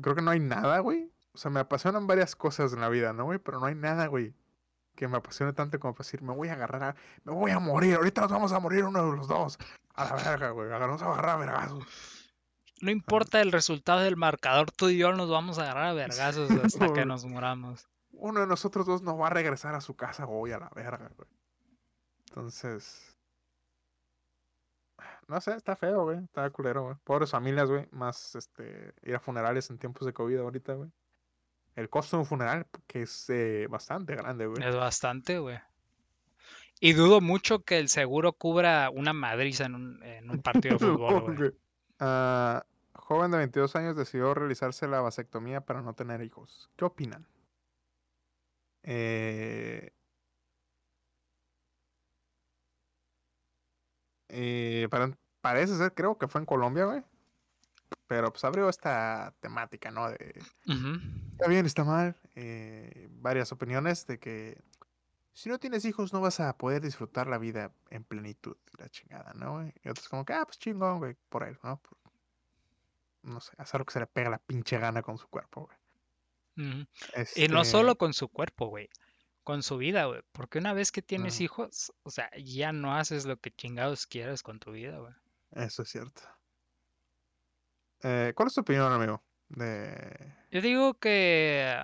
creo 0.00 0.14
que 0.14 0.22
no 0.22 0.30
hay 0.30 0.40
nada, 0.40 0.78
güey. 0.78 1.10
O 1.32 1.38
sea, 1.38 1.50
me 1.50 1.60
apasionan 1.60 2.06
varias 2.06 2.36
cosas 2.36 2.72
en 2.72 2.80
la 2.80 2.88
vida, 2.88 3.12
¿no, 3.12 3.24
güey? 3.24 3.38
Pero 3.38 3.58
no 3.60 3.66
hay 3.66 3.74
nada, 3.74 4.06
güey, 4.06 4.32
que 4.94 5.08
me 5.08 5.16
apasione 5.16 5.52
tanto 5.52 5.78
como 5.78 5.94
para 5.94 6.04
decir, 6.04 6.22
me 6.22 6.32
voy 6.32 6.48
a 6.48 6.54
agarrar 6.54 6.82
a... 6.82 6.96
Me 7.24 7.32
voy 7.32 7.50
a 7.50 7.58
morir, 7.58 7.96
ahorita 7.96 8.22
nos 8.22 8.30
vamos 8.30 8.52
a 8.52 8.60
morir 8.60 8.84
uno 8.84 9.10
de 9.10 9.16
los 9.16 9.28
dos. 9.28 9.58
A 9.94 10.04
la 10.04 10.14
verga, 10.14 10.50
güey, 10.50 10.68
vamos 10.68 11.02
a 11.02 11.06
agarrar 11.06 11.30
a 11.30 11.36
vergazos. 11.36 11.84
No 12.80 12.90
importa 12.90 13.40
el 13.40 13.52
resultado 13.52 14.00
del 14.00 14.16
marcador, 14.16 14.70
tú 14.70 14.88
y 14.88 14.98
yo 14.98 15.12
nos 15.12 15.30
vamos 15.30 15.58
a 15.58 15.62
agarrar 15.62 15.86
a 15.86 15.92
vergazos 15.92 16.50
hasta 16.64 16.86
que 16.86 16.92
güey. 16.92 17.06
nos 17.06 17.24
muramos. 17.24 17.88
Uno 18.12 18.40
de 18.40 18.46
nosotros 18.46 18.86
dos 18.86 19.02
no 19.02 19.16
va 19.18 19.28
a 19.28 19.30
regresar 19.30 19.74
a 19.74 19.80
su 19.80 19.96
casa 19.96 20.26
hoy 20.26 20.52
a 20.52 20.58
la 20.58 20.70
verga, 20.74 21.10
güey. 21.16 21.28
Entonces... 22.28 23.10
No 25.26 25.40
sé, 25.40 25.54
está 25.54 25.74
feo, 25.74 26.04
güey. 26.04 26.18
Está 26.18 26.50
culero, 26.50 26.84
güey. 26.84 26.96
Pobres 27.02 27.30
familias, 27.30 27.70
güey. 27.70 27.88
Más, 27.90 28.34
este, 28.34 28.92
ir 29.02 29.16
a 29.16 29.20
funerales 29.20 29.70
en 29.70 29.78
tiempos 29.78 30.06
de 30.06 30.12
COVID 30.12 30.38
ahorita, 30.38 30.74
güey. 30.74 30.90
El 31.74 31.88
costo 31.90 32.16
de 32.16 32.20
un 32.20 32.26
funeral, 32.26 32.66
que 32.86 33.02
es 33.02 33.28
eh, 33.30 33.66
bastante 33.68 34.14
grande, 34.14 34.46
güey. 34.46 34.62
Es 34.66 34.74
bastante, 34.76 35.38
güey. 35.38 35.58
Y 36.80 36.92
dudo 36.92 37.20
mucho 37.20 37.64
que 37.64 37.78
el 37.78 37.88
seguro 37.88 38.32
cubra 38.32 38.90
una 38.90 39.12
madriza 39.12 39.64
en 39.66 39.74
un, 39.74 40.02
en 40.02 40.30
un 40.30 40.40
partido 40.40 40.76
de 40.76 40.86
fútbol, 40.86 41.36
güey. 41.36 41.50
Ah, 41.98 42.64
joven 42.94 43.30
de 43.30 43.38
22 43.38 43.74
años 43.76 43.96
decidió 43.96 44.34
realizarse 44.34 44.86
la 44.86 45.00
vasectomía 45.00 45.60
para 45.62 45.82
no 45.82 45.94
tener 45.94 46.22
hijos. 46.22 46.70
¿Qué 46.76 46.84
opinan? 46.84 47.26
Eh... 48.82 49.90
eh, 54.28 54.88
para- 54.90 55.16
parece 55.40 55.76
ser, 55.76 55.94
creo 55.94 56.18
que 56.18 56.28
fue 56.28 56.40
en 56.40 56.46
Colombia, 56.46 56.84
güey. 56.86 57.02
Pero 58.14 58.30
pues 58.30 58.44
abrió 58.44 58.68
esta 58.68 59.34
temática, 59.40 59.90
¿no? 59.90 60.08
De 60.08 60.40
está 61.32 61.48
bien, 61.48 61.66
está 61.66 61.82
mal. 61.82 62.14
eh, 62.36 63.08
varias 63.10 63.50
opiniones 63.50 64.06
de 64.06 64.20
que 64.20 64.62
si 65.32 65.48
no 65.48 65.58
tienes 65.58 65.84
hijos 65.84 66.12
no 66.12 66.20
vas 66.20 66.38
a 66.38 66.56
poder 66.56 66.80
disfrutar 66.80 67.26
la 67.26 67.38
vida 67.38 67.72
en 67.90 68.04
plenitud. 68.04 68.56
La 68.78 68.88
chingada, 68.88 69.32
¿no? 69.34 69.66
Y 69.66 69.88
otros 69.88 70.08
como 70.08 70.24
que, 70.24 70.32
ah, 70.32 70.44
pues 70.44 70.60
chingón, 70.60 70.98
güey, 70.98 71.16
por 71.28 71.42
él, 71.42 71.58
¿no? 71.64 71.78
Por- 71.78 71.98
no 73.24 73.40
sé, 73.40 73.52
hacer 73.58 73.80
lo 73.80 73.84
que 73.84 73.92
se 73.94 73.98
le 74.00 74.06
pega 74.06 74.30
la 74.30 74.38
pinche 74.38 74.78
gana 74.78 75.02
con 75.02 75.18
su 75.18 75.26
cuerpo, 75.26 75.62
güey. 75.62 75.76
Y 76.56 76.62
no 77.48 77.62
Este, 77.62 77.64
solo 77.64 77.96
con 77.96 78.12
su 78.12 78.28
cuerpo, 78.28 78.68
güey. 78.68 78.88
Con 79.42 79.64
su 79.64 79.76
vida, 79.76 80.04
güey. 80.04 80.22
Porque 80.30 80.58
una 80.58 80.72
vez 80.72 80.92
que 80.92 81.02
tienes 81.02 81.40
hijos, 81.40 81.92
o 82.04 82.10
sea, 82.10 82.30
ya 82.38 82.70
no 82.72 82.94
haces 82.94 83.24
lo 83.24 83.38
que 83.40 83.50
chingados 83.50 84.06
quieras 84.06 84.42
con 84.44 84.60
tu 84.60 84.70
vida, 84.70 84.98
güey. 84.98 85.14
Eso 85.52 85.82
es 85.82 85.88
cierto. 85.88 86.22
Eh, 88.04 88.32
¿Cuál 88.34 88.48
es 88.48 88.54
tu 88.54 88.60
opinión, 88.60 88.92
amigo? 88.92 89.22
De... 89.48 90.34
Yo 90.50 90.60
digo 90.60 90.94
que, 90.94 91.74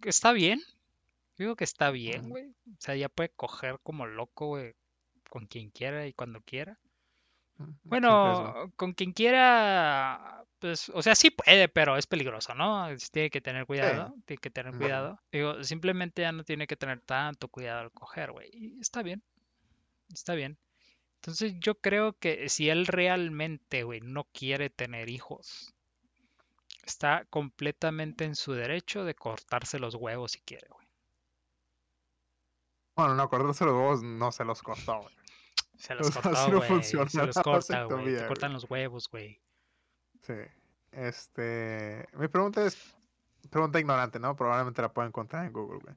que 0.00 0.08
está 0.08 0.32
bien. 0.32 0.60
Digo 1.36 1.54
que 1.56 1.64
está 1.64 1.90
bien, 1.90 2.28
güey. 2.30 2.48
O 2.48 2.76
sea, 2.80 2.94
ya 2.96 3.08
puede 3.08 3.30
coger 3.30 3.78
como 3.82 4.06
loco, 4.06 4.46
güey. 4.48 4.74
con 5.30 5.46
quien 5.46 5.70
quiera 5.70 6.06
y 6.06 6.12
cuando 6.14 6.40
quiera. 6.40 6.78
Bueno, 7.82 8.72
con 8.76 8.92
quien 8.94 9.12
quiera, 9.12 10.44
pues, 10.60 10.88
o 10.94 11.02
sea, 11.02 11.14
sí 11.14 11.30
puede, 11.30 11.68
pero 11.68 11.96
es 11.96 12.06
peligroso, 12.06 12.54
¿no? 12.54 12.88
Es- 12.88 13.10
Tiene 13.10 13.28
que 13.30 13.40
tener 13.40 13.66
cuidado, 13.66 14.14
tiene 14.24 14.40
que 14.40 14.50
tener 14.50 14.72
cuidado. 14.78 15.20
Digo, 15.32 15.62
simplemente 15.64 16.22
ya 16.22 16.32
no 16.32 16.44
tiene 16.44 16.66
que 16.66 16.76
tener 16.76 17.00
tanto 17.00 17.48
cuidado 17.48 17.80
al 17.80 17.90
coger, 17.92 18.30
güey. 18.32 18.48
Y 18.52 18.80
está 18.80 19.02
bien, 19.02 19.22
está 20.14 20.34
bien. 20.34 20.56
Entonces 21.20 21.54
yo 21.58 21.74
creo 21.80 22.12
que 22.14 22.48
si 22.48 22.70
él 22.70 22.86
realmente, 22.86 23.82
güey, 23.82 24.00
no 24.00 24.24
quiere 24.32 24.70
tener 24.70 25.10
hijos, 25.10 25.74
está 26.84 27.24
completamente 27.26 28.24
en 28.24 28.36
su 28.36 28.52
derecho 28.52 29.04
de 29.04 29.14
cortarse 29.14 29.78
los 29.78 29.94
huevos 29.96 30.32
si 30.32 30.40
quiere, 30.40 30.68
güey. 30.68 30.86
Bueno, 32.96 33.14
no, 33.14 33.28
cortarse 33.28 33.64
los 33.64 33.74
huevos 33.74 34.02
no 34.02 34.32
se 34.32 34.44
los 34.44 34.62
cortó, 34.62 35.00
güey. 35.02 35.14
Se 35.76 35.92
O 35.94 35.96
los 35.96 36.06
sea, 36.08 36.22
cortó, 36.22 36.48
no 36.48 36.56
güey. 36.58 36.68
funciona 36.68 37.10
Se 37.10 37.26
los 37.26 37.36
corta, 37.42 37.84
güey. 37.84 38.14
güey. 38.14 38.26
cortan 38.28 38.52
los 38.52 38.70
huevos, 38.70 39.08
güey. 39.10 39.40
Sí. 40.22 40.34
Este. 40.92 42.06
Mi 42.14 42.28
pregunta 42.28 42.64
es. 42.64 42.96
Pregunta 43.50 43.78
ignorante, 43.80 44.18
¿no? 44.18 44.34
Probablemente 44.36 44.82
la 44.82 44.92
pueden 44.92 45.08
encontrar 45.08 45.46
en 45.46 45.52
Google, 45.52 45.78
güey. 45.80 45.94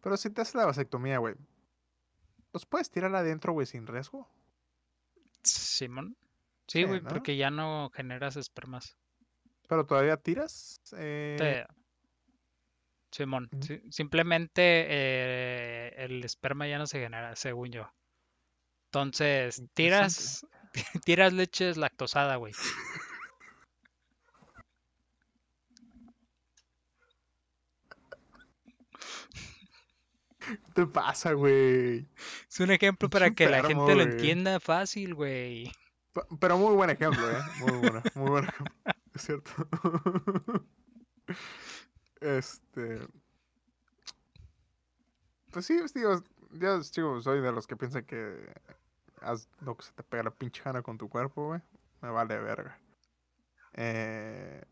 Pero 0.00 0.16
si 0.16 0.30
te 0.30 0.42
haces 0.42 0.54
la 0.54 0.66
vasectomía, 0.66 1.18
güey. 1.18 1.34
¿Los 2.52 2.66
puedes 2.66 2.90
tirar 2.90 3.14
adentro, 3.14 3.52
güey, 3.54 3.66
sin 3.66 3.86
riesgo? 3.86 4.28
Simón. 5.44 6.16
Sí, 6.68 6.80
Sí, 6.80 6.84
güey, 6.84 7.00
¿no? 7.00 7.08
porque 7.08 7.36
ya 7.36 7.50
no 7.50 7.90
generas 7.94 8.36
espermas. 8.36 8.96
¿Pero 9.68 9.84
todavía 9.86 10.16
tiras? 10.16 10.80
Eh, 10.96 11.64
Simón, 13.10 13.50
simplemente 13.90 14.62
eh, 14.88 15.94
el 15.98 16.24
esperma 16.24 16.66
ya 16.66 16.78
no 16.78 16.86
se 16.86 16.98
genera, 17.00 17.36
según 17.36 17.70
yo. 17.70 17.92
Entonces, 18.86 19.62
tiras, 19.74 20.46
tiras 21.04 21.32
leche 21.32 21.74
lactosada, 21.74 22.36
güey. 22.36 22.54
te 30.74 30.86
pasa, 30.86 31.32
güey? 31.32 32.06
Es 32.48 32.60
un 32.60 32.70
ejemplo 32.70 33.08
para 33.10 33.30
que 33.32 33.48
la 33.48 33.62
gente 33.62 33.94
lo 33.94 34.02
entienda 34.02 34.60
fácil, 34.60 35.14
güey. 35.14 35.72
Pero 36.40 36.58
muy 36.58 36.74
buen 36.74 36.90
ejemplo, 36.90 37.30
¿eh? 37.30 37.42
Muy 37.60 37.78
bueno, 37.78 38.02
muy 38.14 38.30
buen 38.30 38.44
ejemplo. 38.44 38.74
Es 39.14 39.22
cierto. 39.22 39.50
Este. 42.20 43.00
Pues 45.50 45.66
sí, 45.66 45.76
pues, 45.78 45.92
digo, 45.92 46.22
yo 46.52 46.80
digo, 46.80 47.20
soy 47.20 47.40
de 47.40 47.52
los 47.52 47.66
que 47.66 47.76
piensan 47.76 48.04
que 48.04 48.54
haz 49.20 49.48
lo 49.60 49.76
que 49.76 49.84
se 49.84 49.92
te 49.92 50.02
pega 50.02 50.22
la 50.22 50.30
pinche 50.30 50.62
gana 50.62 50.82
con 50.82 50.98
tu 50.98 51.08
cuerpo, 51.08 51.48
güey. 51.48 51.60
Me 52.00 52.10
vale 52.10 52.38
verga. 52.38 52.78
Eh... 53.74 54.62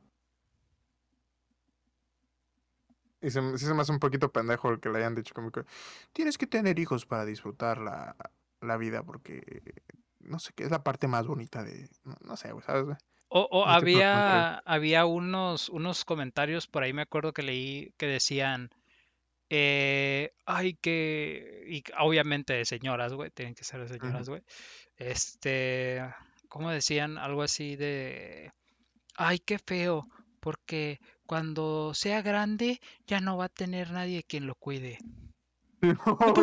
Y 3.22 3.30
se, 3.30 3.58
se 3.58 3.74
me 3.74 3.82
hace 3.82 3.92
un 3.92 3.98
poquito 3.98 4.32
pendejo 4.32 4.70
el 4.70 4.80
que 4.80 4.88
le 4.88 4.98
hayan 4.98 5.14
dicho 5.14 5.34
como 5.34 5.50
que 5.50 5.64
tienes 6.12 6.38
que 6.38 6.46
tener 6.46 6.78
hijos 6.78 7.04
para 7.04 7.24
disfrutar 7.24 7.78
la, 7.78 8.16
la 8.60 8.76
vida 8.76 9.02
porque 9.02 9.62
no 10.20 10.38
sé 10.38 10.52
qué 10.54 10.64
es 10.64 10.70
la 10.70 10.82
parte 10.82 11.08
más 11.08 11.26
bonita 11.26 11.62
de... 11.62 11.88
No, 12.04 12.16
no 12.22 12.36
sé, 12.36 12.52
güey, 12.52 12.64
¿sabes, 12.64 12.84
güey? 12.84 12.96
O, 13.28 13.42
o 13.42 13.64
comentarios. 13.64 13.76
había, 13.76 14.54
había 14.58 15.06
unos, 15.06 15.68
unos 15.68 16.04
comentarios 16.04 16.66
por 16.66 16.82
ahí, 16.82 16.92
me 16.92 17.02
acuerdo 17.02 17.32
que 17.32 17.42
leí 17.42 17.94
que 17.96 18.06
decían, 18.06 18.70
eh, 19.48 20.32
ay, 20.46 20.74
que, 20.74 21.64
y 21.68 21.82
obviamente 21.98 22.54
de 22.54 22.64
señoras, 22.64 23.12
güey, 23.12 23.30
tienen 23.30 23.54
que 23.54 23.64
ser 23.64 23.80
de 23.80 23.88
señoras, 23.88 24.28
güey. 24.28 24.42
Este, 24.96 26.02
¿cómo 26.48 26.70
decían? 26.70 27.18
Algo 27.18 27.42
así 27.42 27.76
de, 27.76 28.52
ay, 29.16 29.38
qué 29.38 29.58
feo, 29.58 30.08
porque 30.40 31.00
cuando 31.30 31.94
sea 31.94 32.22
grande 32.22 32.80
ya 33.06 33.20
no 33.20 33.36
va 33.36 33.44
a 33.44 33.48
tener 33.48 33.92
nadie 33.92 34.24
quien 34.24 34.48
lo 34.48 34.56
cuide. 34.56 34.98
No, 35.82 36.34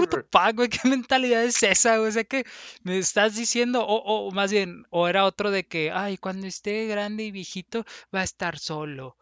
güey. 0.55 0.69
¿qué 0.69 0.87
mentalidad 0.87 1.43
es 1.43 1.61
esa? 1.61 1.99
O 1.99 2.09
sea, 2.09 2.23
que 2.23 2.45
me 2.83 2.97
estás 2.97 3.35
diciendo, 3.35 3.85
o, 3.85 3.97
o 3.97 4.31
más 4.31 4.49
bien, 4.49 4.85
o 4.89 5.09
era 5.09 5.25
otro 5.25 5.51
de 5.51 5.65
que, 5.65 5.91
ay, 5.91 6.15
cuando 6.15 6.47
esté 6.47 6.87
grande 6.87 7.25
y 7.25 7.31
viejito 7.31 7.83
va 8.15 8.21
a 8.21 8.23
estar 8.23 8.59
solo. 8.59 9.17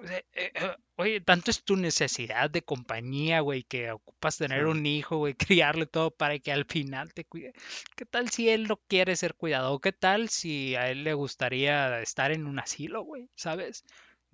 Eh, 0.00 0.24
eh, 0.32 0.52
oye, 0.96 1.20
tanto 1.20 1.50
es 1.50 1.62
tu 1.62 1.76
necesidad 1.76 2.48
de 2.48 2.62
compañía, 2.62 3.40
güey, 3.40 3.64
que 3.64 3.90
ocupas 3.92 4.38
tener 4.38 4.62
Sí. 4.62 4.70
un 4.70 4.86
hijo, 4.86 5.18
güey, 5.18 5.34
criarlo 5.76 5.84
y 5.84 5.88
todo 5.88 6.10
para 6.10 6.38
que 6.38 6.52
al 6.52 6.64
final 6.64 7.12
te 7.12 7.26
cuide. 7.26 7.52
¿Qué 7.96 8.06
tal 8.06 8.30
si 8.30 8.48
él 8.48 8.66
no 8.66 8.78
quiere 8.88 9.14
ser 9.14 9.34
cuidado? 9.34 9.78
¿Qué 9.78 9.92
tal 9.92 10.30
si 10.30 10.74
a 10.74 10.90
él 10.90 11.04
le 11.04 11.12
gustaría 11.12 12.00
estar 12.00 12.32
en 12.32 12.46
un 12.46 12.58
asilo, 12.58 13.02
güey? 13.02 13.28
¿Sabes? 13.34 13.84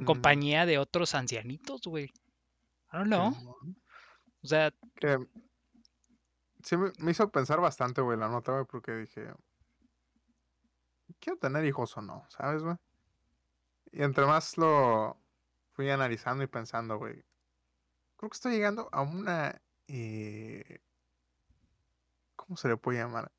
En 0.00 0.04
Ujú. 0.04 0.14
compañía 0.14 0.64
de 0.64 0.78
otros 0.78 1.14
ancianitos, 1.14 1.82
güey. 1.82 2.06
I 2.06 2.96
don't 2.96 3.08
know. 3.08 3.28
O 4.42 4.46
sea, 4.46 4.72
Que 4.94 5.18
sí 6.64 6.78
me, 6.78 6.90
me 6.98 7.10
hizo 7.10 7.30
pensar 7.30 7.60
bastante, 7.60 8.00
güey, 8.00 8.18
la 8.18 8.28
nota, 8.28 8.52
güey, 8.52 8.64
porque 8.64 8.92
dije, 8.92 9.30
quiero 11.18 11.38
tener 11.38 11.66
hijos 11.66 11.94
o 11.98 12.00
no, 12.00 12.24
¿sabes, 12.30 12.62
güey? 12.62 12.76
Y 13.92 14.02
entre 14.02 14.24
más 14.24 14.56
lo 14.56 15.18
fui 15.72 15.90
analizando 15.90 16.42
y 16.44 16.46
pensando, 16.46 16.96
güey, 16.96 17.22
creo 18.16 18.30
que 18.30 18.36
estoy 18.36 18.52
llegando 18.52 18.88
a 18.92 19.02
una, 19.02 19.60
eh, 19.86 20.80
¿cómo 22.36 22.56
se 22.56 22.68
le 22.68 22.78
puede 22.78 23.00
llamar? 23.00 23.30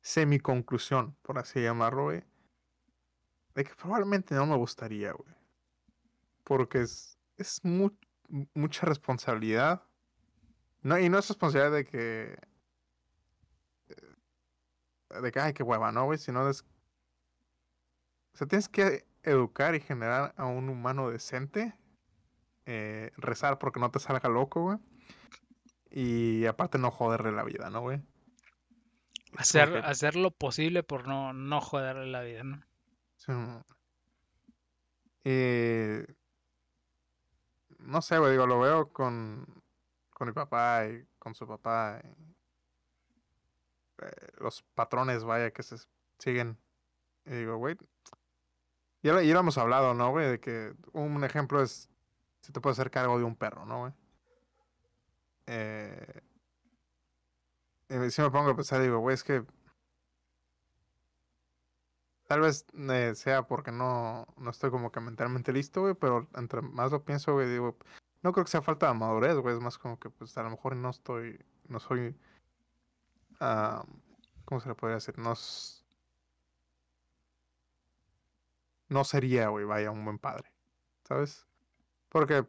Semiconclusión, 0.00 1.14
por 1.22 1.38
así 1.38 1.62
llamarlo, 1.62 2.04
güey, 2.04 2.24
de 3.54 3.62
que 3.64 3.74
probablemente 3.76 4.34
no 4.34 4.46
me 4.46 4.56
gustaría, 4.56 5.12
güey. 5.12 5.39
Porque 6.50 6.80
es, 6.82 7.16
es 7.36 7.64
mu- 7.64 7.96
mucha 8.54 8.84
responsabilidad. 8.84 9.84
No, 10.82 10.98
y 10.98 11.08
no 11.08 11.16
es 11.18 11.28
responsabilidad 11.28 11.70
de 11.70 11.84
que. 11.84 12.36
eh, 13.88 15.20
De 15.22 15.30
que, 15.30 15.38
ay, 15.38 15.52
qué 15.52 15.62
hueva, 15.62 15.92
¿no, 15.92 16.06
güey? 16.06 16.18
Sino 16.18 16.48
es. 16.48 16.62
O 18.34 18.36
sea, 18.36 18.48
tienes 18.48 18.68
que 18.68 19.06
educar 19.22 19.76
y 19.76 19.80
generar 19.80 20.34
a 20.36 20.46
un 20.46 20.68
humano 20.68 21.08
decente. 21.08 21.72
eh, 22.66 23.12
rezar 23.16 23.60
porque 23.60 23.78
no 23.78 23.92
te 23.92 24.00
salga 24.00 24.28
loco, 24.28 24.62
güey. 24.62 24.78
Y 25.88 26.46
aparte 26.46 26.78
no 26.78 26.90
joderle 26.90 27.30
la 27.30 27.44
vida, 27.44 27.70
¿no, 27.70 27.80
güey? 27.80 28.00
Hacer, 29.36 29.70
que- 29.72 29.78
hacer 29.78 30.16
lo 30.16 30.32
posible 30.32 30.82
por 30.82 31.06
no, 31.06 31.32
no 31.32 31.60
joderle 31.60 32.06
la 32.06 32.22
vida, 32.22 32.42
¿no? 32.42 32.60
Sí, 33.18 33.30
mo. 33.30 33.64
Eh, 35.24 36.06
no 37.82 38.02
sé, 38.02 38.18
güey, 38.18 38.32
digo, 38.32 38.46
lo 38.46 38.60
veo 38.60 38.92
con, 38.92 39.46
con 40.12 40.28
mi 40.28 40.32
papá 40.32 40.86
y 40.86 41.06
con 41.18 41.34
su 41.34 41.46
papá. 41.46 42.00
y, 42.04 42.08
eh, 44.02 44.10
los 44.38 44.62
patrones, 44.74 45.24
vaya, 45.24 45.50
que 45.50 45.62
se 45.62 45.76
siguen. 46.18 46.58
Y 47.26 47.30
digo, 47.32 47.56
güey. 47.56 47.76
Ya, 49.02 49.20
ya 49.22 49.34
lo 49.34 49.40
hemos 49.40 49.58
hablado, 49.58 49.94
¿no, 49.94 50.10
güey? 50.10 50.28
De 50.28 50.40
que 50.40 50.74
un 50.92 51.24
ejemplo 51.24 51.62
es 51.62 51.90
si 52.40 52.52
te 52.52 52.60
puedes 52.60 52.78
hacer 52.78 52.90
cargo 52.90 53.18
de 53.18 53.24
un 53.24 53.36
perro, 53.36 53.64
¿no, 53.66 53.80
güey? 53.80 53.92
Eh, 55.46 56.22
y 57.88 58.10
si 58.10 58.22
me 58.22 58.30
pongo 58.30 58.50
a 58.50 58.56
pensar, 58.56 58.80
digo, 58.82 58.98
güey, 58.98 59.14
es 59.14 59.24
que 59.24 59.44
Tal 62.30 62.42
vez 62.42 62.64
eh, 62.74 63.12
sea 63.16 63.42
porque 63.48 63.72
no, 63.72 64.24
no 64.36 64.50
estoy 64.50 64.70
como 64.70 64.92
que 64.92 65.00
mentalmente 65.00 65.52
listo, 65.52 65.80
güey, 65.80 65.94
pero 65.94 66.28
entre 66.36 66.62
más 66.62 66.92
lo 66.92 67.04
pienso, 67.04 67.32
güey, 67.32 67.48
digo, 67.48 67.76
no 68.22 68.30
creo 68.30 68.44
que 68.44 68.52
sea 68.52 68.62
falta 68.62 68.86
de 68.86 68.94
madurez, 68.94 69.34
güey, 69.34 69.56
es 69.56 69.60
más 69.60 69.78
como 69.78 69.98
que 69.98 70.10
pues 70.10 70.38
a 70.38 70.44
lo 70.44 70.50
mejor 70.50 70.76
no 70.76 70.90
estoy, 70.90 71.44
no 71.66 71.80
soy, 71.80 72.16
ah, 73.40 73.84
¿cómo 74.44 74.60
se 74.60 74.68
le 74.68 74.76
podría 74.76 74.94
decir? 74.94 75.18
No, 75.18 75.34
no 78.90 79.02
sería, 79.02 79.48
güey, 79.48 79.64
vaya, 79.64 79.90
un 79.90 80.04
buen 80.04 80.20
padre, 80.20 80.52
¿sabes? 81.08 81.48
Porque 82.10 82.46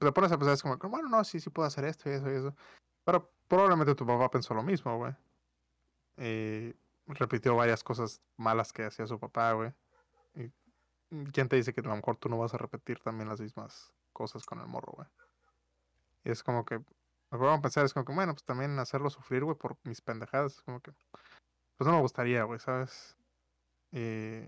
te 0.00 0.10
pones 0.10 0.32
a 0.32 0.36
pensar, 0.36 0.54
es 0.54 0.62
como, 0.62 0.76
bueno, 0.90 1.08
no, 1.08 1.22
sí, 1.22 1.38
sí 1.38 1.48
puedo 1.48 1.68
hacer 1.68 1.84
esto 1.84 2.10
y 2.10 2.14
eso 2.14 2.28
y 2.28 2.34
eso, 2.34 2.56
pero 3.04 3.30
probablemente 3.46 3.94
tu 3.94 4.04
papá 4.04 4.28
pensó 4.32 4.52
lo 4.52 4.64
mismo, 4.64 4.96
güey. 4.96 5.14
Y 6.16 6.74
repitió 7.14 7.56
varias 7.56 7.82
cosas 7.84 8.20
malas 8.36 8.72
que 8.72 8.84
hacía 8.84 9.06
su 9.06 9.18
papá, 9.18 9.52
güey. 9.52 9.72
Y 10.34 10.52
mm, 11.14 11.24
quién 11.32 11.48
te 11.48 11.56
dice 11.56 11.72
que 11.72 11.80
a 11.80 11.84
lo 11.84 11.96
mejor 11.96 12.16
tú 12.16 12.28
no 12.28 12.38
vas 12.38 12.54
a 12.54 12.58
repetir 12.58 13.00
también 13.00 13.28
las 13.28 13.40
mismas 13.40 13.92
cosas 14.12 14.44
con 14.46 14.60
el 14.60 14.66
morro, 14.66 14.92
güey. 14.96 15.08
Y 16.24 16.30
es 16.30 16.42
como 16.42 16.64
que, 16.64 16.78
me 16.78 17.38
pongo 17.38 17.50
a 17.50 17.60
pensar, 17.60 17.84
es 17.84 17.94
como 17.94 18.04
que, 18.04 18.14
bueno, 18.14 18.34
pues 18.34 18.44
también 18.44 18.78
hacerlo 18.78 19.10
sufrir, 19.10 19.44
güey, 19.44 19.56
por 19.56 19.76
mis 19.84 20.00
pendejadas. 20.00 20.56
Es 20.56 20.62
como 20.62 20.80
que, 20.80 20.92
pues 21.76 21.86
no 21.88 21.92
me 21.94 22.00
gustaría, 22.00 22.44
güey, 22.44 22.60
¿sabes? 22.60 23.16
Y... 23.92 24.42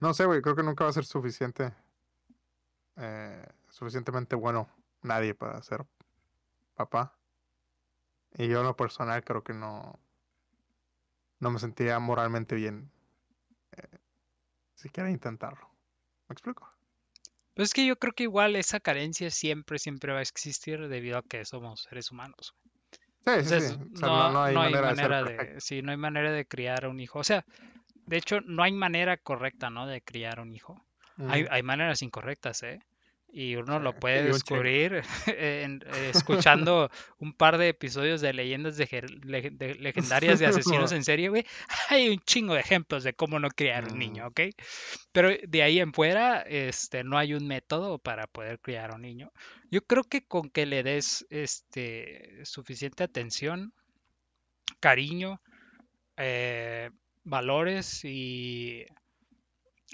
No 0.00 0.14
sé, 0.14 0.24
güey, 0.24 0.40
creo 0.40 0.56
que 0.56 0.62
nunca 0.62 0.84
va 0.84 0.90
a 0.90 0.94
ser 0.94 1.04
suficiente, 1.04 1.74
eh, 2.96 3.46
suficientemente 3.68 4.34
bueno 4.34 4.66
nadie 5.02 5.34
para 5.34 5.60
ser 5.62 5.86
papá. 6.74 7.19
Y 8.36 8.48
yo 8.48 8.60
en 8.60 8.66
lo 8.66 8.76
personal 8.76 9.24
creo 9.24 9.42
que 9.42 9.54
no, 9.54 9.98
no 11.40 11.50
me 11.50 11.58
sentía 11.58 11.98
moralmente 11.98 12.54
bien 12.54 12.90
eh, 13.72 13.98
siquiera 14.74 15.10
intentarlo. 15.10 15.68
¿Me 16.28 16.34
explico? 16.34 16.72
Pues 17.54 17.70
es 17.70 17.74
que 17.74 17.86
yo 17.86 17.96
creo 17.96 18.12
que 18.12 18.22
igual 18.22 18.56
esa 18.56 18.80
carencia 18.80 19.30
siempre, 19.30 19.78
siempre 19.78 20.12
va 20.12 20.20
a 20.20 20.22
existir 20.22 20.88
debido 20.88 21.18
a 21.18 21.22
que 21.22 21.44
somos 21.44 21.82
seres 21.82 22.10
humanos. 22.10 22.54
Sí, 22.92 23.00
sí, 23.24 23.30
Entonces, 23.32 23.72
sí. 23.72 23.90
O 23.94 23.96
sea, 23.98 24.08
no, 24.08 24.32
no, 24.32 24.42
hay 24.44 24.54
no 24.54 24.60
hay 24.62 24.72
manera, 24.72 24.94
manera 24.94 25.22
de 25.24 25.60
sí, 25.60 25.82
no 25.82 25.90
hay 25.90 25.96
manera 25.98 26.32
de 26.32 26.46
criar 26.46 26.86
un 26.86 27.00
hijo. 27.00 27.18
O 27.18 27.24
sea, 27.24 27.44
de 28.06 28.16
hecho, 28.16 28.40
no 28.40 28.62
hay 28.62 28.72
manera 28.72 29.16
correcta, 29.16 29.68
¿no? 29.70 29.86
De 29.86 30.00
criar 30.00 30.40
un 30.40 30.54
hijo. 30.54 30.82
Hay, 31.28 31.44
hay 31.50 31.62
maneras 31.62 32.00
incorrectas, 32.00 32.62
¿eh? 32.62 32.80
Y 33.32 33.54
uno 33.56 33.78
lo 33.78 33.92
puede 34.00 34.24
descubrir 34.24 35.02
en- 35.26 35.82
eh, 35.86 36.10
escuchando 36.14 36.90
un 37.18 37.32
par 37.32 37.58
de 37.58 37.68
episodios 37.68 38.20
de 38.20 38.32
leyendas 38.32 38.76
de, 38.76 38.86
legendarias 39.78 40.38
de 40.40 40.46
asesinos 40.46 40.92
en 40.92 41.04
serie, 41.04 41.28
güey. 41.28 41.46
Hay 41.88 42.08
un 42.08 42.18
chingo 42.20 42.54
de 42.54 42.60
ejemplos 42.60 43.04
de 43.04 43.14
cómo 43.14 43.38
no 43.38 43.48
criar 43.50 43.84
un 43.92 43.98
niño, 43.98 44.24
Mm, 44.24 44.26
¿ok? 44.28 44.40
Pero 45.12 45.30
de 45.46 45.62
ahí 45.62 45.78
en 45.80 45.92
fuera, 45.92 46.40
este, 46.42 47.04
no 47.04 47.18
hay 47.18 47.34
un 47.34 47.46
método 47.46 47.98
para 47.98 48.26
poder 48.26 48.58
criar 48.60 48.90
a 48.92 48.94
un 48.96 49.02
niño. 49.02 49.30
Yo 49.70 49.82
creo 49.82 50.02
que 50.04 50.26
con 50.26 50.50
que 50.50 50.66
le 50.66 50.82
des, 50.82 51.26
este, 51.30 52.44
suficiente 52.44 53.04
atención, 53.04 53.72
cariño, 54.80 55.40
eh, 56.16 56.90
valores 57.24 58.04
y 58.04 58.84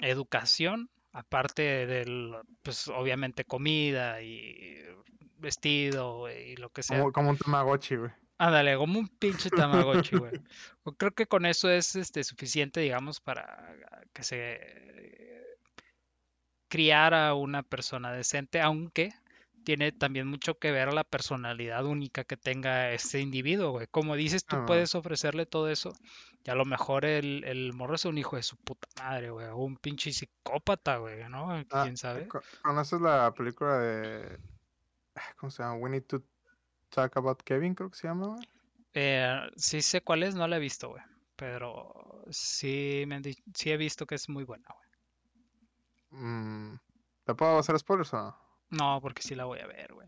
educación, 0.01 0.89
aparte 1.17 1.87
del, 1.87 2.35
pues 2.61 2.87
obviamente 2.89 3.43
comida 3.43 4.21
y 4.21 4.77
vestido 5.37 6.31
y 6.31 6.55
lo 6.57 6.69
que 6.69 6.83
sea. 6.83 6.99
como, 6.99 7.11
como 7.11 7.29
un 7.31 7.37
Tamagotchi, 7.37 7.95
güey. 7.95 8.11
Ándale, 8.37 8.77
como 8.77 8.99
un 8.99 9.07
pinche 9.07 9.49
Tamagotchi, 9.49 10.15
güey. 10.15 10.31
Creo 10.97 11.11
que 11.11 11.25
con 11.25 11.47
eso 11.47 11.71
es 11.71 11.95
este, 11.95 12.23
suficiente, 12.23 12.81
digamos, 12.81 13.19
para 13.19 13.75
que 14.13 14.23
se 14.23 15.57
criara 16.69 17.33
una 17.33 17.63
persona 17.63 18.11
decente, 18.11 18.61
aunque 18.61 19.11
tiene 19.67 19.91
también 19.91 20.27
mucho 20.27 20.57
que 20.57 20.71
ver 20.71 20.93
la 20.93 21.03
personalidad 21.03 21.85
única 21.85 22.23
que 22.23 22.37
tenga 22.37 22.91
este 22.93 23.19
individuo, 23.19 23.71
güey. 23.71 23.87
Como 23.91 24.15
dices, 24.15 24.45
tú 24.45 24.55
Ah, 24.55 24.65
puedes 24.65 24.95
ofrecerle 24.95 25.45
todo 25.45 25.67
eso 25.69 25.91
y 26.45 26.49
a 26.49 26.55
lo 26.55 26.63
mejor 26.63 27.03
el, 27.03 27.43
el 27.43 27.73
morro 27.73 27.95
es 27.95 28.05
un 28.05 28.17
hijo 28.17 28.37
de 28.37 28.43
su 28.43 28.55
puta 28.55 28.87
madre, 28.97 29.29
güey, 29.29 29.47
o 29.47 29.57
un 29.57 29.75
pinche 29.75 30.13
psicópata, 30.13 30.97
güey, 30.97 31.27
¿no? 31.29 31.51
ah, 31.51 31.83
¿Quién 31.83 31.97
sabe? 31.97 32.27
co- 32.29 32.41
¿Conoces 32.61 33.01
la 33.01 33.33
película 33.33 33.77
de... 33.79 34.39
ah, 35.15 35.33
¿Cómo 35.37 35.51
se 35.51 35.63
llama? 35.63 35.75
We 35.75 35.89
Need 35.89 36.03
to 36.05 36.23
Talk 36.89 37.17
About 37.17 37.43
Kevin, 37.43 37.75
creo 37.75 37.89
que 37.89 37.97
se 37.97 38.07
llama, 38.07 38.27
güey. 38.27 38.47
Eh, 38.93 39.39
sí 39.57 39.81
sé 39.81 40.01
cuál 40.01 40.23
es, 40.23 40.33
no 40.35 40.47
la 40.47 40.55
he 40.57 40.59
visto, 40.59 40.89
güey, 40.89 41.03
pero 41.35 42.23
sí, 42.31 43.03
me 43.07 43.15
han 43.15 43.21
di- 43.21 43.37
sí 43.53 43.69
he 43.71 43.77
visto 43.77 44.05
que 44.05 44.15
es 44.15 44.29
muy 44.29 44.43
buena, 44.45 44.67
güey. 44.73 44.87
Mm, 46.11 46.79
¿Te 47.25 47.35
puedo 47.35 47.57
hacer 47.59 47.77
spoilers 47.79 48.13
o 48.13 48.17
no? 48.17 48.46
No, 48.69 48.99
porque 49.01 49.21
sí 49.21 49.35
la 49.35 49.45
voy 49.45 49.59
a 49.59 49.67
ver, 49.67 49.93
güey. 49.93 50.07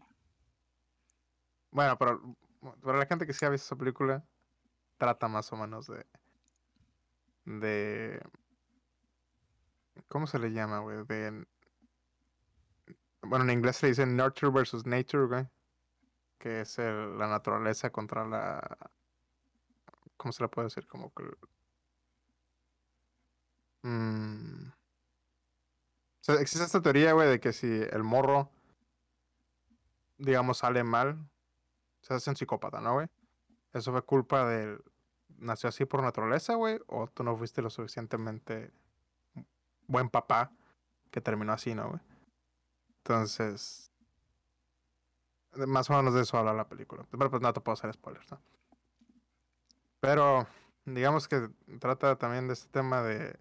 Bueno, 1.72 1.98
pero 1.98 2.36
para 2.82 2.98
la 3.00 3.06
gente 3.06 3.26
que 3.26 3.34
sí 3.34 3.46
ha 3.46 3.50
visto 3.50 3.66
esa 3.66 3.76
película, 3.78 4.26
trata 4.98 5.28
más 5.28 5.52
o 5.54 5.56
menos 5.56 5.88
de... 5.88 6.06
de... 7.46 8.22
¿Cómo 10.08 10.28
se 10.28 10.40
le 10.40 10.52
llama, 10.52 10.80
güey? 10.80 11.06
De... 11.06 11.46
Bueno, 13.22 13.46
en 13.46 13.52
inglés 13.52 13.78
se 13.78 13.88
dice 13.88 14.06
Nurture 14.06 14.52
versus 14.52 14.86
Nature, 14.86 15.28
güey. 15.28 15.48
Que 16.38 16.62
es 16.62 16.80
el- 16.80 17.18
la 17.18 17.28
naturaleza 17.28 17.92
contra 17.92 18.26
la... 18.26 18.78
¿Cómo 20.18 20.32
se 20.32 20.44
le 20.44 20.50
puede 20.50 20.68
decir? 20.68 20.86
Como 20.88 21.14
que... 21.14 21.24
mm, 23.84 24.68
o 24.68 24.79
existe 26.34 26.66
esta 26.66 26.82
teoría, 26.82 27.14
güey, 27.14 27.30
de 27.30 27.40
que 27.40 27.54
si 27.54 27.68
el 27.68 28.04
morro, 28.04 28.50
digamos, 30.18 30.60
sale 30.60 30.84
mal, 30.84 31.18
se 32.02 32.14
hace 32.14 32.30
un 32.30 32.36
psicópata, 32.36 32.82
¿no, 32.82 32.94
güey? 32.94 33.08
Eso 33.74 33.92
fue 33.92 34.02
culpa 34.04 34.46
del... 34.48 34.84
¿Nació 35.38 35.70
así 35.70 35.86
por 35.86 36.02
naturaleza, 36.02 36.56
güey? 36.56 36.80
¿O 36.88 37.08
tú 37.08 37.24
no 37.24 37.38
fuiste 37.38 37.62
lo 37.62 37.70
suficientemente 37.70 38.72
buen 39.88 40.10
papá 40.10 40.52
que 41.12 41.22
terminó 41.22 41.54
así, 41.54 41.74
¿no, 41.74 41.90
güey? 41.90 42.02
Entonces... 42.98 43.92
Más 45.54 45.90
o 45.90 45.94
menos 45.94 46.14
de 46.14 46.22
eso 46.22 46.38
habla 46.38 46.54
la 46.54 46.68
película. 46.68 47.06
Pero 47.10 47.30
pues 47.30 47.42
no 47.42 47.54
te 47.54 47.62
puedo 47.62 47.74
hacer 47.74 47.94
spoilers, 47.94 48.30
¿no? 48.32 48.40
Pero 50.00 50.48
digamos 50.86 51.28
que 51.28 51.50
trata 51.80 52.18
también 52.18 52.48
de 52.48 52.54
este 52.54 52.70
tema 52.70 53.02
de 53.02 53.38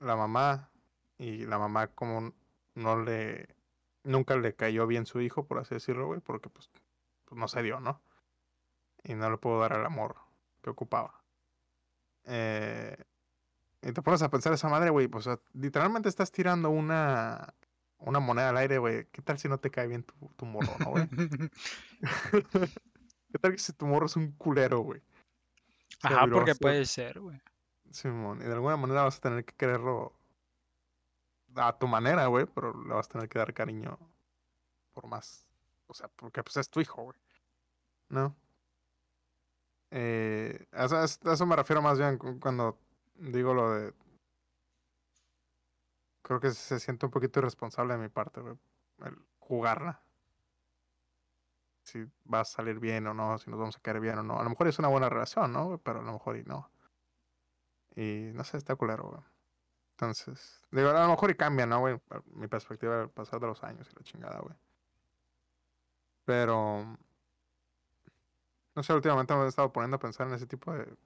la 0.00 0.16
mamá 0.16 0.69
y 1.20 1.44
la 1.44 1.58
mamá 1.58 1.88
como 1.88 2.32
no 2.74 3.02
le 3.02 3.54
nunca 4.04 4.36
le 4.36 4.54
cayó 4.54 4.86
bien 4.86 5.04
su 5.04 5.20
hijo, 5.20 5.44
por 5.44 5.58
así 5.58 5.74
decirlo, 5.74 6.06
güey, 6.06 6.20
porque 6.20 6.48
pues, 6.48 6.70
pues 7.26 7.38
no 7.38 7.46
se 7.46 7.62
dio, 7.62 7.78
¿no? 7.78 8.00
Y 9.04 9.14
no 9.14 9.30
le 9.30 9.36
pudo 9.36 9.60
dar 9.60 9.74
el 9.74 9.84
amor 9.84 10.16
que 10.62 10.70
ocupaba. 10.70 11.22
Eh, 12.24 12.96
y 13.82 13.92
te 13.92 14.00
pones 14.00 14.22
a 14.22 14.30
pensar 14.30 14.54
esa 14.54 14.70
madre, 14.70 14.88
güey, 14.88 15.08
pues 15.08 15.28
literalmente 15.52 16.08
estás 16.08 16.32
tirando 16.32 16.70
una 16.70 17.54
una 17.98 18.18
moneda 18.18 18.48
al 18.48 18.56
aire, 18.56 18.78
güey. 18.78 19.04
¿Qué 19.12 19.20
tal 19.20 19.38
si 19.38 19.46
no 19.46 19.58
te 19.58 19.70
cae 19.70 19.86
bien 19.86 20.04
tu, 20.04 20.14
tu 20.36 20.46
morro, 20.46 20.74
no, 20.78 20.90
güey? 20.92 21.06
¿Qué 23.30 23.38
tal 23.38 23.52
que 23.52 23.58
si 23.58 23.74
tu 23.74 23.84
morro 23.84 24.06
es 24.06 24.16
un 24.16 24.32
culero, 24.32 24.80
güey? 24.80 25.02
Ajá, 26.00 26.26
porque 26.32 26.54
puede 26.54 26.86
ser, 26.86 27.20
güey. 27.20 27.38
Simón, 27.90 28.40
y 28.40 28.44
de 28.44 28.52
alguna 28.54 28.78
manera 28.78 29.02
vas 29.02 29.18
a 29.18 29.20
tener 29.20 29.44
que 29.44 29.54
quererlo 29.54 30.14
a 31.56 31.78
tu 31.78 31.86
manera, 31.88 32.26
güey, 32.26 32.46
pero 32.46 32.72
le 32.84 32.94
vas 32.94 33.06
a 33.06 33.10
tener 33.10 33.28
que 33.28 33.38
dar 33.38 33.52
cariño 33.54 33.98
por 34.92 35.06
más. 35.06 35.46
O 35.86 35.94
sea, 35.94 36.08
porque 36.08 36.42
pues 36.42 36.56
es 36.56 36.70
tu 36.70 36.80
hijo, 36.80 37.02
güey. 37.02 37.18
¿No? 38.08 38.34
Eh, 39.90 40.66
a 40.72 40.84
eso, 40.84 41.02
eso 41.32 41.46
me 41.46 41.56
refiero 41.56 41.82
más 41.82 41.98
bien 41.98 42.18
cu- 42.18 42.38
cuando 42.40 42.78
digo 43.16 43.54
lo 43.54 43.72
de. 43.74 43.94
Creo 46.22 46.40
que 46.40 46.50
se 46.52 46.78
siente 46.80 47.06
un 47.06 47.12
poquito 47.12 47.40
irresponsable 47.40 47.94
de 47.94 48.00
mi 48.00 48.08
parte, 48.08 48.40
güey. 48.40 48.56
El 49.04 49.18
jugarla. 49.38 50.00
Si 51.82 52.04
va 52.32 52.40
a 52.40 52.44
salir 52.44 52.78
bien 52.78 53.06
o 53.08 53.14
no, 53.14 53.36
si 53.38 53.50
nos 53.50 53.58
vamos 53.58 53.76
a 53.76 53.80
caer 53.80 54.00
bien 54.00 54.18
o 54.18 54.22
no. 54.22 54.38
A 54.38 54.44
lo 54.44 54.50
mejor 54.50 54.68
es 54.68 54.78
una 54.78 54.88
buena 54.88 55.08
relación, 55.08 55.52
¿no? 55.52 55.78
Pero 55.78 56.00
a 56.00 56.02
lo 56.02 56.12
mejor 56.12 56.36
y 56.36 56.44
no. 56.44 56.70
Y 57.96 58.30
no 58.34 58.44
sé, 58.44 58.56
está 58.58 58.76
culero, 58.76 59.08
güey. 59.08 59.22
Entonces, 60.00 60.62
digo, 60.70 60.88
a 60.90 61.02
lo 61.04 61.08
mejor 61.10 61.30
y 61.30 61.36
cambia, 61.36 61.66
¿no, 61.66 61.80
güey? 61.80 62.00
Mi 62.32 62.48
perspectiva 62.48 62.96
del 62.98 63.10
pasar 63.10 63.38
de 63.40 63.46
los 63.48 63.62
años 63.62 63.88
y 63.92 63.96
la 63.96 64.02
chingada, 64.02 64.40
güey. 64.40 64.56
Pero, 66.24 66.96
no 68.74 68.82
sé, 68.82 68.92
últimamente 68.94 69.34
me 69.34 69.44
he 69.44 69.48
estado 69.48 69.72
poniendo 69.72 69.96
a 69.96 70.00
pensar 70.00 70.26
en 70.26 70.34
ese 70.34 70.46
tipo 70.46 70.72
de 70.72 70.96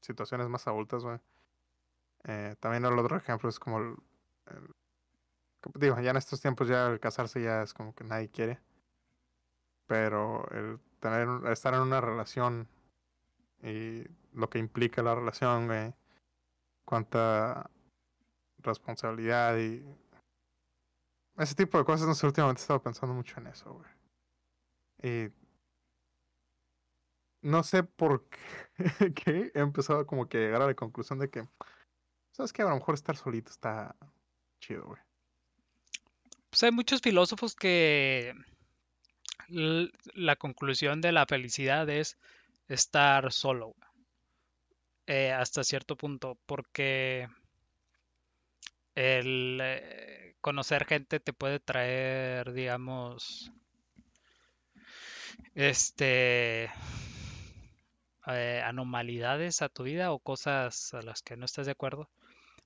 situaciones 0.00 0.48
más 0.48 0.66
adultas, 0.66 1.02
güey. 1.04 1.18
Eh, 2.24 2.56
también 2.60 2.84
el 2.84 2.98
otro 2.98 3.16
ejemplo 3.16 3.48
es 3.48 3.58
como 3.58 3.78
el, 3.78 3.94
el- 4.46 4.74
digo, 5.74 5.98
ya 6.00 6.10
en 6.10 6.16
estos 6.18 6.40
tiempos 6.40 6.68
ya 6.68 6.86
el 6.88 7.00
casarse 7.00 7.42
ya 7.42 7.62
es 7.62 7.74
como 7.74 7.94
que 7.94 8.04
nadie 8.04 8.30
quiere. 8.30 8.60
Pero 9.86 10.48
el 10.52 10.78
tener, 11.00 11.28
estar 11.50 11.74
en 11.74 11.80
una 11.80 12.00
relación 12.00 12.68
y 13.62 14.04
lo 14.34 14.50
que 14.50 14.58
implica 14.58 15.02
la 15.02 15.14
relación, 15.16 15.66
güey. 15.66 15.94
Cuánta 16.84 17.70
responsabilidad 18.58 19.56
y 19.58 19.84
ese 21.40 21.54
tipo 21.54 21.78
de 21.78 21.84
cosas, 21.84 22.06
no 22.06 22.14
sé, 22.14 22.26
últimamente 22.26 22.60
he 22.60 22.64
estado 22.64 22.82
pensando 22.82 23.14
mucho 23.14 23.40
en 23.40 23.46
eso, 23.46 23.72
güey. 23.72 23.90
Y 25.02 25.32
no 27.42 27.62
sé 27.62 27.82
por 27.82 28.26
qué, 29.14 29.50
he 29.54 29.60
empezado 29.60 30.06
como 30.06 30.28
que 30.28 30.36
a 30.36 30.40
llegar 30.40 30.62
a 30.62 30.66
la 30.66 30.74
conclusión 30.74 31.18
de 31.18 31.30
que, 31.30 31.48
¿sabes 32.32 32.52
qué? 32.52 32.62
A 32.62 32.66
lo 32.66 32.74
mejor 32.74 32.94
estar 32.94 33.16
solito 33.16 33.50
está 33.50 33.96
chido, 34.60 34.84
güey. 34.84 35.00
Pues 36.50 36.62
hay 36.64 36.72
muchos 36.72 37.00
filósofos 37.00 37.54
que 37.54 38.34
la 39.48 40.36
conclusión 40.36 41.00
de 41.00 41.12
la 41.12 41.24
felicidad 41.24 41.88
es 41.88 42.18
estar 42.68 43.32
solo, 43.32 43.68
güey. 43.68 43.89
Eh, 45.12 45.32
hasta 45.32 45.64
cierto 45.64 45.96
punto, 45.96 46.38
porque 46.46 47.26
el 48.94 49.58
eh, 49.62 50.36
conocer 50.40 50.84
gente 50.86 51.18
te 51.20 51.32
puede 51.32 51.58
traer, 51.60 52.52
digamos, 52.52 53.50
este, 55.54 56.70
eh, 58.26 58.62
anomalidades 58.64 59.62
a 59.62 59.68
tu 59.68 59.84
vida 59.84 60.12
o 60.12 60.18
cosas 60.18 60.94
a 60.94 61.02
las 61.02 61.22
que 61.22 61.36
no 61.36 61.44
estás 61.44 61.66
de 61.66 61.72
acuerdo. 61.72 62.08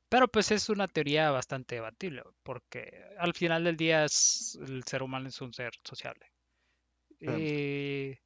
Pero 0.09 0.29
pues 0.29 0.51
es 0.53 0.69
una 0.69 0.89
teoría 0.89 1.31
bastante 1.31 1.77
debatible, 1.77 2.23
porque 2.43 3.05
al 3.19 3.35
final 3.35 3.65
del 3.65 3.77
día 3.77 4.05
es- 4.05 4.59
el 4.67 4.85
ser 4.85 5.03
humano 5.03 5.29
es 5.29 5.41
un 5.41 5.53
ser 5.55 5.73
sociable. 5.85 6.27
Y 7.21 8.19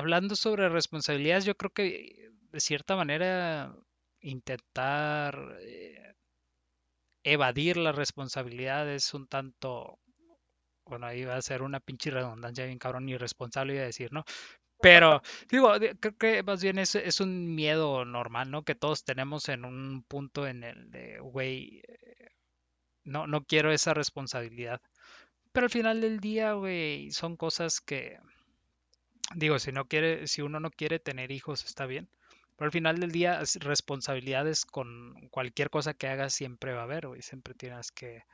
hablando 0.00 0.34
sobre 0.36 0.68
responsabilidades, 0.68 1.44
yo 1.44 1.56
creo 1.56 1.70
que 1.70 2.30
de 2.52 2.60
cierta 2.60 2.96
manera 2.96 3.74
intentar 4.20 5.58
eh, 5.60 6.14
evadir 7.22 7.76
la 7.76 7.92
responsabilidad 7.92 8.88
es 8.90 9.14
un 9.14 9.26
tanto, 9.28 9.98
bueno, 10.86 11.06
ahí 11.06 11.24
va 11.24 11.36
a 11.36 11.42
ser 11.42 11.62
una 11.62 11.80
pinche 11.80 12.10
redundancia 12.10 12.64
bien 12.66 12.78
cabrón, 12.78 13.08
irresponsable 13.08 13.74
iba 13.74 13.82
a 13.82 13.86
decir, 13.86 14.12
¿no? 14.12 14.24
Pero, 14.82 15.20
digo, 15.50 15.72
creo 16.00 16.16
que 16.16 16.42
más 16.42 16.62
bien 16.62 16.78
es, 16.78 16.94
es 16.94 17.20
un 17.20 17.54
miedo 17.54 18.04
normal, 18.06 18.50
¿no? 18.50 18.64
Que 18.64 18.74
todos 18.74 19.04
tenemos 19.04 19.48
en 19.50 19.66
un 19.66 20.02
punto 20.04 20.46
en 20.46 20.64
el 20.64 20.90
de, 20.90 21.20
güey, 21.20 21.82
eh, 21.86 22.30
no, 23.04 23.26
no 23.26 23.44
quiero 23.44 23.72
esa 23.72 23.94
responsabilidad. 23.94 24.80
Pero 25.52 25.66
al 25.66 25.70
final 25.70 26.00
del 26.00 26.20
día, 26.20 26.54
güey, 26.54 27.10
son 27.12 27.36
cosas 27.36 27.80
que, 27.80 28.18
digo, 29.34 29.58
si 29.58 29.72
no 29.72 29.86
quiere, 29.86 30.26
si 30.26 30.42
uno 30.42 30.60
no 30.60 30.70
quiere 30.70 30.98
tener 30.98 31.30
hijos, 31.32 31.64
está 31.64 31.86
bien. 31.86 32.08
Pero 32.56 32.66
al 32.66 32.72
final 32.72 33.00
del 33.00 33.12
día, 33.12 33.40
es- 33.40 33.56
responsabilidades 33.56 34.64
con 34.66 35.14
cualquier 35.30 35.70
cosa 35.70 35.94
que 35.94 36.08
hagas 36.08 36.34
siempre 36.34 36.74
va 36.74 36.80
a 36.82 36.84
haber, 36.84 37.06
güey. 37.08 37.22
Siempre 37.22 37.54
tienes 37.54 37.92
que, 37.92 38.24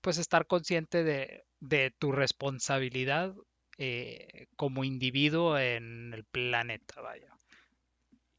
pues, 0.00 0.18
estar 0.18 0.46
consciente 0.46 1.04
de, 1.04 1.44
de 1.60 1.90
tu 1.98 2.12
responsabilidad 2.12 3.34
eh, 3.78 4.46
como 4.56 4.84
individuo 4.84 5.58
en 5.58 6.12
el 6.14 6.24
planeta, 6.24 7.00
vaya. 7.00 7.28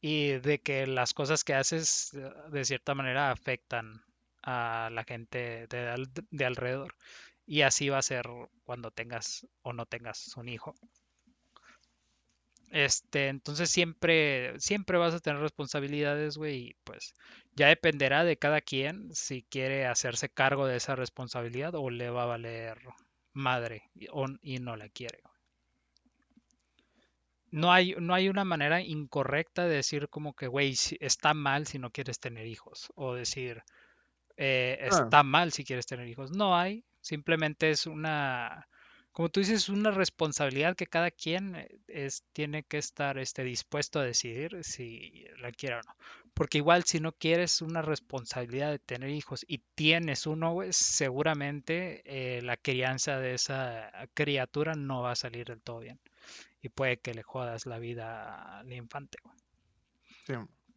Y 0.00 0.32
de 0.38 0.60
que 0.60 0.86
las 0.86 1.14
cosas 1.14 1.44
que 1.44 1.54
haces 1.54 2.12
eh, 2.14 2.30
de 2.50 2.64
cierta 2.64 2.94
manera 2.94 3.30
afectan 3.30 4.02
a 4.42 4.90
la 4.92 5.04
gente 5.04 5.66
de, 5.68 5.88
al- 5.88 6.10
de 6.30 6.44
alrededor. 6.44 6.94
Y 7.46 7.62
así 7.62 7.88
va 7.88 7.98
a 7.98 8.02
ser 8.02 8.26
cuando 8.64 8.90
tengas 8.90 9.46
o 9.62 9.72
no 9.72 9.86
tengas 9.86 10.36
un 10.36 10.48
hijo. 10.48 10.74
Este, 12.70 13.28
entonces 13.28 13.70
siempre, 13.70 14.58
siempre 14.60 14.98
vas 14.98 15.14
a 15.14 15.20
tener 15.20 15.40
responsabilidades, 15.40 16.36
güey, 16.38 16.68
y 16.70 16.74
pues 16.84 17.14
ya 17.56 17.68
dependerá 17.68 18.24
de 18.24 18.36
cada 18.38 18.60
quien 18.60 19.08
si 19.14 19.42
quiere 19.44 19.86
hacerse 19.86 20.28
cargo 20.28 20.66
de 20.66 20.76
esa 20.76 20.94
responsabilidad 20.96 21.74
o 21.74 21.90
le 21.90 22.10
va 22.10 22.24
a 22.24 22.26
valer 22.26 22.78
madre 23.32 23.82
y, 23.94 24.08
o- 24.10 24.26
y 24.42 24.58
no 24.58 24.76
la 24.76 24.88
quiere. 24.88 25.20
No 27.50 27.72
hay, 27.72 27.94
no 27.98 28.14
hay 28.14 28.28
una 28.28 28.44
manera 28.44 28.80
incorrecta 28.82 29.64
de 29.66 29.76
decir 29.76 30.08
como 30.08 30.34
que, 30.34 30.46
güey, 30.48 30.74
está 31.00 31.34
mal 31.34 31.66
si 31.66 31.78
no 31.78 31.90
quieres 31.90 32.20
tener 32.20 32.46
hijos. 32.46 32.90
O 32.94 33.14
decir, 33.14 33.62
eh, 34.36 34.78
Ah, 34.88 34.88
está 35.00 35.22
mal 35.24 35.52
si 35.52 35.64
quieres 35.64 35.86
tener 35.86 36.08
hijos. 36.08 36.32
No 36.32 36.56
hay, 36.56 36.84
simplemente 37.00 37.70
es 37.70 37.86
una, 37.86 38.68
como 39.18 39.30
tú 39.30 39.40
dices, 39.40 39.68
una 39.68 39.90
responsabilidad 39.90 40.76
que 40.76 40.86
cada 40.86 41.10
quien 41.10 41.56
eh, 41.56 41.80
es, 41.88 42.22
tiene 42.32 42.62
que 42.62 42.78
estar 42.78 43.18
este, 43.18 43.42
dispuesto 43.42 43.98
a 43.98 44.04
decidir 44.04 44.62
si 44.62 45.26
la 45.40 45.50
quiere 45.50 45.74
o 45.74 45.80
no. 45.80 45.96
Porque 46.34 46.58
igual 46.58 46.84
si 46.84 47.00
no 47.00 47.10
quieres 47.10 47.60
una 47.60 47.82
responsabilidad 47.82 48.70
de 48.70 48.78
tener 48.78 49.10
hijos 49.10 49.44
y 49.48 49.58
tienes 49.74 50.28
uno, 50.28 50.60
seguramente 50.70 52.02
eh, 52.04 52.42
la 52.42 52.56
crianza 52.56 53.18
de 53.18 53.34
esa 53.34 53.90
criatura 54.14 54.74
no 54.74 55.02
va 55.02 55.10
a 55.10 55.16
salir 55.16 55.46
del 55.48 55.62
todo 55.62 55.80
bien. 55.80 55.98
Y 56.62 56.68
puede 56.68 57.00
que 57.00 57.12
le 57.12 57.24
jodas 57.24 57.66
la 57.66 57.80
vida 57.80 58.60
al 58.60 58.72
infante, 58.72 59.18
güey. 59.24 59.36
sí. 60.28 60.34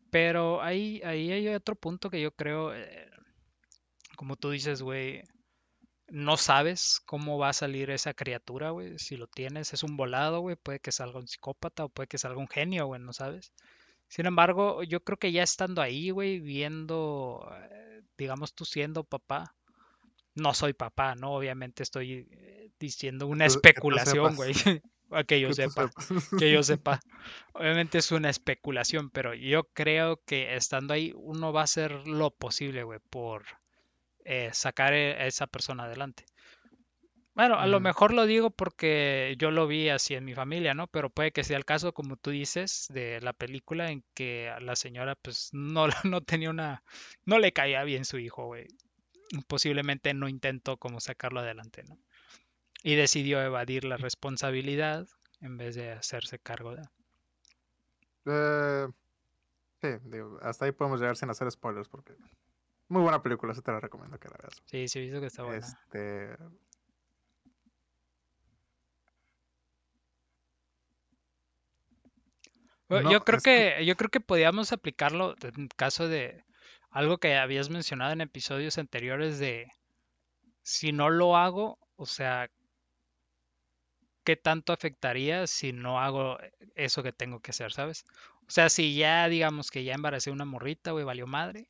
Pero 0.09 0.63
ahí, 0.63 0.99
ahí 1.03 1.31
hay 1.31 1.47
otro 1.49 1.75
punto 1.75 2.09
que 2.09 2.19
yo 2.19 2.31
creo, 2.31 2.73
eh, 2.73 3.07
como 4.15 4.35
tú 4.35 4.49
dices, 4.49 4.81
güey, 4.81 5.21
no 6.11 6.35
sabes 6.35 7.01
cómo 7.05 7.37
va 7.37 7.49
a 7.49 7.53
salir 7.53 7.89
esa 7.89 8.13
criatura, 8.13 8.71
güey. 8.71 8.99
Si 8.99 9.15
lo 9.15 9.27
tienes, 9.27 9.73
es 9.73 9.81
un 9.83 9.95
volado, 9.95 10.41
güey. 10.41 10.57
Puede 10.57 10.79
que 10.79 10.91
salga 10.91 11.19
un 11.19 11.27
psicópata 11.27 11.85
o 11.85 11.89
puede 11.89 12.07
que 12.07 12.17
salga 12.17 12.37
un 12.37 12.49
genio, 12.49 12.85
güey, 12.87 13.01
no 13.01 13.13
sabes. 13.13 13.53
Sin 14.09 14.25
embargo, 14.25 14.83
yo 14.83 15.03
creo 15.05 15.17
que 15.17 15.31
ya 15.31 15.41
estando 15.41 15.81
ahí, 15.81 16.09
güey, 16.09 16.39
viendo, 16.41 17.49
eh, 17.71 18.01
digamos 18.17 18.53
tú 18.53 18.65
siendo 18.65 19.05
papá, 19.05 19.55
no 20.35 20.53
soy 20.53 20.73
papá, 20.73 21.15
¿no? 21.15 21.33
Obviamente 21.33 21.81
estoy 21.81 22.27
eh, 22.29 22.71
diciendo 22.77 23.25
una 23.27 23.45
Que 23.45 23.53
especulación, 23.53 24.35
güey. 24.35 24.53
sepas. 24.53 24.91
A 25.11 25.23
que 25.23 25.39
yo 25.39 25.47
Que 25.47 25.53
sepa 25.53 25.89
que 26.37 26.51
yo 26.51 26.61
sepa. 26.63 26.99
Obviamente 27.53 27.99
es 27.99 28.11
una 28.11 28.29
especulación, 28.29 29.11
pero 29.11 29.33
yo 29.33 29.63
creo 29.73 30.21
que 30.25 30.55
estando 30.55 30.93
ahí 30.93 31.13
uno 31.15 31.53
va 31.53 31.61
a 31.61 31.65
hacer 31.65 32.05
lo 32.05 32.31
posible, 32.31 32.83
güey, 32.83 32.99
por 33.09 33.45
eh, 34.25 34.49
sacar 34.53 34.93
e- 34.93 35.13
a 35.13 35.27
esa 35.27 35.47
persona 35.47 35.83
adelante. 35.85 36.25
Bueno, 37.33 37.55
a 37.59 37.65
lo 37.65 37.77
Ujú. 37.77 37.83
mejor 37.83 38.13
lo 38.13 38.25
digo 38.25 38.49
porque 38.51 39.35
yo 39.37 39.51
lo 39.51 39.65
vi 39.67 39.89
así 39.89 40.15
en 40.15 40.25
mi 40.25 40.33
familia, 40.35 40.73
¿no? 40.73 40.87
Pero 40.87 41.09
puede 41.09 41.31
que 41.31 41.43
sea 41.45 41.57
el 41.57 41.65
caso, 41.65 41.93
como 41.93 42.17
tú 42.17 42.29
dices, 42.29 42.87
de 42.89 43.21
la 43.21 43.31
película 43.33 43.89
en 43.89 44.03
que 44.13 44.53
la 44.61 44.75
señora 44.75 45.15
pues 45.15 45.49
no, 45.53 45.87
no 46.03 46.21
tenía 46.21 46.49
una, 46.49 46.83
no 47.25 47.39
le 47.39 47.53
caía 47.53 47.83
bien 47.83 48.03
su 48.05 48.17
hijo, 48.19 48.45
güey. 48.47 48.67
Posiblemente 49.47 50.13
no 50.13 50.27
intentó 50.29 50.77
como 50.77 50.99
sacarlo 50.99 51.39
adelante, 51.41 51.83
¿no? 51.83 51.97
Y 52.83 52.95
decidió 52.95 53.41
evadir 53.41 53.85
la 53.85 53.97
responsabilidad 53.97 55.07
en 55.41 55.57
vez 55.57 55.75
de 55.75 55.91
hacerse 55.91 56.39
cargo 56.39 56.75
de... 56.75 56.83
Eh, 58.25 58.87
sí, 59.81 59.87
digo, 60.05 60.39
hasta 60.41 60.65
ahí 60.65 60.71
podemos 60.71 60.99
llegar 60.99 61.17
sin 61.17 61.29
hacer 61.29 61.49
spoilers 61.51 61.89
porque 61.89 62.13
muy 62.91 63.01
buena 63.01 63.23
película, 63.23 63.53
sí 63.53 63.61
te 63.61 63.71
la 63.71 63.79
recomiendo 63.79 64.19
que 64.19 64.27
la 64.27 64.37
veas. 64.41 64.61
Sí, 64.65 64.87
sí, 64.87 64.99
he 64.99 65.01
visto 65.03 65.19
que 65.21 65.27
está 65.27 65.43
buena. 65.43 65.65
Este, 65.65 66.35
Bueno, 72.89 73.05
no, 73.05 73.11
Yo 73.13 73.21
creo 73.21 73.39
que, 73.39 73.75
que, 73.77 73.85
yo 73.85 73.95
creo 73.95 74.09
que 74.09 74.19
podíamos 74.19 74.73
aplicarlo 74.73 75.35
en 75.41 75.69
caso 75.69 76.09
de 76.09 76.43
algo 76.89 77.19
que 77.19 77.37
habías 77.37 77.69
mencionado 77.69 78.11
en 78.11 78.19
episodios 78.19 78.77
anteriores 78.77 79.39
de 79.39 79.71
si 80.61 80.91
no 80.91 81.09
lo 81.09 81.37
hago, 81.37 81.79
o 81.95 82.05
sea, 82.05 82.51
¿qué 84.25 84.35
tanto 84.35 84.73
afectaría 84.73 85.47
si 85.47 85.71
no 85.71 86.01
hago 86.01 86.37
eso 86.75 87.01
que 87.01 87.13
tengo 87.13 87.39
que 87.39 87.51
hacer, 87.51 87.71
¿sabes? 87.71 88.03
O 88.45 88.51
sea, 88.51 88.67
si 88.67 88.95
ya 88.95 89.29
digamos 89.29 89.71
que 89.71 89.85
ya 89.85 89.93
embaracé 89.93 90.29
una 90.29 90.43
morrita, 90.43 90.91
güey, 90.91 91.05
valió 91.05 91.27
madre, 91.27 91.69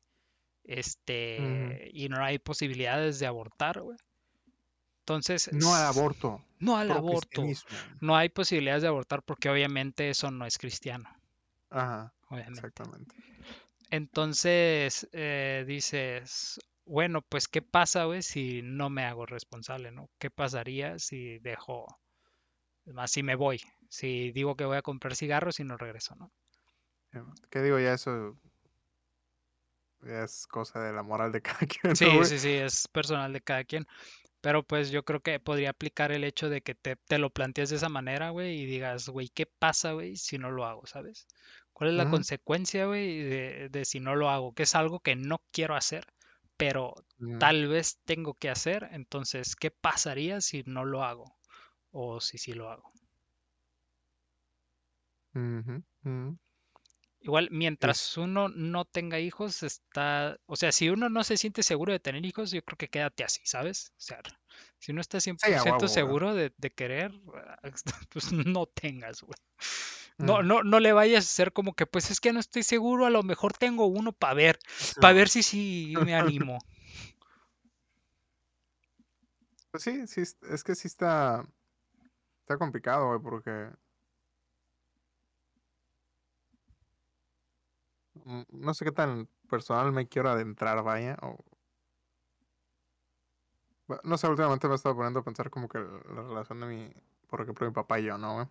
este, 0.64 1.90
y 1.92 2.08
no 2.08 2.22
hay 2.22 2.38
posibilidades 2.38 3.18
de 3.18 3.26
abortar, 3.26 3.80
güey. 3.80 3.98
Entonces, 5.00 5.50
no 5.52 5.74
al 5.74 5.84
aborto, 5.84 6.44
no 6.60 6.76
al 6.76 6.90
aborto. 6.92 7.44
No 8.00 8.16
hay 8.16 8.28
posibilidades 8.28 8.82
de 8.82 8.88
abortar 8.88 9.22
porque 9.24 9.50
obviamente 9.50 10.08
eso 10.10 10.30
no 10.30 10.46
es 10.46 10.58
cristiano, 10.58 11.08
Ajá, 11.70 12.14
obviamente. 12.28 12.60
exactamente. 12.60 13.14
Entonces 13.90 15.08
eh, 15.12 15.64
dices, 15.66 16.60
bueno, 16.86 17.20
pues 17.22 17.48
¿qué 17.48 17.62
pasa, 17.62 18.04
güey, 18.04 18.22
si 18.22 18.62
no 18.62 18.90
me 18.90 19.04
hago 19.04 19.26
responsable, 19.26 19.90
¿no? 19.90 20.08
¿Qué 20.18 20.30
pasaría 20.30 20.98
si 20.98 21.38
dejo, 21.40 21.86
más 22.86 23.10
si 23.10 23.22
me 23.22 23.34
voy? 23.34 23.60
Si 23.88 24.30
digo 24.32 24.56
que 24.56 24.64
voy 24.64 24.76
a 24.76 24.82
comprar 24.82 25.16
cigarros 25.16 25.60
y 25.60 25.64
no 25.64 25.76
regreso, 25.76 26.14
¿no? 26.14 26.32
¿Qué 27.50 27.60
digo? 27.60 27.78
Ya 27.78 27.92
eso 27.92 28.38
es 30.02 30.46
cosa 30.46 30.80
de 30.82 30.92
la 30.92 31.02
moral 31.02 31.32
de 31.32 31.42
cada 31.42 31.58
quien, 31.66 31.98
¿no, 32.00 32.14
Sí, 32.14 32.16
güey? 32.16 32.30
sí, 32.30 32.38
sí, 32.38 32.50
es 32.50 32.88
personal 32.88 33.32
de 33.32 33.40
cada 33.40 33.64
quien. 33.64 33.86
Pero 34.42 34.62
pues 34.64 34.90
yo 34.90 35.04
creo 35.04 35.20
que 35.22 35.40
podría 35.40 35.70
aplicar 35.70 36.12
el 36.12 36.24
hecho 36.24 36.50
de 36.50 36.62
que 36.62 36.74
te, 36.76 36.96
te 36.96 37.18
lo 37.18 37.30
plantees 37.30 37.70
de 37.70 37.76
esa 37.76 37.88
manera, 37.90 38.30
güey, 38.30 38.60
y 38.62 38.66
digas, 38.66 39.08
güey, 39.10 39.28
¿qué 39.30 39.46
pasa, 39.46 39.92
güey, 39.92 40.16
si 40.16 40.38
no 40.38 40.50
lo 40.52 40.66
hago, 40.66 40.86
¿sabes? 40.86 41.26
¿Cuál 41.72 41.90
es 41.90 41.96
la 41.96 42.06
consecuencia, 42.06 42.86
güey, 42.86 43.22
de, 43.24 43.68
de 43.70 43.84
si 43.86 44.00
no 44.00 44.16
lo 44.16 44.30
hago? 44.30 44.54
Que 44.54 44.64
es 44.64 44.74
algo 44.76 45.00
que 45.00 45.16
no 45.16 45.42
quiero 45.52 45.76
hacer, 45.76 46.06
pero 46.56 46.94
tal 47.38 47.68
vez 47.68 48.00
tengo 48.04 48.34
que 48.34 48.50
hacer. 48.50 48.88
Entonces, 48.92 49.56
¿qué 49.56 49.70
pasaría 49.72 50.40
si 50.42 50.62
no 50.66 50.84
lo 50.84 51.04
hago? 51.04 51.36
O 51.92 52.20
si 52.20 52.38
sí 52.38 52.52
lo 52.54 52.70
hago. 52.70 52.92
ujú, 55.34 55.82
ujú. 56.04 56.38
Igual, 57.24 57.48
mientras 57.52 58.16
uno 58.16 58.48
no 58.48 58.84
tenga 58.84 59.20
hijos, 59.20 59.62
está, 59.62 60.38
o 60.46 60.56
sea, 60.56 60.72
si 60.72 60.88
uno 60.90 61.08
no 61.08 61.22
se 61.22 61.36
siente 61.36 61.62
seguro 61.62 61.92
de 61.92 62.00
tener 62.00 62.26
hijos, 62.26 62.50
yo 62.50 62.62
creo 62.64 62.76
que 62.76 62.88
quédate 62.88 63.22
así, 63.22 63.40
¿sabes? 63.44 63.92
O 63.96 64.00
sea, 64.00 64.20
si 64.80 64.90
uno 64.90 65.00
está 65.00 65.20
sí, 65.36 65.52
a 65.54 65.62
100% 65.62 65.64
huevo, 65.64 65.98
güey. 66.00 66.16
seguro 66.18 66.34
de, 66.34 66.52
de 66.56 66.70
querer, 66.72 67.12
pues 68.10 68.32
no 68.32 68.66
tengas, 68.66 69.22
güey. 69.22 69.36
No, 70.18 70.42
Mm, 70.42 70.44
no, 70.44 70.62
no 70.64 70.80
le 70.80 70.92
vayas 70.92 71.24
a 71.26 71.28
hacer 71.30 71.52
como 71.52 71.74
que, 71.74 71.86
pues 71.86 72.10
es 72.10 72.20
que 72.20 72.32
no 72.32 72.40
estoy 72.40 72.62
seguro, 72.64 73.06
a 73.06 73.10
lo 73.10 73.22
mejor 73.22 73.52
tengo 73.54 73.86
uno 73.86 74.12
para 74.12 74.34
ver, 74.34 74.58
sí, 74.76 75.00
para 75.00 75.14
ver 75.14 75.28
si 75.28 75.42
sí 75.42 75.94
me 76.00 76.14
animo. 76.16 76.58
Pues 79.70 79.82
sí, 79.84 80.06
sí, 80.06 80.22
es 80.50 80.64
que 80.64 80.74
sí 80.74 80.86
está, 80.88 81.44
está 82.42 82.58
complicado, 82.58 83.08
güey, 83.08 83.20
porque 83.22 83.70
no 88.24 88.74
sé 88.74 88.84
qué 88.84 88.92
tan 88.92 89.28
personal 89.48 89.92
me 89.92 90.08
quiero 90.08 90.30
adentrar, 90.30 90.82
vaya, 90.82 91.16
o 91.22 91.38
no 94.04 94.16
sé, 94.16 94.26
últimamente 94.26 94.68
me 94.68 94.74
he 94.74 94.76
estado 94.76 94.94
poniendo 94.94 95.20
a 95.20 95.24
pensar 95.24 95.50
como 95.50 95.68
que 95.68 95.78
la 95.78 96.22
relación 96.22 96.60
de 96.60 96.66
mi, 96.66 96.92
por 97.28 97.42
ejemplo, 97.42 97.66
mi 97.66 97.72
papá 97.72 98.00
y 98.00 98.04
yo, 98.04 98.16
¿no, 98.16 98.50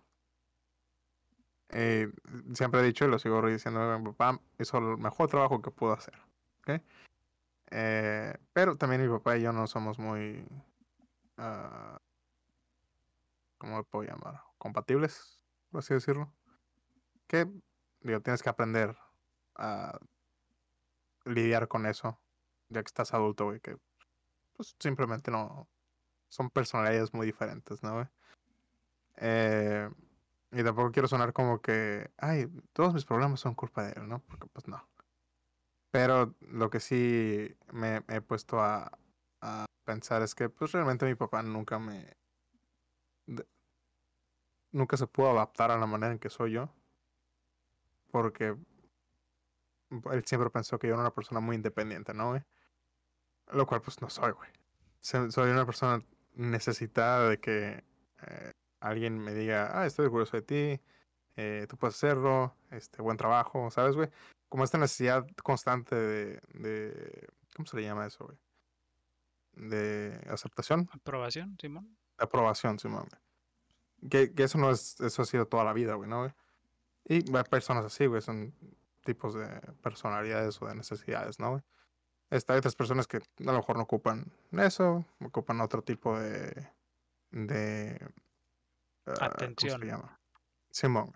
eh, 1.72 2.12
siempre 2.52 2.80
he 2.80 2.84
dicho 2.84 3.06
y 3.06 3.08
lo 3.08 3.18
sigo 3.18 3.44
diciendo, 3.46 3.98
mi 3.98 4.12
papá 4.12 4.38
hizo 4.58 4.78
el 4.78 4.98
mejor 4.98 5.28
trabajo 5.28 5.62
que 5.62 5.70
pudo 5.70 5.92
hacer. 5.94 6.14
¿ok? 6.60 6.82
Eh, 7.70 8.34
pero 8.52 8.76
también 8.76 9.02
mi 9.02 9.08
papá 9.08 9.36
y 9.38 9.42
yo 9.42 9.52
no 9.52 9.66
somos 9.66 9.98
muy... 9.98 10.46
ah, 11.38 11.98
¿Cómo 13.56 13.82
puedo 13.84 14.04
llamar? 14.10 14.42
Compatibles, 14.58 15.42
por 15.70 15.78
así 15.78 15.94
decirlo. 15.94 16.30
Que, 17.26 17.48
digo, 18.00 18.20
tienes 18.20 18.42
que 18.42 18.50
aprender 18.50 18.94
a 19.56 19.98
lidiar 21.24 21.68
con 21.68 21.86
eso, 21.86 22.18
ya 22.68 22.82
que 22.82 22.88
estás 22.88 23.14
adulto, 23.14 23.46
güey, 23.46 23.60
que 23.60 23.78
pues 24.54 24.76
simplemente 24.78 25.30
no... 25.30 25.68
Son 26.28 26.48
personalidades 26.48 27.12
muy 27.12 27.26
diferentes, 27.26 27.82
¿no, 27.82 27.92
güey? 27.92 28.06
Eh, 29.16 29.90
y 30.50 30.62
tampoco 30.64 30.90
quiero 30.90 31.08
sonar 31.08 31.32
como 31.32 31.60
que, 31.60 32.10
ay, 32.16 32.46
todos 32.72 32.94
mis 32.94 33.04
problemas 33.04 33.40
son 33.40 33.54
culpa 33.54 33.84
de 33.84 33.92
él, 33.92 34.08
¿no? 34.08 34.20
Porque 34.20 34.46
pues 34.46 34.66
no. 34.66 34.82
Pero 35.90 36.34
lo 36.40 36.70
que 36.70 36.80
sí 36.80 37.54
me, 37.72 38.02
he 38.08 38.20
puesto 38.22 38.60
a, 38.60 38.98
a 39.42 39.66
pensar 39.84 40.22
es 40.22 40.34
que 40.34 40.48
pues 40.48 40.72
realmente 40.72 41.06
mi 41.06 41.14
papá 41.14 41.42
nunca 41.42 41.78
me... 41.78 42.16
nunca 44.72 44.96
se 44.96 45.06
pudo 45.06 45.30
adaptar 45.30 45.70
a 45.70 45.78
la 45.78 45.86
manera 45.86 46.12
en 46.12 46.18
que 46.18 46.30
soy 46.30 46.52
yo. 46.52 46.70
Porque 48.10 48.56
él 50.12 50.24
siempre 50.26 50.50
pensó 50.50 50.78
que 50.78 50.86
yo 50.88 50.94
era 50.94 51.02
una 51.02 51.14
persona 51.14 51.40
muy 51.40 51.56
independiente, 51.56 52.14
¿no, 52.14 52.30
güey? 52.30 52.42
Lo 53.52 53.66
cual 53.66 53.82
pues 53.82 54.00
no 54.00 54.08
soy, 54.08 54.32
güey. 54.32 54.50
Soy 55.00 55.50
una 55.50 55.66
persona 55.66 56.02
necesitada 56.34 57.28
de 57.28 57.40
que 57.40 57.84
eh, 58.26 58.52
alguien 58.80 59.18
me 59.18 59.34
diga, 59.34 59.70
ah, 59.78 59.86
estoy 59.86 60.06
orgulloso 60.06 60.36
de 60.36 60.42
ti, 60.42 60.82
eh, 61.36 61.66
tú 61.68 61.76
puedes 61.76 61.96
hacerlo, 61.96 62.56
este, 62.70 63.02
buen 63.02 63.16
trabajo, 63.16 63.70
¿sabes, 63.70 63.96
güey? 63.96 64.08
Como 64.48 64.64
esta 64.64 64.78
necesidad 64.78 65.26
constante 65.42 65.94
de, 65.96 66.40
de 66.54 67.28
¿cómo 67.54 67.66
se 67.66 67.76
le 67.76 67.82
llama 67.82 68.06
eso, 68.06 68.24
güey? 68.24 68.38
De 69.54 70.18
aceptación, 70.30 70.88
Aprobación, 70.92 71.56
Simón. 71.60 71.96
aprobación, 72.18 72.78
Simón, 72.78 73.06
güey. 73.10 74.10
Que, 74.10 74.34
que 74.34 74.44
eso 74.44 74.58
no 74.58 74.70
es, 74.70 74.98
eso 75.00 75.22
ha 75.22 75.24
sido 75.24 75.46
toda 75.46 75.64
la 75.64 75.72
vida, 75.72 75.94
güey, 75.94 76.08
¿no, 76.08 76.20
güey? 76.20 76.32
Y 77.04 77.36
hay 77.36 77.44
personas 77.44 77.84
así, 77.84 78.06
güey, 78.06 78.22
son 78.22 78.54
tipos 79.02 79.34
de 79.34 79.48
personalidades 79.82 80.60
o 80.62 80.66
de 80.66 80.74
necesidades, 80.74 81.38
¿no, 81.38 81.50
güey? 81.50 81.62
Está, 82.30 82.54
hay 82.54 82.60
otras 82.60 82.76
personas 82.76 83.06
que 83.06 83.18
a 83.18 83.22
lo 83.38 83.52
mejor 83.52 83.76
no 83.76 83.82
ocupan 83.82 84.32
eso, 84.52 85.04
ocupan 85.20 85.60
otro 85.60 85.82
tipo 85.82 86.18
de... 86.18 86.70
de 87.30 87.98
ah, 89.06 89.14
¿Cómo 89.14 89.16
se 89.16 89.24
Atención. 89.24 89.82
llama? 89.82 90.20
Simón. 90.70 91.12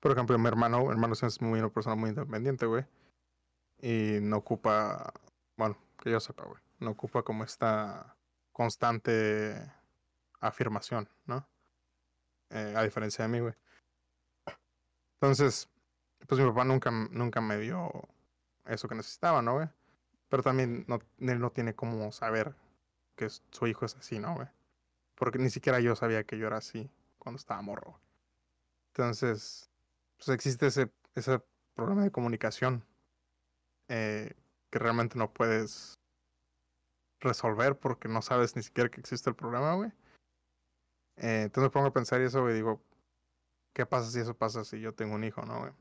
Por 0.00 0.12
ejemplo, 0.12 0.36
mi 0.38 0.48
hermano, 0.48 0.84
mi 0.84 0.90
hermano 0.90 1.14
es 1.14 1.40
muy 1.40 1.60
una 1.60 1.68
persona 1.68 1.94
muy 1.94 2.10
independiente, 2.10 2.66
güey. 2.66 2.84
Y 3.80 4.18
no 4.20 4.38
ocupa, 4.38 5.12
bueno, 5.56 5.78
que 6.02 6.10
yo 6.10 6.20
sepa, 6.20 6.44
güey. 6.44 6.60
No 6.80 6.90
ocupa 6.90 7.22
como 7.22 7.44
esta 7.44 8.16
constante 8.52 9.72
afirmación, 10.40 11.08
¿no? 11.26 11.48
Eh, 12.50 12.74
a 12.76 12.82
diferencia 12.82 13.24
de 13.24 13.28
mí, 13.28 13.40
güey. 13.40 13.54
Entonces, 15.20 15.68
pues 16.26 16.40
mi 16.40 16.46
papá 16.46 16.64
nunca, 16.64 16.90
nunca 16.90 17.40
me 17.40 17.58
dio 17.58 17.90
eso 18.66 18.88
que 18.88 18.94
necesitaba, 18.94 19.42
¿no, 19.42 19.54
güey? 19.54 19.68
Pero 20.28 20.42
también 20.42 20.84
no, 20.88 20.98
él 21.18 21.40
no 21.40 21.50
tiene 21.50 21.74
cómo 21.74 22.10
saber 22.12 22.54
que 23.14 23.28
su 23.30 23.66
hijo 23.66 23.84
es 23.84 23.94
así, 23.96 24.18
¿no, 24.18 24.34
güey? 24.34 24.48
Porque 25.14 25.38
ni 25.38 25.50
siquiera 25.50 25.80
yo 25.80 25.96
sabía 25.96 26.24
que 26.24 26.38
yo 26.38 26.46
era 26.46 26.58
así 26.58 26.90
cuando 27.18 27.38
estaba 27.38 27.62
morro. 27.62 27.98
Entonces, 28.88 29.70
pues 30.16 30.28
existe 30.30 30.66
ese, 30.66 30.90
ese 31.14 31.40
problema 31.74 32.02
de 32.02 32.10
comunicación 32.10 32.84
eh, 33.88 34.34
que 34.70 34.78
realmente 34.78 35.18
no 35.18 35.32
puedes 35.32 35.98
resolver 37.20 37.78
porque 37.78 38.08
no 38.08 38.22
sabes 38.22 38.56
ni 38.56 38.62
siquiera 38.62 38.90
que 38.90 39.00
existe 39.00 39.30
el 39.30 39.36
problema, 39.36 39.74
güey. 39.74 39.90
Eh, 41.16 41.42
entonces 41.44 41.64
me 41.64 41.70
pongo 41.70 41.86
a 41.86 41.92
pensar 41.92 42.20
y 42.20 42.24
eso, 42.24 42.42
güey, 42.42 42.54
digo, 42.54 42.82
¿qué 43.72 43.86
pasa 43.86 44.10
si 44.10 44.20
eso 44.20 44.36
pasa 44.36 44.64
si 44.64 44.80
yo 44.80 44.94
tengo 44.94 45.14
un 45.14 45.24
hijo, 45.24 45.44
no, 45.46 45.60
güey? 45.60 45.72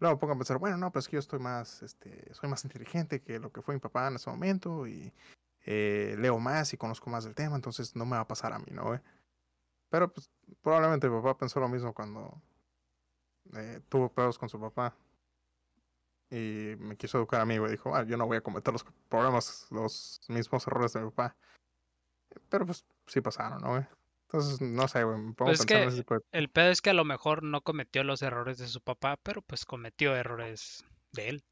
Luego 0.00 0.18
pongo 0.18 0.34
a 0.34 0.36
pensar, 0.36 0.58
bueno, 0.58 0.76
no, 0.76 0.92
pero 0.92 1.00
es 1.00 1.08
que 1.08 1.14
yo 1.14 1.20
estoy 1.20 1.40
más, 1.40 1.82
este, 1.82 2.32
soy 2.34 2.48
más 2.48 2.64
inteligente 2.64 3.20
que 3.20 3.38
lo 3.38 3.50
que 3.50 3.62
fue 3.62 3.74
mi 3.74 3.80
papá 3.80 4.08
en 4.08 4.16
ese 4.16 4.30
momento 4.30 4.86
y 4.86 5.12
eh, 5.66 6.14
leo 6.18 6.38
más 6.38 6.72
y 6.72 6.76
conozco 6.76 7.10
más 7.10 7.24
del 7.24 7.34
tema, 7.34 7.56
entonces 7.56 7.96
no 7.96 8.04
me 8.04 8.16
va 8.16 8.20
a 8.20 8.28
pasar 8.28 8.52
a 8.52 8.58
mí, 8.58 8.70
¿no, 8.70 8.84
güey? 8.84 9.00
Pero 9.90 10.12
pues 10.12 10.30
probablemente 10.62 11.08
mi 11.08 11.16
papá 11.16 11.36
pensó 11.36 11.60
lo 11.60 11.68
mismo 11.68 11.92
cuando 11.94 12.40
eh, 13.54 13.80
tuvo 13.88 14.12
pedos 14.12 14.38
con 14.38 14.48
su 14.48 14.60
papá 14.60 14.94
y 16.30 16.74
me 16.78 16.96
quiso 16.96 17.18
educar 17.18 17.40
a 17.40 17.46
mí, 17.46 17.58
güey. 17.58 17.72
Dijo, 17.72 17.94
ah, 17.94 18.04
yo 18.04 18.16
no 18.16 18.26
voy 18.26 18.36
a 18.36 18.42
cometer 18.42 18.72
los 18.72 18.84
problemas, 19.08 19.66
los 19.70 20.20
mismos 20.28 20.66
errores 20.66 20.92
de 20.92 21.00
mi 21.00 21.10
papá. 21.10 21.36
Pero 22.48 22.66
pues 22.66 22.84
sí 23.06 23.20
pasaron, 23.20 23.62
¿no, 23.62 23.70
güey? 23.70 23.86
Entonces, 24.30 24.60
no 24.60 24.86
sé, 24.88 25.04
güey, 25.04 25.32
Pues 25.32 25.60
es 25.60 25.66
que 25.66 25.88
el 26.32 26.50
pedo 26.50 26.70
es 26.70 26.82
que 26.82 26.90
a 26.90 26.94
lo 26.94 27.04
mejor 27.06 27.42
no 27.42 27.62
cometió 27.62 28.04
los 28.04 28.20
errores 28.20 28.58
de 28.58 28.66
su 28.68 28.82
papá, 28.82 29.16
pero 29.22 29.40
pues 29.40 29.64
cometió 29.64 30.14
errores 30.14 30.84
de 31.12 31.28
él. 31.30 31.44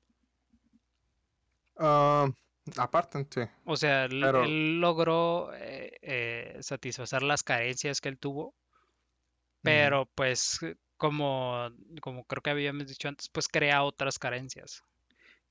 Ah, 1.79 2.29
aparte, 2.77 3.27
sí. 3.31 3.41
O 3.64 3.77
sea, 3.77 4.05
él, 4.05 4.20
Pero- 4.20 4.45
él 4.45 4.79
logró 4.81 5.55
eh, 5.55 5.97
eh, 6.03 6.59
satisfacer 6.61 7.22
las 7.22 7.43
carencias 7.43 8.03
que 8.03 8.11
él 8.11 8.18
tuvo, 8.18 8.55
pero 9.62 10.07
pues 10.14 10.61
como, 10.99 11.70
como 12.03 12.24
creo 12.24 12.43
que 12.43 12.51
habíamos 12.51 12.87
dicho 12.89 13.09
antes, 13.09 13.31
pues 13.31 13.49
crea 13.49 13.83
otras 13.85 14.18
carencias 14.18 14.83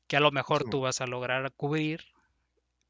que 0.07 0.17
a 0.17 0.19
lo 0.19 0.31
mejor 0.31 0.63
Sí, 0.63 0.69
tú 0.69 0.81
vas 0.81 1.01
a 1.01 1.07
lograr 1.07 1.51
cubrir, 1.53 2.01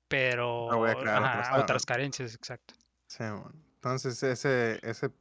pero 0.09 0.77
voy 0.77 0.89
a 0.91 0.95
crear 0.95 1.19
otras 1.19 1.47
ajá, 1.47 1.61
otras 1.61 1.85
carencias, 1.85 2.35
exacto. 2.35 2.73
Sí, 3.07 3.23
bueno. 3.23 3.64
Entonces, 3.85 4.23
ese, 4.23 4.79
ese 4.81 5.11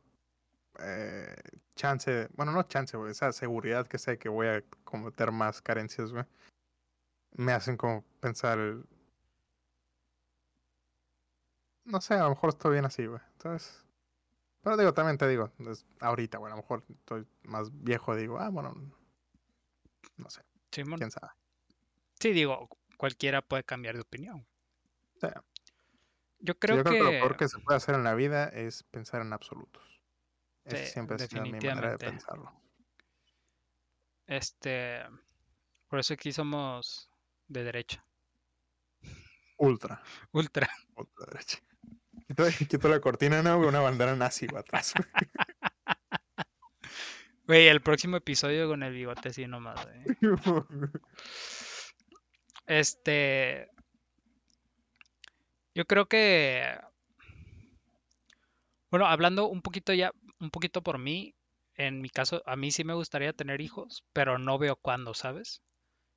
eh, 0.81 1.37
chance, 1.77 2.29
bueno, 2.35 2.51
no 2.51 2.62
chance, 2.62 2.97
güey, 2.97 3.11
esa 3.11 3.31
seguridad 3.31 3.87
que 3.87 3.99
sé 3.99 4.17
que 4.17 4.31
voy 4.31 4.47
a 4.47 4.65
cometer 4.85 5.33
más 5.33 5.61
carencias, 5.61 6.12
güey, 6.12 6.25
me 7.37 7.53
hacen 7.53 7.77
como 7.77 8.03
pensar, 8.21 8.59
el- 8.59 8.87
no 11.85 12.01
sé, 12.01 12.15
a 12.15 12.23
lo 12.23 12.31
mejor 12.31 12.49
estoy 12.49 12.73
bien 12.73 12.87
así, 12.87 13.05
güey. 13.05 13.21
Entonces, 13.33 13.85
pero 14.62 14.79
digo, 14.79 14.95
también 14.95 15.19
te 15.19 15.29
digo, 15.29 15.53
es 15.59 15.85
ahorita, 16.01 16.39
güey, 16.39 16.51
a 16.51 16.57
lo 16.57 16.62
mejor 16.62 16.85
estoy 16.89 17.27
más 17.43 17.69
viejo, 17.71 18.17
digo, 18.17 18.39
ah, 18.39 18.49
bueno, 18.49 18.73
no 20.17 20.31
sé, 20.31 20.41
Simón. 20.73 20.99
quién 20.99 21.11
sabe. 21.11 21.33
Sí, 22.19 22.33
digo, 22.33 22.71
cualquiera 22.97 23.43
puede 23.43 23.62
cambiar 23.62 23.97
de 23.97 24.01
opinión. 24.01 24.47
Sí. 25.21 25.29
Yo 26.45 26.53
Sí, 26.53 26.59
creo 26.59 26.76
yo 26.76 26.84
creo 26.84 26.95
que 26.99 27.03
lo 27.03 27.11
peor 27.11 27.36
que 27.36 27.49
se 27.49 27.59
puede 27.59 27.76
hacer 27.78 27.95
en 27.95 28.05
la 28.05 28.14
vida 28.14 28.49
es 28.49 28.82
pensar 28.84 29.22
en 29.22 29.32
absolutos. 29.32 29.82
Esa 30.64 30.76
Sí, 30.78 30.86
siempre 30.86 31.16
ha 31.16 31.18
sido 31.20 31.42
mi 31.42 31.53
manera 31.53 31.90
de 31.92 31.99
pensarlo. 31.99 32.53
este, 34.26 35.03
por 35.88 35.99
eso 35.99 36.14
aquí 36.14 36.32
somos 36.32 37.11
de 37.49 37.64
derecha, 37.64 38.05
Ultra. 39.57 40.03
ultra. 40.32 40.68
Ultra 40.97 41.26
derecha. 41.32 41.59
Quito, 42.26 42.45
quito 42.68 42.88
la 42.88 43.01
cortina, 43.01 43.42
¿no? 43.42 43.59
Una 43.59 43.80
bandera 43.80 44.14
nazi 44.16 44.47
va 44.47 44.61
atrás. 44.61 44.95
güey. 47.47 47.68
El 47.68 47.80
próximo 47.82 48.16
episodio 48.16 48.68
con 48.68 48.82
el 48.82 48.92
bigote 48.92 49.28
así 49.30 49.47
nomás, 49.47 49.86
güey. 49.86 50.05
Este, 52.66 53.70
yo 55.75 55.85
creo 55.87 56.07
que, 56.07 56.79
bueno, 58.91 59.07
hablando 59.07 59.47
un 59.49 59.61
poquito 59.61 59.93
ya, 59.93 60.12
un 60.41 60.51
poquito 60.51 60.83
por 60.83 60.99
mí, 60.99 61.35
en 61.75 62.01
mi 62.01 62.09
caso, 62.09 62.43
a 62.47 62.57
mí 62.57 62.70
sí 62.70 62.83
me 62.85 62.95
gustaría 62.95 63.33
tener 63.35 63.61
hijos, 63.61 64.05
pero 64.14 64.39
no 64.39 64.59
veo 64.59 64.77
cuándo, 64.77 65.12
¿sabes? 65.14 65.61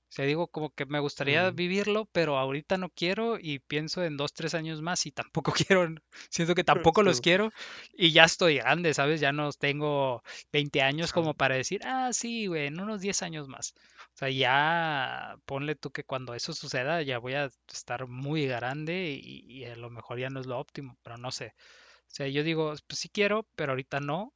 O 0.09 0.11
sea, 0.17 0.25
digo 0.25 0.47
como 0.47 0.69
que 0.71 0.85
me 0.85 0.99
gustaría 0.99 1.51
Mm. 1.51 1.55
vivirlo, 1.55 2.05
pero 2.13 2.37
ahorita 2.37 2.77
no 2.77 2.89
quiero 2.89 3.37
y 3.39 3.59
pienso 3.59 4.03
en 4.03 4.15
dos, 4.17 4.33
tres 4.33 4.53
años 4.55 4.81
más 4.81 5.05
y 5.05 5.11
tampoco 5.11 5.51
quiero, 5.67 5.87
siento 6.29 6.55
que 6.55 6.63
tampoco 6.93 7.03
los 7.03 7.21
quiero 7.21 7.51
y 7.93 8.11
ya 8.11 8.23
estoy 8.23 8.57
grande, 8.57 8.93
¿sabes? 8.93 9.19
Ya 9.19 9.31
no 9.33 9.51
tengo 9.51 10.23
20 10.51 10.81
años 10.81 11.11
como 11.13 11.33
para 11.33 11.55
decir, 11.55 11.81
ah, 11.85 12.09
sí, 12.13 12.47
güey, 12.47 12.67
en 12.67 12.79
unos 12.79 13.01
10 13.01 13.21
años 13.21 13.47
más. 13.47 13.73
O 14.13 14.17
sea, 14.17 14.29
ya 14.29 15.35
ponle 15.45 15.75
tú 15.75 15.91
que 15.91 16.03
cuando 16.03 16.33
eso 16.33 16.53
suceda 16.53 17.01
ya 17.01 17.19
voy 17.19 17.33
a 17.33 17.49
estar 17.71 18.07
muy 18.07 18.47
grande 18.47 19.19
y, 19.21 19.39
y 19.47 19.65
a 19.65 19.75
lo 19.75 19.89
mejor 19.89 20.19
ya 20.19 20.29
no 20.29 20.39
es 20.39 20.47
lo 20.47 20.57
óptimo, 20.59 20.97
pero 21.03 21.17
no 21.17 21.31
sé. 21.31 21.53
O 22.07 22.09
sea, 22.09 22.27
yo 22.27 22.43
digo, 22.43 22.73
pues 22.87 22.99
sí 22.99 23.09
quiero, 23.09 23.47
pero 23.55 23.73
ahorita 23.73 23.99
no. 23.99 24.33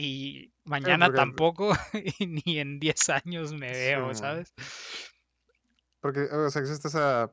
Y 0.00 0.52
mañana 0.64 1.12
tampoco, 1.12 1.72
y 2.20 2.26
ni 2.28 2.60
en 2.60 2.78
10 2.78 3.08
años 3.10 3.52
me 3.52 3.72
veo. 3.72 4.14
¿sabes? 4.14 4.54
Porque, 6.00 6.20
o 6.20 6.48
sea, 6.50 6.62
existe 6.62 6.86
esa 6.86 7.32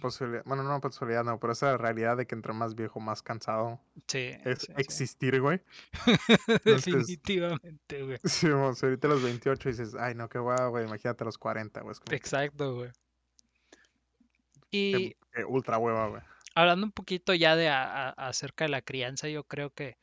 posibilidad, 0.00 0.44
bueno, 0.44 0.62
no 0.62 0.80
posibilidad, 0.80 1.24
no, 1.24 1.40
pero 1.40 1.52
esa 1.54 1.76
realidad 1.76 2.16
de 2.16 2.26
que 2.28 2.36
entre 2.36 2.52
más 2.52 2.76
viejo, 2.76 3.00
más 3.00 3.20
cansado 3.22 3.80
Sí, 4.06 4.30
es 4.44 4.60
sí, 4.60 4.72
existir, 4.76 5.40
güey. 5.40 5.60
Definitivamente, 6.64 8.02
güey. 8.04 8.18
sí, 8.22 8.48
vamos, 8.48 8.80
ahorita 8.84 9.08
a 9.08 9.10
los 9.10 9.22
28 9.24 9.68
dices, 9.68 9.96
ay, 9.98 10.14
no, 10.14 10.28
qué 10.28 10.38
guau, 10.38 10.70
güey, 10.70 10.84
imagínate 10.86 11.24
a 11.24 11.26
los 11.26 11.38
40, 11.38 11.80
güey. 11.80 11.96
Exacto, 12.12 12.74
güey. 12.76 12.90
qué- 14.70 14.76
Y 14.78 15.16
qué 15.32 15.44
ultra 15.44 15.78
hueva, 15.78 16.06
güey. 16.08 16.22
hablando 16.54 16.86
un 16.86 16.92
poquito 16.92 17.34
ya 17.34 17.56
de 17.56 17.68
a- 17.68 18.10
a- 18.10 18.28
acerca 18.28 18.66
de 18.66 18.68
la 18.70 18.82
crianza, 18.82 19.28
yo 19.28 19.42
creo 19.42 19.70
que, 19.70 19.96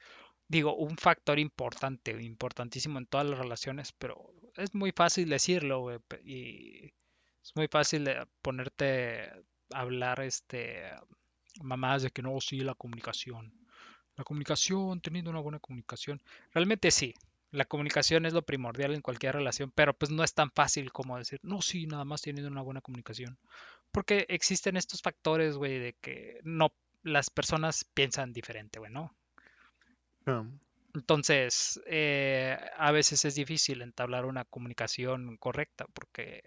digo, 0.52 0.76
un 0.76 0.98
factor 0.98 1.40
importante, 1.40 2.12
importantísimo 2.22 3.00
en 3.00 3.06
todas 3.08 3.28
las 3.28 3.40
relaciones, 3.40 3.92
pero 3.94 4.34
es 4.58 4.74
muy 4.76 4.92
fácil 4.92 5.30
decirlo, 5.30 6.02
pe- 6.08 6.22
y 6.26 6.86
es 7.44 7.56
muy 7.56 7.68
fácil 7.68 8.10
ponerte 8.42 9.24
a 9.74 9.80
hablar, 9.82 10.22
este, 10.22 10.84
mamadas 11.62 12.04
de 12.04 12.12
que 12.12 12.22
no, 12.22 12.40
sí, 12.42 12.60
la 12.62 12.76
comunicación, 12.76 13.54
la 14.18 14.24
comunicación, 14.24 15.02
teniendo 15.02 15.32
una 15.32 15.40
buena 15.42 15.60
comunicación. 15.60 16.22
Realmente 16.54 16.92
sí, 16.92 17.14
la 17.52 17.66
comunicación 17.66 18.26
es 18.26 18.34
lo 18.34 18.44
primordial 18.44 18.94
en 18.94 19.02
cualquier 19.02 19.36
relación, 19.36 19.72
pero 19.76 19.94
pues 19.94 20.12
no 20.12 20.24
es 20.24 20.34
tan 20.34 20.52
fácil 20.52 20.92
como 20.92 21.18
decir, 21.18 21.40
no, 21.44 21.62
sí, 21.62 21.88
nada 21.88 22.06
más 22.06 22.22
teniendo 22.22 22.52
una 22.52 22.62
buena 22.62 22.82
comunicación. 22.82 23.38
Porque 23.92 24.26
existen 24.30 24.78
estos 24.78 25.02
factores, 25.02 25.56
güey, 25.58 25.80
de 25.80 25.94
que 26.02 26.40
no, 26.44 26.74
las 27.04 27.30
personas 27.30 27.86
piensan 27.94 28.34
diferente, 28.34 28.80
güey, 28.80 28.92
¿no? 28.92 29.16
Um, 30.26 30.60
Entonces, 30.94 31.82
eh, 31.86 32.58
a 32.78 32.92
veces 32.92 33.26
es 33.26 33.36
difícil 33.36 33.82
entablar 33.82 34.26
una 34.26 34.46
comunicación 34.46 35.38
correcta 35.38 35.86
porque 35.94 36.44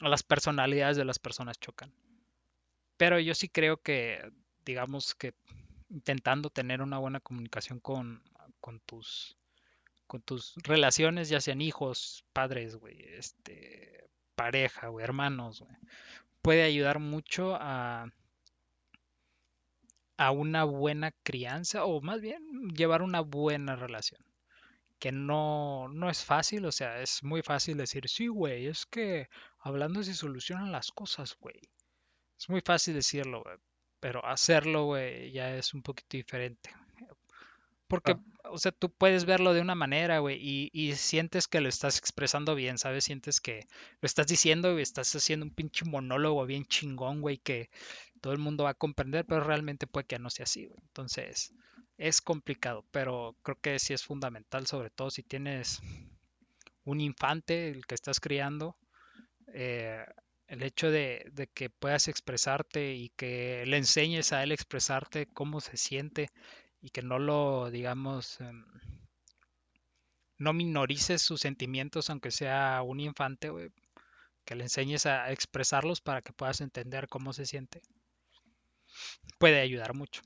las 0.00 0.22
personalidades 0.22 0.96
de 0.96 1.04
las 1.04 1.18
personas 1.18 1.58
chocan. 1.60 1.92
Pero 2.96 3.18
yo 3.18 3.34
sí 3.34 3.48
creo 3.48 3.78
que, 3.78 4.32
digamos 4.64 5.14
que 5.14 5.34
intentando 5.90 6.50
tener 6.50 6.80
una 6.80 6.98
buena 6.98 7.20
comunicación 7.20 7.78
con, 7.80 8.22
con 8.60 8.80
tus, 8.80 9.36
con 10.06 10.22
tus 10.22 10.54
relaciones, 10.62 11.28
ya 11.28 11.40
sean 11.40 11.60
hijos, 11.60 12.24
padres, 12.32 12.76
güey, 12.76 13.00
este, 13.16 14.08
pareja, 14.34 14.88
güey, 14.88 15.04
hermanos, 15.04 15.60
güey, 15.60 15.76
puede 16.40 16.62
ayudar 16.62 16.98
mucho 16.98 17.56
a, 17.60 18.10
a 20.26 20.30
una 20.32 20.64
buena 20.64 21.12
crianza 21.22 21.84
o 21.84 22.00
más 22.00 22.20
bien 22.20 22.42
llevar 22.74 23.02
una 23.02 23.20
buena 23.20 23.76
relación. 23.76 24.20
Que 24.98 25.12
no, 25.12 25.88
no 25.88 26.10
es 26.10 26.24
fácil, 26.24 26.64
o 26.66 26.72
sea, 26.72 27.00
es 27.02 27.22
muy 27.24 27.42
fácil 27.42 27.76
decir, 27.76 28.08
sí, 28.08 28.28
güey, 28.28 28.66
es 28.66 28.86
que 28.86 29.28
hablando 29.60 30.02
se 30.02 30.14
solucionan 30.14 30.72
las 30.72 30.92
cosas, 30.92 31.36
güey. 31.40 31.60
Es 32.38 32.48
muy 32.48 32.60
fácil 32.62 32.94
decirlo, 32.94 33.42
güey, 33.42 33.56
pero 34.00 34.24
hacerlo, 34.26 34.84
güey, 34.86 35.32
ya 35.32 35.56
es 35.56 35.74
un 35.74 35.82
poquito 35.82 36.16
diferente. 36.16 36.70
Porque, 37.88 38.12
Ah. 38.12 38.50
o 38.50 38.58
sea, 38.58 38.72
tú 38.72 38.90
puedes 38.90 39.24
verlo 39.24 39.52
de 39.52 39.60
una 39.60 39.74
manera, 39.74 40.18
güey, 40.20 40.38
y, 40.40 40.70
y 40.72 40.94
sientes 40.96 41.46
que 41.46 41.60
lo 41.60 41.68
estás 41.68 41.98
expresando 41.98 42.54
bien, 42.54 42.78
¿sabes? 42.78 43.04
Sientes 43.04 43.40
que 43.40 43.66
lo 44.00 44.06
estás 44.06 44.26
diciendo 44.26 44.78
y 44.78 44.82
estás 44.82 45.14
haciendo 45.14 45.44
un 45.46 45.54
pinche 45.54 45.84
monólogo 45.84 46.46
bien 46.46 46.64
chingón, 46.66 47.20
güey, 47.20 47.38
que 47.38 47.70
todo 48.22 48.32
el 48.32 48.38
mundo 48.38 48.64
va 48.64 48.70
a 48.70 48.74
comprender, 48.74 49.26
pero 49.26 49.42
realmente 49.42 49.86
puede 49.86 50.06
que 50.06 50.18
no 50.18 50.30
sea 50.30 50.44
así. 50.44 50.70
Entonces, 50.80 51.52
es 51.98 52.22
complicado, 52.22 52.86
pero 52.92 53.36
creo 53.42 53.58
que 53.60 53.78
sí 53.78 53.92
es 53.92 54.04
fundamental, 54.04 54.66
sobre 54.66 54.90
todo 54.90 55.10
si 55.10 55.22
tienes 55.24 55.80
un 56.84 57.00
infante, 57.00 57.68
el 57.68 57.84
que 57.84 57.96
estás 57.96 58.20
criando, 58.20 58.76
eh, 59.48 60.04
el 60.46 60.62
hecho 60.62 60.90
de, 60.90 61.32
que 61.52 61.68
puedas 61.68 62.06
expresarte 62.06 62.94
y 62.94 63.10
que 63.10 63.64
le 63.66 63.76
enseñes 63.76 64.32
a 64.32 64.42
él 64.44 64.52
expresarte 64.52 65.26
cómo 65.26 65.60
se 65.60 65.76
siente 65.76 66.30
y 66.80 66.90
que 66.90 67.02
no 67.02 67.18
lo, 67.18 67.70
digamos, 67.70 68.40
em, 68.40 68.64
no 70.38 70.52
minorices 70.52 71.22
sus 71.22 71.40
sentimientos, 71.40 72.08
aunque 72.08 72.30
sea 72.30 72.82
un 72.82 73.00
infante, 73.00 73.50
que 74.44 74.54
le 74.54 74.64
enseñes 74.64 75.06
a 75.06 75.32
expresarlos 75.32 76.00
para 76.00 76.22
que 76.22 76.32
puedas 76.32 76.60
entender 76.60 77.08
cómo 77.08 77.32
se 77.32 77.46
siente, 77.46 77.82
puede 79.38 79.60
ayudar 79.60 79.94
mucho. 79.94 80.22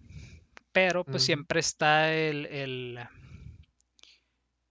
Pero 0.73 1.05
pues 1.05 1.23
siempre 1.25 1.61
está 1.61 2.12
el, 2.14 2.47
el- 2.47 2.99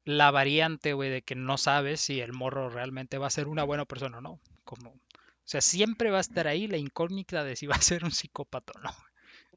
la 0.06 0.32
variante, 0.32 0.93
güey, 0.93 1.10
de 1.10 1.22
que 1.24 1.36
no 1.36 1.58
sabes 1.58 2.00
si 2.02 2.20
el 2.22 2.32
morro 2.34 2.70
realmente 2.70 3.18
va 3.18 3.28
a 3.28 3.32
ser 3.32 3.48
una 3.48 3.64
buena 3.64 3.86
persona 3.86 4.20
o 4.20 4.22
no. 4.22 4.39
Como, 4.64 4.91
o 4.91 5.00
sea, 5.43 5.62
siempre 5.62 6.12
va 6.12 6.18
a 6.20 6.22
estar 6.22 6.48
ahí 6.48 6.68
la 6.68 6.78
incógnita 6.78 7.43
de 7.43 7.56
si 7.56 7.66
va 7.68 7.76
a 7.76 7.82
ser 7.82 8.04
un 8.04 8.12
psicópata 8.12 8.74
o 8.78 8.82
no. 8.82 8.91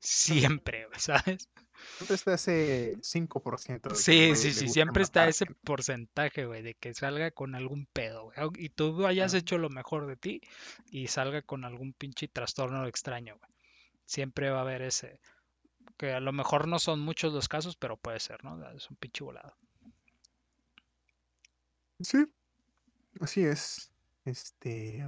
Siempre, 0.00 0.86
güey, 0.86 1.00
¿sabes? 1.00 1.48
Siempre 1.98 2.14
está 2.16 2.34
ese 2.34 2.96
5% 3.02 3.90
de 3.94 4.06
que 4.06 4.12
el 4.12 4.36
Sí, 4.36 4.36
sí, 4.36 4.52
sí, 4.54 4.68
siempre 4.68 5.02
está 5.02 5.28
ese 5.28 5.46
porcentaje, 5.64 6.46
güey, 6.46 6.62
de 6.62 6.74
que 6.74 6.94
salga 6.94 7.30
con 7.30 7.54
algún 7.54 7.86
pedo, 7.86 8.24
güey. 8.24 8.36
Y 8.58 8.68
tú 8.70 9.06
hayas 9.06 9.34
hecho 9.34 9.58
lo 9.58 9.70
mejor 9.70 10.06
de 10.06 10.16
ti 10.16 10.40
y 10.90 11.08
salga 11.08 11.42
con 11.42 11.64
algún 11.64 11.92
pinche 11.92 12.28
trastorno 12.28 12.86
extraño, 12.86 13.36
güey. 13.38 13.50
Siempre 14.08 14.48
va 14.48 14.60
a 14.60 14.62
haber 14.62 14.80
ese, 14.80 15.20
que 15.98 16.14
a 16.14 16.20
lo 16.20 16.32
mejor 16.32 16.66
no 16.66 16.78
son 16.78 16.98
muchos 16.98 17.34
los 17.34 17.46
casos, 17.46 17.76
pero 17.76 17.98
puede 17.98 18.18
ser, 18.20 18.42
¿no? 18.42 18.66
Es 18.70 18.88
un 18.88 18.96
pinche 18.96 19.22
volado. 19.22 19.54
Sí, 22.00 22.24
así 23.20 23.44
es. 23.44 23.92
Este. 24.24 25.06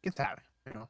¿Quién 0.00 0.14
sabe? 0.14 0.42
Pero 0.62 0.82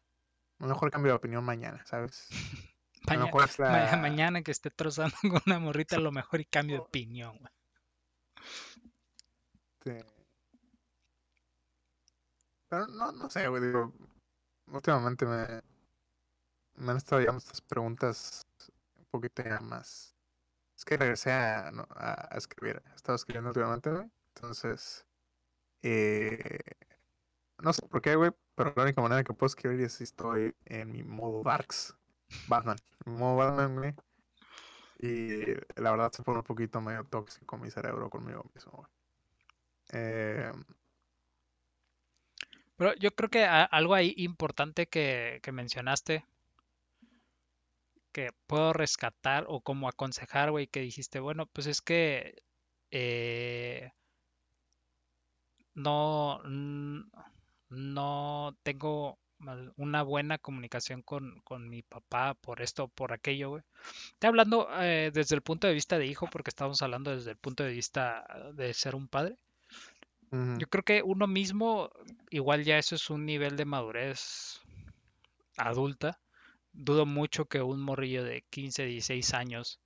a 0.58 0.62
lo 0.64 0.68
mejor 0.68 0.90
cambio 0.90 1.12
de 1.12 1.16
opinión 1.16 1.42
mañana, 1.42 1.82
¿sabes? 1.86 2.28
A 3.06 3.14
lo 3.14 3.24
mejor 3.24 3.48
la. 3.58 3.96
mañana 3.96 4.42
que 4.42 4.50
esté 4.50 4.70
trozando 4.70 5.16
con 5.22 5.40
una 5.46 5.58
morrita, 5.58 5.96
a 5.96 6.00
lo 6.00 6.12
mejor 6.12 6.42
y 6.42 6.44
cambio 6.44 6.76
de 6.76 6.82
opinión, 6.82 7.38
güey. 7.38 7.50
este, 9.86 10.19
Pero 12.70 12.86
no, 12.86 13.12
no 13.12 13.28
sé, 13.28 13.48
güey. 13.48 13.62
Digo, 13.62 13.92
últimamente 14.68 15.26
me, 15.26 15.62
me 16.76 16.92
han 16.92 16.96
estado 16.96 17.20
llegando 17.20 17.38
estas 17.38 17.60
preguntas 17.60 18.46
un 18.96 19.04
poquito 19.10 19.42
ya 19.42 19.60
más. 19.60 20.16
Es 20.76 20.84
que 20.84 20.96
regresé 20.96 21.32
a, 21.32 21.68
a, 21.68 22.34
a 22.34 22.38
escribir. 22.38 22.82
He 22.92 22.94
estado 22.94 23.16
escribiendo 23.16 23.50
últimamente, 23.50 23.90
güey. 23.90 24.10
Entonces. 24.34 25.04
Eh, 25.82 26.60
no 27.58 27.72
sé 27.72 27.82
por 27.88 28.00
qué, 28.00 28.14
güey. 28.14 28.30
Pero 28.54 28.72
la 28.76 28.84
única 28.84 29.02
manera 29.02 29.24
que 29.24 29.34
puedo 29.34 29.48
escribir 29.48 29.80
es 29.80 29.94
si 29.94 30.04
estoy 30.04 30.54
en 30.66 30.92
mi 30.92 31.02
modo 31.02 31.42
Darks. 31.42 31.96
Batman. 32.46 32.78
Mi 33.04 33.12
modo 33.14 33.36
Batman, 33.36 33.74
güey. 33.76 33.94
Y 34.98 35.54
la 35.80 35.90
verdad 35.90 36.12
se 36.12 36.22
pone 36.22 36.38
un 36.38 36.44
poquito 36.44 36.80
medio 36.80 37.04
tóxico 37.04 37.56
mi 37.58 37.70
cerebro 37.70 38.10
conmigo 38.10 38.44
mismo, 38.54 38.72
güey. 38.72 38.88
Eh, 39.92 40.52
Pero 42.80 42.94
yo 42.94 43.10
creo 43.10 43.28
que 43.28 43.44
algo 43.44 43.94
ahí 43.94 44.14
importante 44.16 44.86
que, 44.86 45.38
mencionaste, 45.52 46.24
que 48.10 48.30
puedo 48.46 48.72
rescatar 48.72 49.44
o 49.48 49.60
como 49.60 49.86
aconsejar, 49.86 50.50
güey, 50.50 50.66
que 50.66 50.80
dijiste, 50.80 51.20
bueno, 51.20 51.44
pues 51.44 51.66
es 51.66 51.82
que 51.82 52.42
eh, 52.90 53.92
no, 55.74 56.40
no 57.68 58.56
tengo 58.62 59.18
una 59.76 60.02
buena 60.02 60.38
comunicación 60.38 61.02
con, 61.02 61.38
con 61.42 61.68
mi 61.68 61.82
papá 61.82 62.32
por 62.32 62.62
esto, 62.62 62.88
por 62.88 63.12
aquello, 63.12 63.50
güey. 63.50 63.62
Estoy 64.14 64.28
hablando 64.28 64.68
eh, 64.80 65.10
desde 65.12 65.34
el 65.34 65.42
punto 65.42 65.66
de 65.66 65.74
vista 65.74 65.98
de 65.98 66.06
hijo, 66.06 66.28
porque 66.32 66.48
estamos 66.48 66.80
hablando 66.80 67.10
desde 67.14 67.32
el 67.32 67.36
punto 67.36 67.62
de 67.62 67.72
vista 67.72 68.24
de 68.54 68.72
ser 68.72 68.94
un 68.94 69.06
padre. 69.06 69.36
Yo 70.32 70.68
creo 70.68 70.84
que 70.84 71.02
uno 71.02 71.26
mismo, 71.26 71.90
igual 72.30 72.62
ya 72.64 72.78
eso 72.78 72.94
es 72.94 73.10
un 73.10 73.26
nivel 73.26 73.56
de 73.56 73.64
madurez 73.64 74.60
adulta. 75.56 76.20
Dudo 76.72 77.04
mucho 77.04 77.46
que 77.46 77.62
un 77.62 77.80
morrillo 77.80 78.22
de 78.22 78.44
15, 78.48 78.84
16 78.84 79.34
años, 79.34 79.80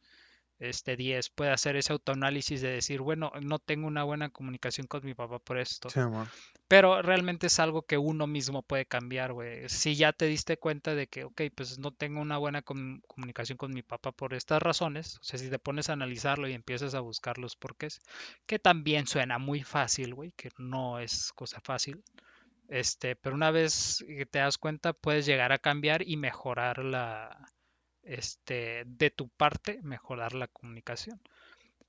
este 0.58 0.96
10, 0.96 1.30
pueda 1.30 1.52
hacer 1.54 1.76
ese 1.76 1.92
autoanálisis 1.92 2.60
de 2.62 2.70
decir, 2.70 3.00
bueno, 3.00 3.32
no 3.42 3.58
tengo 3.58 3.86
una 3.86 4.04
buena 4.04 4.30
comunicación 4.30 4.86
con 4.86 5.04
mi 5.04 5.14
papá 5.14 5.38
por 5.38 5.58
esto. 5.58 5.88
sí. 5.88 6.00
Pero 6.68 7.02
realmente 7.02 7.46
es 7.48 7.60
algo 7.60 7.82
que 7.82 7.98
uno 7.98 8.26
mismo 8.26 8.62
puede 8.62 8.86
cambiar, 8.86 9.32
güey. 9.32 9.68
Si 9.68 9.94
ya 9.96 10.12
te 10.12 10.26
diste 10.26 10.56
cuenta 10.56 10.94
de 10.94 11.06
que, 11.06 11.24
ok, 11.24 11.42
pues 11.54 11.78
no 11.78 11.92
tengo 11.92 12.20
una 12.20 12.38
buena 12.38 12.62
com- 12.62 13.00
comunicación 13.06 13.58
con 13.58 13.72
mi 13.72 13.82
papá 13.82 14.12
por 14.12 14.34
estas 14.34 14.62
razones, 14.62 15.18
o 15.20 15.24
sea, 15.24 15.38
si 15.38 15.50
te 15.50 15.58
pones 15.58 15.90
a 15.90 15.92
analizarlo 15.94 16.48
y 16.48 16.52
empiezas 16.54 16.94
a 16.94 17.00
buscar 17.00 17.38
los 17.38 17.56
porqués, 17.56 18.00
que 18.46 18.58
también 18.58 19.06
suena 19.06 19.38
muy 19.38 19.62
fácil, 19.62 20.14
güey, 20.14 20.32
que 20.36 20.50
no 20.58 20.98
es 20.98 21.32
cosa 21.34 21.60
fácil. 21.60 22.02
Este, 22.68 23.16
pero 23.16 23.34
una 23.36 23.50
vez 23.50 24.04
que 24.06 24.26
te 24.26 24.38
das 24.40 24.58
cuenta, 24.58 24.92
puedes 24.94 25.26
llegar 25.26 25.52
a 25.52 25.58
cambiar 25.58 26.02
y 26.08 26.16
mejorar 26.16 26.78
la, 26.84 27.52
este, 28.04 28.84
de 28.86 29.10
tu 29.10 29.28
parte, 29.28 29.80
mejorar 29.82 30.34
la 30.34 30.48
comunicación. 30.48 31.20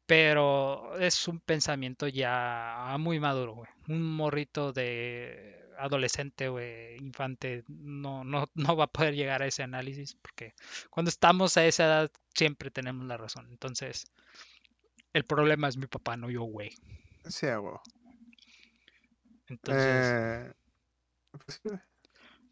Pero 0.05 0.97
es 0.99 1.27
un 1.27 1.39
pensamiento 1.39 2.07
ya 2.07 2.95
muy 2.99 3.19
maduro, 3.19 3.55
güey. 3.55 3.69
Un 3.87 4.15
morrito 4.15 4.71
de 4.71 5.65
adolescente, 5.77 6.47
güey, 6.47 6.97
infante, 6.97 7.63
no, 7.67 8.23
no, 8.23 8.49
no 8.53 8.75
va 8.75 8.85
a 8.85 8.91
poder 8.91 9.15
llegar 9.15 9.41
a 9.41 9.47
ese 9.47 9.63
análisis 9.63 10.15
porque 10.15 10.53
cuando 10.89 11.09
estamos 11.09 11.57
a 11.57 11.65
esa 11.65 11.85
edad 11.85 12.11
siempre 12.33 12.71
tenemos 12.71 13.05
la 13.07 13.17
razón. 13.17 13.47
Entonces, 13.49 14.05
el 15.13 15.25
problema 15.25 15.67
es 15.67 15.77
mi 15.77 15.87
papá, 15.87 16.17
no 16.17 16.29
yo, 16.29 16.43
güey. 16.43 16.71
Sí, 17.25 17.47
huevo. 17.47 17.81
Entonces, 19.47 19.85
Eh, 19.87 20.53
pues 21.31 21.61
güey. 21.63 21.79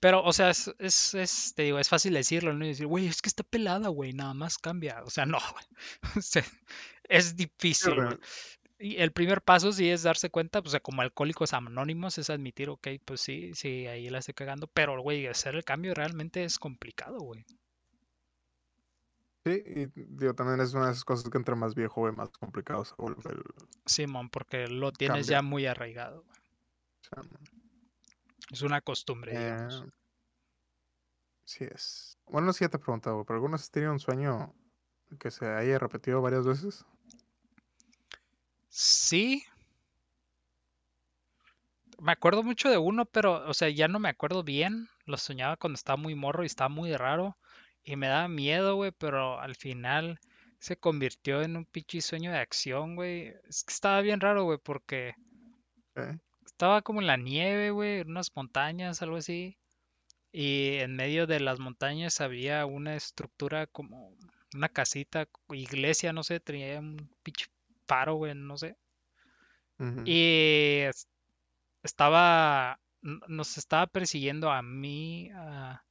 Pero, 0.04 0.22
o 0.22 0.34
sea, 0.34 0.50
es, 0.50 0.70
es, 0.80 1.14
es, 1.14 1.54
te 1.56 1.64
digo, 1.64 1.80
es 1.80 1.88
fácil 1.88 2.14
decirlo, 2.14 2.52
¿no? 2.52 2.66
Y 2.66 2.68
decir, 2.68 2.88
güey, 2.88 3.08
es 3.08 3.22
que 3.22 3.30
está 3.30 3.42
pelada, 3.42 3.88
güey, 3.88 4.12
nada 4.12 4.34
más 4.34 4.58
cambia. 4.58 5.02
O 5.06 5.10
sea, 5.10 5.26
no, 5.26 5.38
güey. 5.40 5.66
O 6.20 6.22
sea, 6.22 6.44
es 7.04 7.30
Sí, 7.30 7.36
difícil. 7.36 7.94
Y 8.78 8.98
el 8.98 9.14
primer 9.14 9.42
paso 9.42 9.72
sí 9.72 9.90
es 9.90 10.04
darse 10.04 10.30
cuenta, 10.30 10.62
pues, 10.62 10.72
o 10.72 10.74
sea, 10.74 10.82
como 10.82 11.04
alcohólicos 11.04 11.54
anónimos, 11.54 12.18
es 12.18 12.30
admitir, 12.30 12.70
ok, 12.70 12.86
pues 13.06 13.22
sí, 13.22 13.54
sí, 13.54 13.88
ahí 13.88 14.10
la 14.10 14.18
estoy 14.18 14.34
cagando, 14.34 14.68
pero, 14.68 15.02
güey, 15.02 15.26
hacer 15.28 15.56
el 15.56 15.64
cambio 15.64 15.94
realmente 15.94 16.44
es 16.44 16.60
complicado, 16.60 17.20
güey. 17.20 17.46
Sí, 19.46 19.64
y 19.66 19.86
digo, 19.96 20.34
también 20.34 20.60
es 20.60 20.74
una 20.74 20.88
de 20.88 20.92
esas 20.92 21.06
cosas 21.06 21.30
que 21.30 21.38
entre 21.38 21.56
más 21.56 21.76
viejo, 21.76 22.02
güey, 22.02 22.14
más 22.14 22.30
complicado 22.32 22.84
se 22.84 22.94
vuelve 22.98 23.22
el 23.30 23.42
Simón, 23.86 24.30
porque 24.30 24.68
lo 24.68 24.92
tienes 24.92 25.28
cambio. 25.28 25.32
ya 25.32 25.42
muy 25.42 25.66
arraigado, 25.66 26.24
güey. 26.24 26.40
o 26.40 27.04
sea, 27.04 27.24
Es 28.52 28.62
una 28.62 28.82
costumbre, 28.82 29.34
eh, 29.36 29.68
sí 31.46 31.66
es. 31.66 32.18
Bueno, 32.26 32.54
sí 32.54 32.64
ya 32.64 32.70
te 32.70 32.78
he 32.78 32.80
preguntado, 32.80 33.24
pero 33.26 33.36
¿alguna 33.36 33.54
vez 33.54 33.62
has 33.64 33.72
tenido 33.72 33.92
un 33.92 34.00
sueño 34.00 34.54
que 35.20 35.32
se 35.32 35.46
haya 35.48 35.80
repetido 35.80 36.22
varias 36.22 36.46
veces? 36.46 36.86
Sí. 38.70 39.44
Me 42.00 42.12
acuerdo 42.12 42.44
mucho 42.44 42.70
de 42.70 42.78
uno, 42.78 43.06
pero, 43.06 43.48
o 43.48 43.54
sea, 43.54 43.70
ya 43.70 43.88
no 43.88 44.00
me 44.00 44.10
acuerdo 44.10 44.44
bien. 44.44 44.90
Lo 45.06 45.18
soñaba 45.18 45.58
cuando 45.58 45.76
estaba 45.76 45.98
muy 45.98 46.16
morro 46.16 46.44
y 46.44 46.48
estaba 46.48 46.70
muy 46.70 46.96
raro. 46.96 47.38
Y 47.84 47.96
me 47.96 48.08
daba 48.08 48.28
miedo, 48.28 48.76
güey, 48.76 48.92
pero 48.92 49.40
al 49.40 49.56
final 49.56 50.20
se 50.60 50.78
convirtió 50.78 51.42
en 51.42 51.58
un 51.58 51.66
pinche 51.66 52.02
sueño 52.02 52.32
de 52.32 52.40
acción, 52.40 52.96
güey. 52.96 53.34
Es 53.48 53.64
que 53.64 53.74
estaba 53.74 54.02
bien 54.02 54.20
raro, 54.20 54.44
güey, 54.46 54.58
porque 54.58 55.16
Ok, 55.96 56.20
estaba 56.54 56.82
como 56.82 57.02
en 57.02 57.08
la 57.08 57.18
nieve, 57.18 57.72
güey, 57.72 58.00
en 58.02 58.12
unas 58.12 58.32
montañas, 58.36 59.02
algo 59.02 59.18
así. 59.18 59.58
Y 60.32 60.76
en 60.78 60.96
medio 60.96 61.28
de 61.28 61.40
las 61.40 61.60
montañas 61.60 62.22
había 62.22 62.66
una 62.66 62.96
estructura 62.96 63.68
como 63.68 64.16
una 64.56 64.70
casita, 64.70 65.28
iglesia, 65.52 66.14
no 66.14 66.24
sé, 66.24 66.40
tenía 66.40 66.80
un 66.80 67.10
pinche 67.24 67.48
faro, 67.88 68.16
güey, 68.16 68.34
no 68.36 68.58
sé. 68.58 68.76
Y 70.06 70.82
es- 70.88 71.08
estaba, 71.84 72.80
nos 73.02 73.58
estaba 73.58 73.88
persiguiendo 73.88 74.52
a 74.52 74.62
mí, 74.62 75.30
a, 75.36 75.84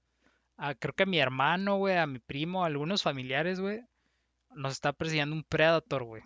a- 0.57 0.75
creo 0.77 0.95
que 0.95 1.03
a 1.03 1.07
mi 1.07 1.19
hermano, 1.19 1.77
güey, 1.77 1.97
a 1.99 2.07
mi 2.07 2.19
primo, 2.19 2.63
a 2.65 2.69
algunos 2.69 3.03
familiares, 3.03 3.61
güey. 3.61 3.81
Nos 4.55 4.73
está 4.73 4.93
persiguiendo 4.93 5.35
un 5.37 5.45
Predator, 5.45 6.05
güey. 6.05 6.23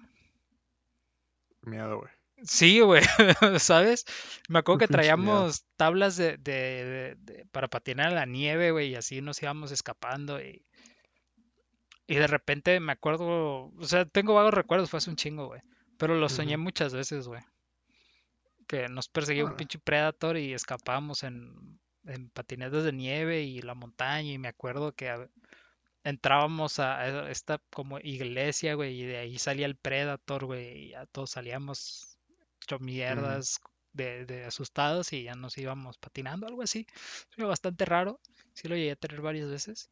Miedo, 1.63 1.99
güey. 2.01 2.11
Sí, 2.43 2.81
güey, 2.81 3.03
¿sabes? 3.59 4.05
Me 4.49 4.59
acuerdo 4.59 4.79
que 4.81 4.89
traíamos 4.89 5.65
tablas 5.77 6.17
de, 6.17 6.37
de- 6.37 6.85
de- 6.85 7.17
de- 7.19 7.47
para 7.47 7.69
patinar 7.69 8.13
la 8.13 8.27
nieve, 8.27 8.71
güey, 8.73 8.91
y 8.91 8.95
así 8.95 9.21
nos 9.23 9.43
íbamos 9.43 9.73
escapando. 9.73 10.41
Y, 10.41 10.65
y 12.07 12.17
de 12.17 12.27
repente 12.27 12.79
me 12.81 12.93
acuerdo, 12.93 13.73
o 13.77 13.85
sea, 13.85 14.05
tengo 14.05 14.35
vagos 14.35 14.55
recuerdos, 14.55 14.91
fue 14.91 14.99
hace 14.99 15.11
un 15.11 15.17
chingo, 15.17 15.47
güey. 15.47 15.63
Pero 15.99 16.15
lo 16.15 16.29
soñé 16.29 16.57
muchas 16.59 16.93
veces, 16.95 17.27
güey. 17.27 17.43
Que 18.67 18.89
nos 18.89 19.09
perseguía 19.09 19.45
un 19.45 19.57
pinche 19.57 19.79
Predator 19.79 20.37
y 20.37 20.53
escapábamos 20.53 21.23
en, 21.23 21.79
en 22.05 22.29
patinetas 22.31 22.85
de 22.85 22.93
nieve 22.93 23.43
y 23.43 23.63
la 23.63 23.75
montaña. 23.75 24.33
Y 24.33 24.39
me 24.39 24.49
acuerdo 24.49 24.93
que 24.93 25.09
a- 25.09 25.29
entrábamos 26.05 26.79
a 26.81 27.01
a 27.01 27.31
esta 27.31 27.61
como 27.71 27.99
iglesia, 28.01 28.75
güey, 28.75 29.01
y 29.01 29.05
de 29.07 29.19
ahí 29.19 29.39
salía 29.39 29.67
el 29.67 29.77
Predator, 29.77 30.45
güey, 30.45 30.87
y 30.87 30.91
ya 30.91 31.07
todos 31.07 31.31
salíamos 31.31 32.16
hecho 32.67 32.79
mierdas 32.81 33.61
de, 33.93 34.27
de 34.27 34.45
asustados 34.45 35.13
y 35.13 35.23
ya 35.25 35.35
nos 35.35 35.57
íbamos 35.57 35.97
patinando, 35.99 36.47
algo 36.47 36.63
así. 36.63 36.87
Fue 37.31 37.45
bastante 37.45 37.85
raro. 37.85 38.21
Sí 38.55 38.69
lo 38.69 38.75
llegué 38.77 38.93
a 38.93 38.97
tener 38.97 39.21
varias 39.21 39.49
veces. 39.49 39.89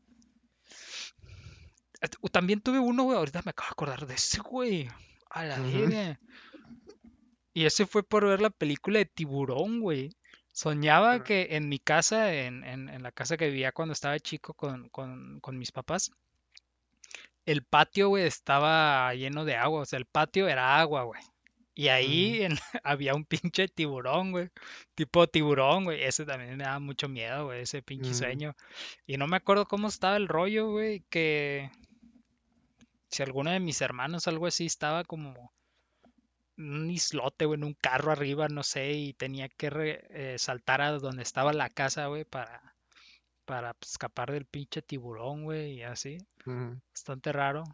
También 2.32 2.60
tuve 2.60 2.78
uno, 2.80 3.04
güey, 3.04 3.16
ahorita 3.16 3.42
me 3.44 3.50
acabo 3.50 3.68
de 3.68 3.72
acordar 3.72 4.06
de 4.06 4.14
ese, 4.14 4.40
güey. 4.40 4.88
A 5.30 5.44
la 5.44 5.60
Ujú. 5.60 5.70
verga. 5.80 6.20
Y 7.54 7.64
ese 7.66 7.86
fue 7.86 8.02
por 8.02 8.26
ver 8.26 8.40
la 8.40 8.50
película 8.50 8.98
de 8.98 9.06
Tiburón, 9.06 9.80
güey. 9.80 10.10
Soñaba 10.52 11.24
que 11.24 11.48
en 11.52 11.68
mi 11.68 11.78
casa, 11.78 12.32
en, 12.34 12.62
en- 12.64 12.88
en 12.88 13.02
la 13.02 13.10
casa 13.12 13.36
que 13.36 13.46
vivía 13.48 13.72
cuando 13.72 13.92
estaba 13.92 14.18
chico 14.20 14.54
con, 14.54 14.88
con- 14.90 15.40
con 15.40 15.56
mis 15.58 15.72
papás, 15.72 16.10
el 17.46 17.62
patio, 17.64 18.08
güey, 18.08 18.24
estaba 18.26 19.12
lleno 19.14 19.44
de 19.44 19.56
agua. 19.56 19.80
O 19.82 19.84
sea, 19.84 19.98
el 19.98 20.06
patio 20.06 20.48
era 20.48 20.78
agua, 20.80 21.04
güey. 21.04 21.20
Y 21.74 21.88
ahí 21.88 22.42
en- 22.42 22.56
había 22.84 23.14
un 23.14 23.24
pinche 23.24 23.68
tiburón, 23.68 24.30
güey. 24.32 24.50
Tipo 24.94 25.26
tiburón, 25.26 25.84
güey. 25.84 26.02
Ese 26.04 26.24
también 26.24 26.56
me 26.56 26.64
daba 26.64 26.78
mucho 26.80 27.08
miedo, 27.08 27.46
güey, 27.46 27.62
ese 27.62 27.82
pinche 27.82 28.10
Mm, 28.10 28.14
sueño. 28.14 28.56
Y 29.06 29.16
no 29.16 29.26
me 29.26 29.36
acuerdo 29.36 29.66
cómo 29.66 29.88
estaba 29.88 30.16
el 30.16 30.28
rollo, 30.28 30.70
güey, 30.70 31.04
que 31.10 31.70
si 33.10 33.22
alguno 33.22 33.50
de 33.50 33.60
mis 33.60 33.80
hermanos, 33.80 34.26
algo 34.28 34.46
así, 34.46 34.66
estaba 34.66 35.04
como 35.04 35.52
un 36.56 36.90
islote, 36.90 37.46
güey, 37.46 37.58
en 37.58 37.64
un 37.64 37.74
carro 37.74 38.12
arriba, 38.12 38.48
no 38.48 38.62
sé, 38.62 38.92
y 38.92 39.12
tenía 39.14 39.48
que 39.48 39.70
re- 39.70 40.04
eh, 40.10 40.38
saltar 40.38 40.80
a 40.82 40.92
donde 40.92 41.22
estaba 41.22 41.52
la 41.52 41.68
casa, 41.68 42.06
güey, 42.06 42.24
para, 42.24 42.74
para 43.44 43.74
pues, 43.74 43.92
escapar 43.92 44.32
del 44.32 44.46
pinche 44.46 44.82
tiburón, 44.82 45.44
güey, 45.44 45.74
y 45.74 45.82
así. 45.82 46.18
ujú. 46.46 46.80
Bastante 46.92 47.32
raro. 47.32 47.64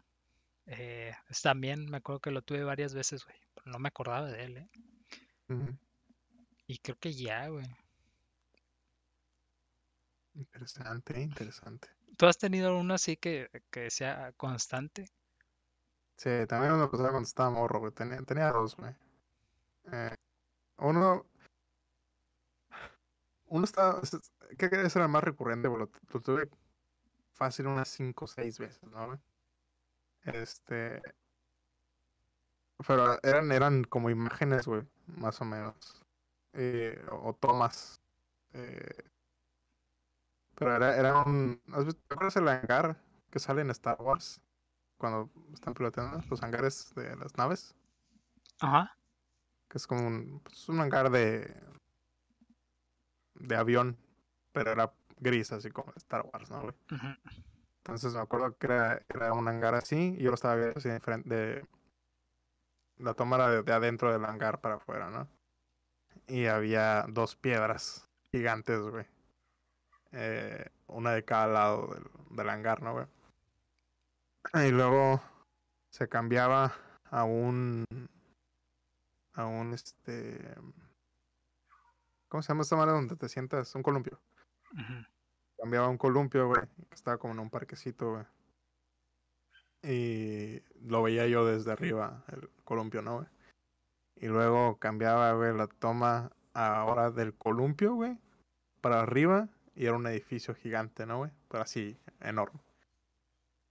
Eh, 0.67 1.13
también 1.43 1.85
me 1.89 1.97
acuerdo 1.97 2.19
que 2.21 2.31
lo 2.31 2.41
tuve 2.41 2.63
varias 2.63 2.93
veces, 2.93 3.25
güey. 3.25 3.37
No 3.65 3.79
me 3.79 3.87
acordaba 3.89 4.29
de 4.31 4.43
él, 4.43 4.57
¿eh? 4.57 4.69
Y 6.67 6.77
creo 6.79 6.97
que 6.97 7.13
ya, 7.13 7.47
güey. 7.49 7.65
Interesante, 10.33 11.19
interesante. 11.19 11.89
¿Tú 12.17 12.25
has 12.25 12.37
tenido 12.37 12.77
uno 12.77 12.93
así 12.93 13.17
que, 13.17 13.49
que 13.69 13.89
sea 13.89 14.31
constante? 14.33 15.09
Sí, 16.15 16.29
también 16.47 16.77
me 16.79 16.87
pasaba 16.87 17.09
cuando 17.09 17.27
estaba 17.27 17.49
morro, 17.49 17.79
güey. 17.79 17.91
Tenía, 17.91 18.21
tenía 18.21 18.51
dos, 18.51 18.75
güey. 18.77 18.95
Eh, 19.91 20.15
uno, 20.77 21.25
uno 23.47 23.65
estaba, 23.65 23.99
es- 24.01 24.13
es- 24.13 24.31
creo 24.57 24.69
que 24.69 24.81
ese 24.81 24.99
era 24.99 25.05
el 25.05 25.11
más 25.11 25.23
recurrente, 25.23 25.67
güey. 25.67 25.79
Lo, 25.81 26.21
tuve 26.21 26.49
fácil 27.33 27.67
unas 27.67 27.89
cinco 27.89 28.25
o 28.25 28.27
seis 28.27 28.59
veces, 28.59 28.83
¿no, 28.83 29.07
güey? 29.07 29.19
Este, 30.23 31.01
pero 32.87 33.17
eran, 33.23 33.51
eran 33.51 33.83
como 33.83 34.09
imágenes, 34.09 34.65
güey, 34.67 34.83
más 35.07 35.39
o 35.41 35.45
menos. 35.45 36.01
Eh, 36.53 37.03
o, 37.11 37.33
tomas. 37.33 38.01
eh, 38.53 39.03
pero 40.55 40.75
era, 40.75 40.95
era 40.97 41.23
un, 41.23 41.61
¿has 41.73 41.85
visto- 41.85 42.01
¿te 42.07 42.13
acuerdas 42.13 42.35
el 42.37 42.47
hangar 42.47 42.97
que 43.29 43.39
sale 43.39 43.61
en 43.61 43.71
Star 43.71 43.97
Wars? 44.01 44.41
Cuando 44.97 45.31
están 45.53 45.73
piloteando 45.73 46.21
los 46.29 46.43
hangares 46.43 46.93
de 46.95 47.15
las 47.15 47.35
naves. 47.37 47.73
Ajá. 48.59 48.95
que 49.67 49.77
es 49.77 49.87
como 49.87 50.05
un, 50.05 50.39
pues, 50.43 50.69
un 50.69 50.79
hangar 50.81 51.09
de 51.09 51.55
de 53.35 53.55
avión, 53.55 53.97
pero 54.51 54.71
era 54.71 54.93
gris, 55.19 55.51
así 55.51 55.71
como 55.71 55.91
Star 55.95 56.25
Wars, 56.31 56.49
¿no, 56.49 56.61
güey? 56.61 56.73
ujú, 56.91 57.07
Entonces 57.77 58.13
me 58.13 58.19
acuerdo 58.21 58.55
que 58.57 58.67
era, 58.67 59.01
era 59.09 59.33
un 59.33 59.47
hangar 59.47 59.73
así, 59.75 60.15
y 60.17 60.23
yo 60.23 60.29
lo 60.29 60.35
estaba 60.35 60.55
viendo 60.55 60.77
así 60.77 60.89
de 60.89 60.99
frente, 60.99 61.29
de, 61.29 61.65
la 63.01 63.13
toma 63.13 63.35
era 63.37 63.49
de, 63.49 63.63
de 63.63 63.73
adentro 63.73 64.11
del 64.11 64.25
hangar 64.25 64.61
para 64.61 64.75
afuera, 64.75 65.09
¿no? 65.09 65.27
Y 66.27 66.45
había 66.45 67.05
dos 67.09 67.35
piedras 67.35 68.09
gigantes, 68.31 68.79
güey. 68.79 69.05
Eh, 70.11 70.65
una 70.87 71.11
de 71.11 71.23
cada 71.23 71.47
lado 71.47 71.87
del, 71.87 72.37
del 72.37 72.49
hangar, 72.49 72.81
¿no, 72.81 72.93
güey? 72.93 73.07
Y 74.65 74.71
luego 74.71 75.21
se 75.89 76.07
cambiaba 76.09 76.73
a 77.09 77.23
un 77.23 77.85
a 79.33 79.45
un 79.45 79.73
este 79.73 80.55
¿cómo 82.27 82.41
se 82.41 82.49
llama 82.49 82.63
esta 82.63 82.75
madre 82.75 82.93
donde 82.93 83.15
te 83.15 83.29
sientas? 83.29 83.73
Un 83.75 83.83
columpio. 83.83 84.19
Cambiaba 85.57 85.87
a 85.87 85.89
un 85.89 85.97
columpio, 85.97 86.47
güey. 86.47 86.61
que 86.89 86.95
Estaba 86.95 87.17
como 87.17 87.33
en 87.33 87.39
un 87.39 87.49
parquecito, 87.49 88.11
güey. 88.11 88.25
Y 89.83 90.61
lo 90.81 91.01
veía 91.03 91.27
yo 91.27 91.45
desde 91.45 91.71
arriba, 91.71 92.23
el 92.31 92.49
columpio, 92.63 93.01
¿no, 93.01 93.15
güey? 93.17 93.27
Y 94.15 94.27
luego 94.27 94.77
cambiaba, 94.77 95.33
güey, 95.33 95.55
la 95.55 95.67
toma 95.67 96.31
ahora 96.53 97.09
del 97.09 97.33
columpio, 97.33 97.95
güey, 97.95 98.17
para 98.81 99.01
arriba. 99.01 99.49
Y 99.73 99.85
era 99.85 99.95
un 99.95 100.05
edificio 100.05 100.53
gigante, 100.53 101.05
¿no, 101.05 101.19
güey? 101.19 101.31
Pero 101.47 101.63
así, 101.63 101.97
enorme. 102.19 102.59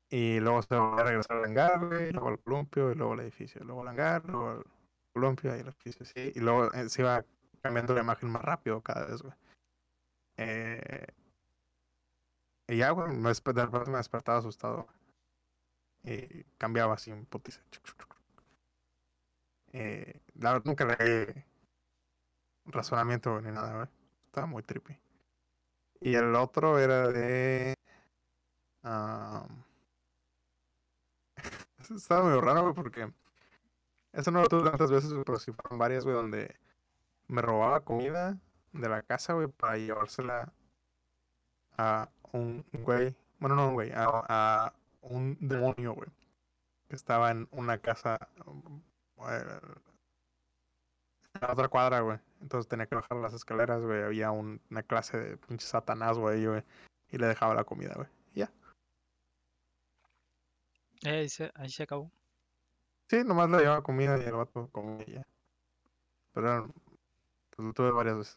Y 0.09 0.41
luego 0.41 0.61
se 0.63 0.75
volvió 0.75 0.99
a 0.99 1.05
regresar 1.05 1.37
al 1.37 1.45
hangar, 1.45 1.87
güey, 1.87 2.11
luego 2.11 2.29
al 2.29 2.41
columpio, 2.41 2.91
y 2.91 2.95
luego 2.97 3.13
al 3.13 3.21
edificio, 3.21 3.63
luego 3.63 3.83
al 3.83 3.89
hangar, 3.89 4.25
luego 4.25 4.51
al 4.51 4.65
columpio 5.13 5.57
y 5.57 5.61
el 5.61 5.69
edificio, 5.69 6.05
sí. 6.05 6.33
Y 6.35 6.41
luego 6.41 6.73
eh, 6.73 6.89
se 6.89 7.03
iba 7.03 7.25
cambiando 7.63 7.95
la 7.95 8.01
imagen 8.01 8.31
más 8.31 8.43
rápido 8.43 8.81
cada 8.81 9.07
vez, 9.07 9.23
güey. 9.23 9.35
Eh, 10.37 11.07
y 12.67 12.77
ya, 12.79 12.91
güey, 12.91 13.13
me 13.13 13.31
de 13.31 13.67
repente 13.67 13.91
me 13.91 13.99
despertaba 13.99 14.39
asustado. 14.39 14.89
Y 16.03 16.45
cambiaba 16.59 16.95
así 16.95 17.13
chuc, 17.31 17.83
chuc. 17.83 18.11
Eh, 19.73 20.21
la 20.35 20.53
verdad 20.53 20.67
nunca 20.67 20.85
le 20.85 20.97
di 20.97 21.45
razonamiento 22.67 23.41
ni 23.41 23.51
nada, 23.53 23.75
güey. 23.75 23.89
Estaba 24.27 24.47
muy 24.47 24.63
trippy. 24.63 24.99
Y 26.01 26.15
el 26.15 26.35
otro 26.35 26.79
era 26.79 27.09
de. 27.09 27.75
Estaba 31.95 32.25
medio 32.25 32.41
raro, 32.41 32.63
güey, 32.63 32.75
porque. 32.75 33.13
Eso 34.13 34.31
no 34.31 34.43
lo 34.43 34.49
tuve 34.49 34.69
tantas 34.69 34.91
veces, 34.91 35.13
pero 35.25 35.39
sí 35.39 35.53
fueron 35.53 35.79
varias, 35.79 36.05
güey, 36.05 36.17
donde 36.17 36.57
me 37.29 37.43
robaba 37.43 37.85
comida 37.85 38.39
de 38.73 38.89
la 38.89 39.03
casa, 39.03 39.35
güey, 39.35 39.49
para 39.49 39.77
llevársela 39.77 40.53
a 41.79 42.09
un 42.33 42.65
güey. 42.73 43.17
Bueno, 43.39 43.57
no 43.57 43.69
un 43.69 43.75
güey, 43.75 43.93
a 43.95 44.75
un 45.03 45.37
demonio, 45.41 45.95
güey. 45.95 46.09
Que 46.89 46.97
estaba 46.97 47.31
en 47.31 47.49
una 47.53 47.79
casa. 47.79 48.29
eh, 49.29 49.61
en 51.35 51.41
la 51.43 51.53
otra 51.53 51.69
cuadra, 51.69 52.01
güey. 52.01 52.19
Entonces 52.41 52.69
tenía 52.69 52.87
que 52.87 52.95
bajar 52.97 53.17
las 53.19 53.33
escaleras, 53.35 53.83
güey. 53.83 54.03
Había 54.03 54.31
un- 54.31 54.61
una 54.71 54.83
clase 54.83 55.17
de 55.19 55.37
pinche 55.37 55.67
satanás, 55.67 56.19
güey. 56.19 56.43
Y 57.13 57.19
le 57.19 57.27
dejaba 57.27 57.55
la 57.55 57.65
comida, 57.65 57.95
güey. 57.95 58.09
Ya. 58.35 58.51
Eh, 61.05 61.11
ahí, 61.21 61.29
se, 61.29 61.51
ahí 61.55 61.71
se 61.71 61.83
acabó. 61.85 62.11
Sí, 63.09 63.23
nomás 63.25 63.51
le 63.51 63.59
llevaba 63.59 63.83
comida 63.83 64.19
y 64.19 64.23
el 64.23 64.33
vato 64.33 64.69
comía 64.71 65.05
ya. 65.07 65.27
Pero 66.33 66.73
pues, 67.51 67.67
lo 67.67 67.73
tuve 67.73 67.91
varias 67.91 68.19
veces. 68.19 68.37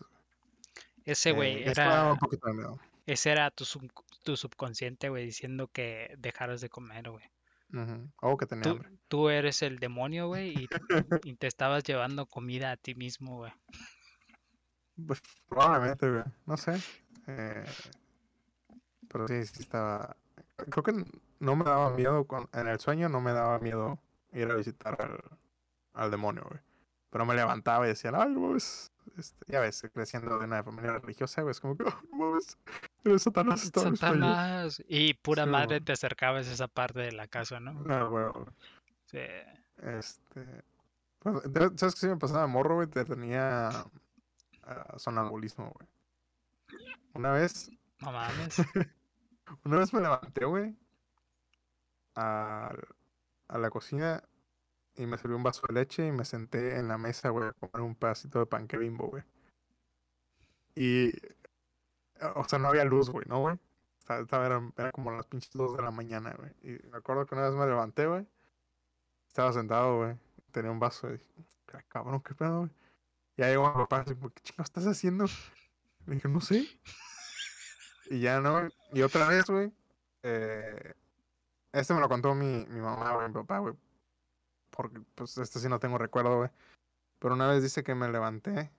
Ese 1.05 1.29
Eh, 1.29 1.33
güey 1.33 1.63
daba 1.73 1.93
era, 2.03 2.11
un 2.13 2.17
poquito 2.19 2.47
de 2.47 2.53
miedo. 2.53 2.79
ese 3.05 3.31
era 3.31 3.51
tu, 3.51 3.65
sub- 3.65 3.91
tu 4.23 4.35
subconsciente, 4.37 5.09
güey, 5.09 5.25
diciendo 5.25 5.67
que 5.67 6.15
dejaras 6.17 6.61
de 6.61 6.69
comer, 6.69 7.09
güey. 7.11 7.25
O 8.21 8.37
que 8.37 8.45
tenía 8.45 8.63
Tú, 8.63 8.69
hambre. 8.71 8.89
tú 9.07 9.29
eres 9.29 9.61
el 9.63 9.79
demonio, 9.79 10.27
güey, 10.27 10.49
y, 10.51 10.67
y 11.23 11.35
te 11.35 11.47
estabas 11.47 11.83
llevando 11.83 12.25
comida 12.27 12.71
a 12.71 12.77
ti 12.77 12.93
mismo, 12.95 13.37
güey. 13.37 13.51
Pues 15.07 15.21
probablemente, 15.49 16.09
güey. 16.09 16.23
No 16.45 16.55
sé. 16.57 16.79
Eh, 17.27 17.63
pero 19.09 19.27
sí, 19.27 19.43
sí 19.45 19.61
estaba. 19.63 20.15
Creo 20.69 20.83
que 20.83 21.03
no 21.39 21.55
me 21.55 21.63
daba 21.65 21.89
miedo. 21.95 22.25
con- 22.27 22.49
En 22.53 22.67
el 22.67 22.79
sueño 22.79 23.09
no 23.09 23.21
me 23.21 23.31
daba 23.33 23.57
miedo 23.59 23.99
ir 24.33 24.49
a 24.51 24.55
visitar 24.55 24.95
al, 25.01 25.19
al 25.93 26.11
demonio, 26.11 26.43
güey. 26.47 26.61
Pero 27.13 27.27
me 27.27 27.35
levantaba 27.35 27.85
y 27.85 27.89
decía, 27.89 28.11
ay, 28.15 28.31
no 28.31 28.39
mames. 28.39 28.91
Este, 29.15 29.45
ya 29.51 29.59
ves, 29.59 29.87
creciendo 29.93 30.39
de 30.39 30.45
una 30.45 30.63
familia 30.63 30.97
religiosa, 30.97 31.43
güey. 31.43 31.51
Es 31.51 31.59
como 31.59 31.77
que, 31.77 31.83
"Oh, 31.83 32.01
no 32.11 32.17
mames. 32.17 32.57
El 33.03 33.19
Satanás 33.19 33.63
está 33.63 33.83
en 33.83 33.91
mi 33.91 33.97
sueño". 33.97 34.13
Satanás. 34.15 34.83
Y 34.87 35.13
pura 35.13 35.43
Sí, 35.43 35.49
madre 35.51 35.79
te 35.79 35.91
acercabas 35.91 36.47
a 36.47 36.51
esa 36.53 36.67
parte 36.67 37.01
de 37.01 37.11
la 37.11 37.27
casa, 37.27 37.59
¿no? 37.59 37.83
Ah, 37.87 38.05
güey. 38.05 38.25
Sí. 39.05 39.19
Este. 39.77 40.63
pues, 41.19 41.35
¿Sabes 41.75 41.93
qué 41.93 42.01
sí 42.01 42.07
me 42.07 42.17
pasaba 42.17 42.47
morro, 42.47 42.75
güey? 42.77 42.87
Te 42.87 43.05
tenía 43.05 43.69
ah, 44.63 44.97
sonambulismo, 44.97 45.71
güey. 45.71 45.87
Una 47.13 47.31
vez 47.31 47.69
No 47.99 48.11
mames. 48.11 48.57
Una 49.65 49.77
vez 49.77 49.93
me 49.93 50.01
levanté, 50.01 50.45
güey, 50.45 50.75
al- 52.15 52.87
a, 53.49 53.57
la 53.59 53.69
cocina 53.69 54.23
y 54.95 55.05
me 55.05 55.17
serví 55.17 55.35
un 55.35 55.43
vaso 55.43 55.61
de 55.67 55.73
leche 55.73 56.07
y 56.07 56.11
me 56.11 56.25
senté 56.25 56.77
en 56.77 56.87
la 56.87 56.97
mesa, 56.97 57.29
güey, 57.29 57.47
a 57.49 57.53
comer 57.53 57.81
un 57.81 57.95
pedacito 57.95 58.39
de 58.39 58.45
panque 58.45 58.77
bimbo, 58.77 59.07
güey. 59.07 59.23
Y, 60.75 61.11
o 62.35 62.43
sea, 62.47 62.59
no 62.59 62.67
había 62.69 62.85
luz, 62.85 63.09
güey, 63.09 63.25
¿no, 63.27 63.39
güey? 63.39 63.57
Estaba, 63.99 64.45
era, 64.45 64.61
era 64.77 64.91
como 64.91 65.11
las 65.11 65.25
pinches 65.27 65.51
dos 65.53 65.75
de 65.77 65.83
la 65.83 65.91
mañana, 65.91 66.35
güey. 66.37 66.51
Y 66.61 66.87
me 66.89 66.97
acuerdo 66.97 67.25
que 67.25 67.35
una 67.35 67.45
vez 67.49 67.53
me 67.53 67.65
levanté, 67.65 68.07
güey. 68.07 68.27
Estaba 69.27 69.53
sentado, 69.53 69.97
güey. 69.97 70.15
Tenía 70.51 70.71
un 70.71 70.79
vaso 70.79 71.09
y 71.09 71.13
dije, 71.13 71.25
"Ah, 71.73 71.83
cabrón, 71.87 72.21
qué 72.21 72.35
pedo, 72.35 72.59
güey. 72.59 72.71
Ya 73.37 73.47
llegó 73.47 73.67
mi 73.69 73.75
papá, 73.75 74.01
así, 74.01 74.13
¿qué 74.15 74.41
chingo 74.43 74.63
estás 74.63 74.85
haciendo? 74.85 75.25
Le 76.05 76.15
dije, 76.15 76.27
no 76.27 76.41
sé. 76.41 76.67
Y 78.09 78.19
ya 78.19 78.41
no. 78.41 78.67
Y 78.91 79.01
otra 79.01 79.27
vez, 79.27 79.45
güey. 79.45 79.71
eh, 80.23 80.93
este 81.71 81.93
me 81.93 82.01
lo 82.01 82.09
contó 82.09 82.35
mi, 82.35 82.65
mi 82.67 82.79
mamá, 82.81 83.13
güey, 83.15 83.27
mi 83.29 83.33
papá, 83.33 83.59
güey. 83.59 83.73
Porque, 84.75 84.99
pues, 85.15 85.37
este 85.37 85.59
sí 85.59 85.69
no 85.69 85.79
tengo 85.79 85.97
recuerdo, 85.97 86.37
güey. 86.37 86.49
Pero 87.19 87.35
una 87.35 87.47
vez 87.47 87.61
dice 87.61 87.83
que 87.83 87.95
me 87.95 88.09
levanté 88.09 88.71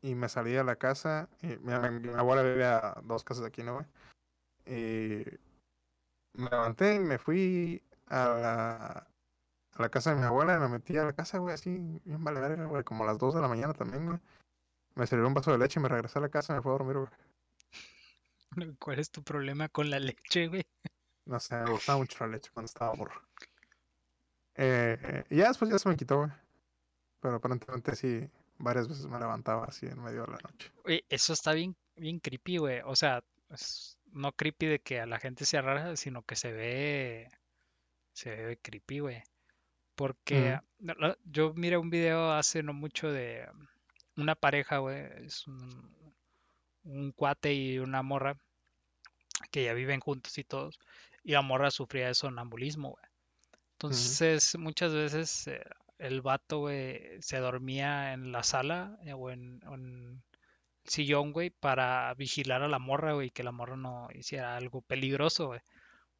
y 0.00 0.14
me 0.14 0.28
salí 0.28 0.52
de 0.52 0.64
la 0.64 0.76
casa. 0.76 1.28
Y 1.42 1.48
mi, 1.58 1.72
mi- 1.78 2.00
mi 2.08 2.14
abuela 2.14 2.42
vivía 2.42 2.78
a 2.78 3.00
dos 3.02 3.22
casas 3.24 3.42
de 3.42 3.48
aquí, 3.48 3.62
¿no, 3.62 3.74
güey? 3.74 3.86
Y 4.66 5.24
me 6.34 6.48
levanté 6.50 6.94
y 6.94 6.98
me 7.00 7.18
fui 7.18 7.82
a 8.06 8.28
la, 8.28 8.86
a 9.74 9.82
la 9.82 9.88
casa 9.90 10.10
de 10.14 10.20
mi 10.20 10.24
abuela 10.26 10.54
y 10.56 10.58
me 10.60 10.68
metí 10.68 10.96
a 10.96 11.04
la 11.04 11.12
casa, 11.12 11.38
güey, 11.38 11.54
así, 11.54 12.00
bien 12.04 12.24
vale 12.24 12.40
verga, 12.40 12.64
güey, 12.64 12.84
como 12.84 13.04
a 13.04 13.06
las 13.06 13.18
2 13.18 13.34
de 13.34 13.40
la 13.42 13.48
mañana 13.48 13.74
también, 13.74 14.06
güey. 14.06 14.18
Me 14.94 15.06
sirvió 15.06 15.26
un 15.26 15.34
vaso 15.34 15.52
de 15.52 15.58
leche 15.58 15.78
y 15.78 15.82
me 15.82 15.88
regresé 15.88 16.18
a 16.18 16.22
la 16.22 16.28
casa 16.28 16.52
y 16.52 16.56
me 16.56 16.62
fui 16.62 16.70
a 16.70 16.78
dormir, 16.78 16.96
güey. 16.96 17.10
¿Cuál 18.78 18.98
es 18.98 19.10
tu 19.10 19.22
problema 19.22 19.68
con 19.68 19.90
la 19.90 19.98
leche, 19.98 20.48
güey? 20.48 20.62
No 21.26 21.38
sé, 21.38 21.56
me 21.56 21.70
gustaba 21.70 21.98
mucho 21.98 22.24
la 22.26 22.32
leche 22.32 22.50
cuando 22.52 22.66
estaba 22.66 22.94
morro. 22.94 23.20
Eh, 24.56 25.24
y 25.30 25.36
ya 25.36 25.48
después 25.48 25.70
ya 25.70 25.78
se 25.78 25.88
me 25.88 25.96
quitó, 25.96 26.18
güey. 26.18 26.30
Pero 27.20 27.36
aparentemente 27.36 27.94
sí, 27.94 28.28
varias 28.58 28.88
veces 28.88 29.06
me 29.06 29.18
levantaba 29.18 29.66
así 29.66 29.86
en 29.86 30.02
medio 30.02 30.22
de 30.22 30.32
la 30.32 30.38
noche. 30.38 30.72
Oye, 30.84 31.04
eso 31.08 31.32
está 31.32 31.52
bien, 31.52 31.76
bien 31.96 32.18
creepy, 32.18 32.58
güey. 32.58 32.80
O 32.84 32.96
sea, 32.96 33.22
es 33.50 33.98
no 34.12 34.32
creepy 34.32 34.66
de 34.66 34.78
que 34.80 35.00
a 35.00 35.06
la 35.06 35.18
gente 35.18 35.44
sea 35.44 35.62
rara, 35.62 35.96
sino 35.96 36.22
que 36.22 36.36
se 36.36 36.52
ve, 36.52 37.28
se 38.12 38.30
ve 38.30 38.58
creepy, 38.60 39.00
güey. 39.00 39.22
Porque 39.94 40.58
yo 41.24 41.54
miré 41.54 41.76
un 41.76 41.90
video 41.90 42.32
hace 42.32 42.62
no 42.62 42.72
mucho 42.72 43.10
de 43.10 43.46
una 44.16 44.34
pareja, 44.34 44.78
güey, 44.78 45.06
es 45.24 45.46
un, 45.46 46.14
un 46.84 47.12
cuate 47.12 47.52
y 47.54 47.78
una 47.78 48.02
morra 48.02 48.36
que 49.50 49.64
ya 49.64 49.74
viven 49.74 50.00
juntos 50.00 50.36
y 50.38 50.44
todos, 50.44 50.78
y 51.22 51.32
la 51.32 51.42
morra 51.42 51.70
sufría 51.70 52.06
de 52.08 52.14
sonambulismo, 52.14 52.90
güey. 52.90 53.04
Entonces, 53.82 54.56
muchas 54.58 54.94
veces 54.94 55.48
eh, 55.48 55.64
el 55.98 56.22
vato, 56.22 56.60
güey, 56.60 57.20
se 57.20 57.38
dormía 57.38 58.12
en 58.12 58.30
la 58.30 58.44
sala 58.44 58.96
eh, 59.04 59.12
o 59.12 59.30
en, 59.30 59.60
en 59.64 60.22
el 60.84 60.90
sillón, 60.90 61.32
güey, 61.32 61.50
para 61.50 62.14
vigilar 62.14 62.62
a 62.62 62.68
la 62.68 62.78
morra, 62.78 63.14
güey, 63.14 63.30
que 63.30 63.42
la 63.42 63.50
morra 63.50 63.76
no 63.76 64.08
hiciera 64.14 64.56
algo 64.56 64.82
peligroso, 64.82 65.48
güey. 65.48 65.60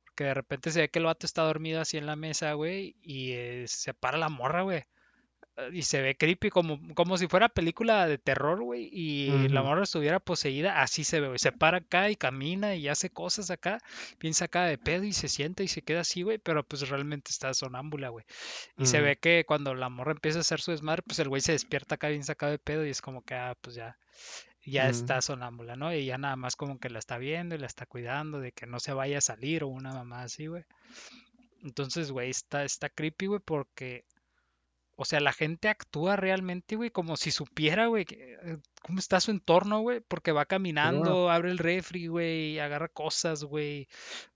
Porque 0.04 0.24
de 0.24 0.34
repente 0.34 0.70
se 0.72 0.80
ve 0.80 0.90
que 0.90 0.98
el 0.98 1.04
vato 1.04 1.24
está 1.26 1.42
dormido 1.42 1.80
así 1.80 1.98
en 1.98 2.06
la 2.06 2.16
mesa, 2.16 2.52
güey, 2.54 2.96
y 3.02 3.32
eh, 3.32 3.64
se 3.68 3.94
para 3.94 4.18
la 4.18 4.28
morra, 4.28 4.62
güey. 4.62 4.84
Eh, 5.56 5.70
Y 5.72 5.82
se 5.82 6.00
ve 6.00 6.16
creepy 6.16 6.50
como, 6.50 6.80
como 6.94 7.16
si 7.18 7.26
fuera 7.28 7.48
película 7.48 8.06
de 8.06 8.18
terror, 8.18 8.62
güey, 8.62 8.88
y 8.92 9.48
la 9.48 9.62
morra 9.62 9.84
estuviera 9.84 10.20
poseída, 10.20 10.82
así 10.82 11.04
se 11.04 11.20
ve, 11.20 11.28
güey. 11.28 11.38
Se 11.38 11.52
para 11.52 11.78
acá 11.78 12.10
y 12.10 12.16
camina 12.16 12.74
y 12.74 12.88
hace 12.88 13.10
cosas 13.10 13.50
acá, 13.50 13.78
piensa 14.18 14.46
acá 14.46 14.64
de 14.64 14.78
pedo 14.78 15.04
y 15.04 15.12
se 15.12 15.28
sienta 15.28 15.62
y 15.62 15.68
se 15.68 15.82
queda 15.82 16.00
así, 16.00 16.22
güey, 16.22 16.38
pero 16.38 16.64
pues 16.64 16.88
realmente 16.88 17.30
está 17.30 17.52
sonámbula, 17.54 18.08
güey. 18.08 18.24
Y 18.78 18.86
se 18.86 19.00
ve 19.00 19.16
que 19.16 19.44
cuando 19.46 19.74
la 19.74 19.88
morra 19.88 20.12
empieza 20.12 20.38
a 20.38 20.40
hacer 20.42 20.60
su 20.60 20.70
desmadre, 20.70 21.02
pues 21.02 21.18
el 21.18 21.28
güey 21.28 21.40
se 21.40 21.52
despierta 21.52 21.96
acá 21.96 22.08
bien 22.08 22.24
sacado 22.24 22.52
de 22.52 22.58
pedo 22.58 22.86
y 22.86 22.90
es 22.90 23.02
como 23.02 23.22
que, 23.22 23.34
ah, 23.34 23.56
pues 23.60 23.76
ya, 23.76 23.96
ya 24.64 24.88
está 24.88 25.20
sonámbula, 25.20 25.76
¿no? 25.76 25.92
Y 25.94 26.06
ya 26.06 26.18
nada 26.18 26.36
más 26.36 26.56
como 26.56 26.78
que 26.78 26.90
la 26.90 26.98
está 26.98 27.18
viendo 27.18 27.54
y 27.54 27.58
la 27.58 27.66
está 27.66 27.86
cuidando 27.86 28.40
de 28.40 28.52
que 28.52 28.66
no 28.66 28.80
se 28.80 28.92
vaya 28.92 29.18
a 29.18 29.20
salir 29.20 29.64
o 29.64 29.68
una 29.68 29.92
mamá 29.92 30.22
así, 30.22 30.46
güey. 30.46 30.64
Entonces, 31.62 32.10
güey, 32.10 32.30
está, 32.30 32.64
está 32.64 32.88
creepy, 32.88 33.26
güey, 33.26 33.40
porque, 33.44 34.04
o 34.96 35.04
sea, 35.04 35.20
la 35.20 35.32
gente 35.32 35.68
actúa 35.68 36.16
realmente, 36.16 36.76
güey, 36.76 36.90
como 36.90 37.16
si 37.16 37.30
supiera, 37.30 37.86
güey, 37.86 38.06
eh, 38.10 38.58
cómo 38.82 38.98
está 38.98 39.20
su 39.20 39.30
entorno, 39.30 39.80
güey, 39.80 40.00
porque 40.00 40.32
va 40.32 40.44
caminando, 40.44 41.30
abre 41.30 41.50
el 41.50 41.58
refri, 41.58 42.06
güey, 42.08 42.58
agarra 42.58 42.88
cosas, 42.88 43.42
güey. 43.44 43.88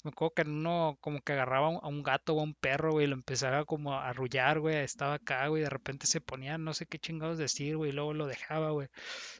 Me 0.02 0.10
acuerdo 0.10 0.34
que 0.34 0.42
en 0.42 0.50
uno 0.52 0.96
como 1.00 1.20
que 1.20 1.34
agarraba 1.34 1.68
a 1.68 1.88
un- 1.88 2.02
gato 2.02 2.34
o 2.34 2.40
a 2.40 2.42
un 2.44 2.54
perro, 2.54 2.92
güey, 2.92 3.06
lo 3.06 3.14
empezaba 3.14 3.64
como 3.64 3.92
a 3.94 4.08
arrullar, 4.08 4.60
güey, 4.60 4.76
estaba 4.76 5.14
acá, 5.14 5.46
güey, 5.48 5.62
de 5.62 5.70
repente 5.70 6.06
se 6.06 6.20
ponía 6.20 6.56
no 6.58 6.72
sé 6.74 6.86
qué 6.86 6.98
chingados 6.98 7.38
decir, 7.38 7.76
güey, 7.76 7.90
y 7.90 7.94
luego 7.94 8.14
lo 8.14 8.26
dejaba, 8.26 8.70
güey. 8.70 8.88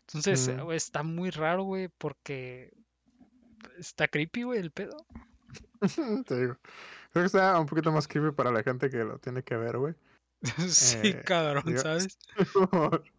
Entonces, 0.00 0.48
güey, 0.64 0.76
está 0.76 1.02
muy 1.02 1.30
raro, 1.30 1.62
güey, 1.64 1.88
porque 1.98 2.72
está 3.78 4.08
creepy, 4.08 4.42
güey, 4.42 4.60
el 4.60 4.70
pedo. 4.70 5.06
Te 6.26 6.40
digo. 6.40 6.56
Creo 7.12 7.22
que 7.22 7.26
está 7.26 7.58
un 7.58 7.66
poquito 7.66 7.90
más 7.92 8.06
creepy 8.06 8.32
para 8.34 8.50
la 8.50 8.62
gente 8.62 8.90
que 8.90 8.98
lo 8.98 9.18
tiene 9.18 9.42
que 9.42 9.56
ver, 9.56 9.78
güey. 9.78 9.94
Sí, 10.68 11.08
Eh, 11.08 11.22
cabrón, 11.24 11.64
digo, 11.66 11.80
¿sabes? 11.80 12.18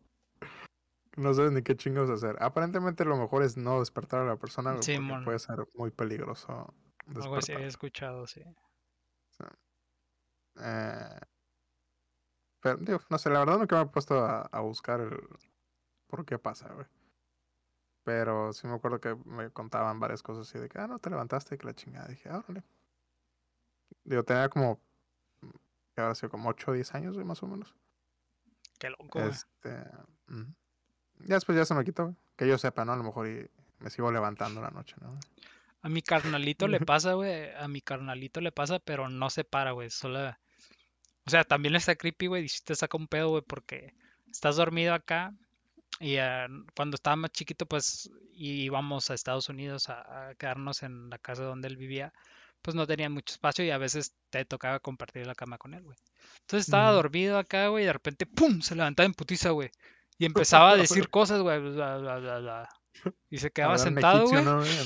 No 1.17 1.33
sabes 1.33 1.51
ni 1.51 1.63
qué 1.63 1.75
chingos 1.75 2.11
hacer. 2.11 2.35
Aparentemente 2.39 3.03
lo 3.03 3.17
mejor 3.17 3.41
es 3.41 3.57
no 3.57 3.79
despertar 3.79 4.21
a 4.21 4.25
la 4.25 4.35
persona, 4.35 4.73
güey, 4.73 4.81
porque 4.81 5.25
puede 5.25 5.39
ser 5.39 5.67
muy 5.75 5.89
peligroso 5.89 6.73
Algo 7.07 7.35
así 7.37 7.53
despertar. 7.53 7.55
había 7.55 7.67
escuchado, 7.67 8.27
sí. 8.27 8.41
Eh, 10.59 11.19
pero, 12.61 12.77
digo, 12.77 12.99
no 13.09 13.17
sé, 13.17 13.29
la 13.29 13.39
verdad 13.39 13.57
nunca 13.57 13.77
me 13.77 13.81
he 13.83 13.85
puesto 13.87 14.23
a, 14.23 14.41
a 14.41 14.59
buscar 14.59 14.99
el 15.01 15.17
por 16.07 16.25
qué 16.25 16.37
pasa, 16.37 16.71
güey. 16.73 16.85
Pero 18.03 18.53
sí 18.53 18.67
me 18.67 18.75
acuerdo 18.75 19.01
que 19.01 19.15
me 19.25 19.49
contaban 19.51 19.99
varias 19.99 20.23
cosas 20.23 20.47
así 20.47 20.57
de 20.59 20.69
que, 20.69 20.79
ah, 20.79 20.87
no, 20.87 20.99
te 20.99 21.09
levantaste 21.09 21.55
y 21.55 21.57
que 21.57 21.65
la 21.65 21.73
chingada. 21.73 22.07
Dije, 22.07 22.29
ah, 22.29 22.37
órale. 22.37 22.63
Digo, 24.05 24.23
tenía 24.23 24.49
como, 24.49 24.79
que 25.97 26.01
ahora 26.01 26.13
sido 26.13 26.29
como 26.29 26.49
8 26.49 26.69
o 26.69 26.73
10 26.75 26.93
años, 26.93 27.15
güey, 27.15 27.25
más 27.25 27.41
o 27.41 27.47
menos. 27.47 27.73
Qué 28.77 28.91
loco. 28.91 29.19
Este. 29.19 29.83
Ya 31.21 31.33
después 31.33 31.57
ya 31.57 31.65
se 31.65 31.73
me 31.73 31.83
quitó, 31.83 32.03
güey. 32.03 32.15
Que 32.35 32.47
yo 32.47 32.59
sepa, 32.59 32.85
¿no? 32.85 32.93
A 32.93 32.97
lo 32.97 33.03
mejor 33.03 33.27
y 33.27 33.49
me 33.79 33.89
sigo 33.89 34.11
levantando 34.11 34.61
la 34.61 34.69
noche, 34.69 34.95
¿no? 35.01 35.19
A 35.81 35.89
mi 35.89 36.03
carnalito 36.03 36.67
le 36.67 36.79
pasa, 36.85 37.13
güey. 37.13 37.49
A 37.55 37.67
mi 37.67 37.81
carnalito 37.81 38.41
le 38.41 38.51
pasa, 38.51 38.77
pero 38.77 39.09
no 39.09 39.31
se 39.31 39.43
para, 39.43 39.71
güey. 39.71 39.89
Solo. 39.89 40.29
O 41.25 41.29
sea, 41.31 41.43
también 41.43 41.73
está 41.73 41.95
creepy, 41.95 42.27
güey. 42.27 42.43
Y 42.43 42.49
si 42.49 42.63
te 42.63 42.75
saca 42.75 42.95
un 42.95 43.07
pedo, 43.07 43.29
güey, 43.29 43.41
porque 43.41 43.95
estás 44.31 44.57
dormido 44.57 44.93
acá. 44.93 45.33
Y 45.99 46.17
ah, 46.17 46.45
cuando 46.75 46.93
estaba 46.93 47.15
más 47.15 47.31
chiquito, 47.31 47.65
pues 47.65 48.11
íbamos 48.33 49.09
a 49.09 49.15
Estados 49.15 49.49
Unidos 49.49 49.89
a, 49.89 50.29
a 50.29 50.35
quedarnos 50.35 50.83
en 50.83 51.09
la 51.09 51.17
casa 51.17 51.41
donde 51.41 51.67
él 51.67 51.75
vivía. 51.75 52.13
Pues 52.61 52.75
no 52.75 52.85
tenían 52.85 53.13
mucho 53.13 53.33
espacio 53.33 53.63
y 53.63 53.71
a 53.71 53.77
veces 53.77 54.13
te 54.29 54.43
tocaba 54.45 54.79
compartir 54.79 55.25
la 55.25 55.35
cama 55.35 55.57
con 55.57 55.73
él, 55.73 55.83
güey. 55.83 55.97
Entonces 56.41 56.67
estaba 56.67 56.91
dormido 56.91 57.37
acá, 57.37 57.67
güey. 57.69 57.83
Y 57.83 57.87
de 57.87 57.93
repente, 57.93 58.25
¡pum! 58.25 58.61
Se 58.61 58.75
levantaba 58.75 59.05
en 59.05 59.13
putiza, 59.13 59.51
güey. 59.51 59.69
Y 60.17 60.25
empezaba 60.25 60.71
a 60.71 60.75
decir 60.77 61.09
cosas, 61.09 61.41
güey. 61.41 61.59
bla, 61.59 61.97
bla, 61.97 62.17
bla, 62.17 62.39
bla. 62.39 62.69
Y 63.29 63.37
se 63.37 63.51
quedaba 63.51 63.77
sentado, 63.77 64.27
güey. 64.27 64.43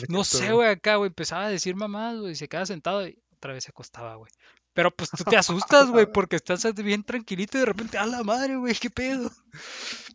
¿no, 0.09 0.23
sé, 0.23 0.51
güey, 0.51 0.69
acá, 0.69 0.95
güey, 0.95 1.07
empezaba 1.07 1.45
a 1.45 1.49
decir 1.49 1.75
mamadas, 1.75 2.19
güey, 2.19 2.33
y 2.33 2.35
se 2.35 2.47
quedaba 2.47 2.65
sentado 2.65 3.07
y 3.07 3.17
otra 3.33 3.53
vez 3.53 3.63
se 3.63 3.71
acostaba, 3.71 4.15
güey. 4.15 4.31
Pero 4.73 4.91
pues 4.91 5.09
tú 5.09 5.23
te 5.23 5.37
asustas, 5.37 5.89
güey, 5.89 6.05
porque 6.13 6.35
estás 6.35 6.63
bien 6.75 7.03
tranquilito 7.03 7.57
y 7.57 7.61
de 7.61 7.65
repente, 7.65 7.97
a 7.97 8.05
la 8.05 8.23
madre, 8.23 8.57
güey, 8.57 8.75
qué 8.75 8.89
pedo. 8.89 9.29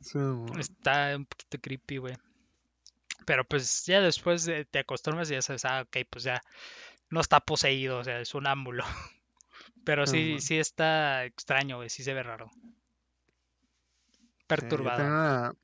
Sí, 0.01 0.19
Está 0.59 1.16
un 1.16 1.27
poquito 1.27 1.59
creepy, 1.61 1.99
güey. 1.99 2.15
Pero 3.27 3.45
pues 3.45 3.85
ya 3.87 4.01
después 4.01 4.45
de- 4.45 4.65
te 4.65 4.78
acostumbras 4.78 5.31
y 5.31 5.35
ya 5.35 5.43
sabes, 5.43 5.65
ah, 5.65 5.83
ok, 5.83 5.97
pues 6.09 6.24
ya 6.24 6.41
no 7.11 7.20
está 7.20 7.41
poseído, 7.41 7.99
o 7.99 8.05
sea, 8.05 8.20
es 8.20 8.35
un 8.35 8.47
ámbulo. 8.47 8.85
Pero 9.85 10.07
sí, 10.07 10.41
sí 10.41 10.59
está 10.59 11.24
extraño, 11.24 11.77
güey, 11.77 11.89
sí 11.89 12.03
se 12.03 12.12
ve 12.12 12.23
raro. 12.23 12.51
sí, 12.53 12.69
Perturbado. 14.47 14.97
tenía 14.97 15.12
una, 15.12 15.55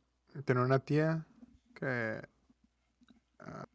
tenía 0.44 0.62
una 0.62 0.78
tía 0.78 1.26
que 1.74 2.20
ah, 3.40 3.66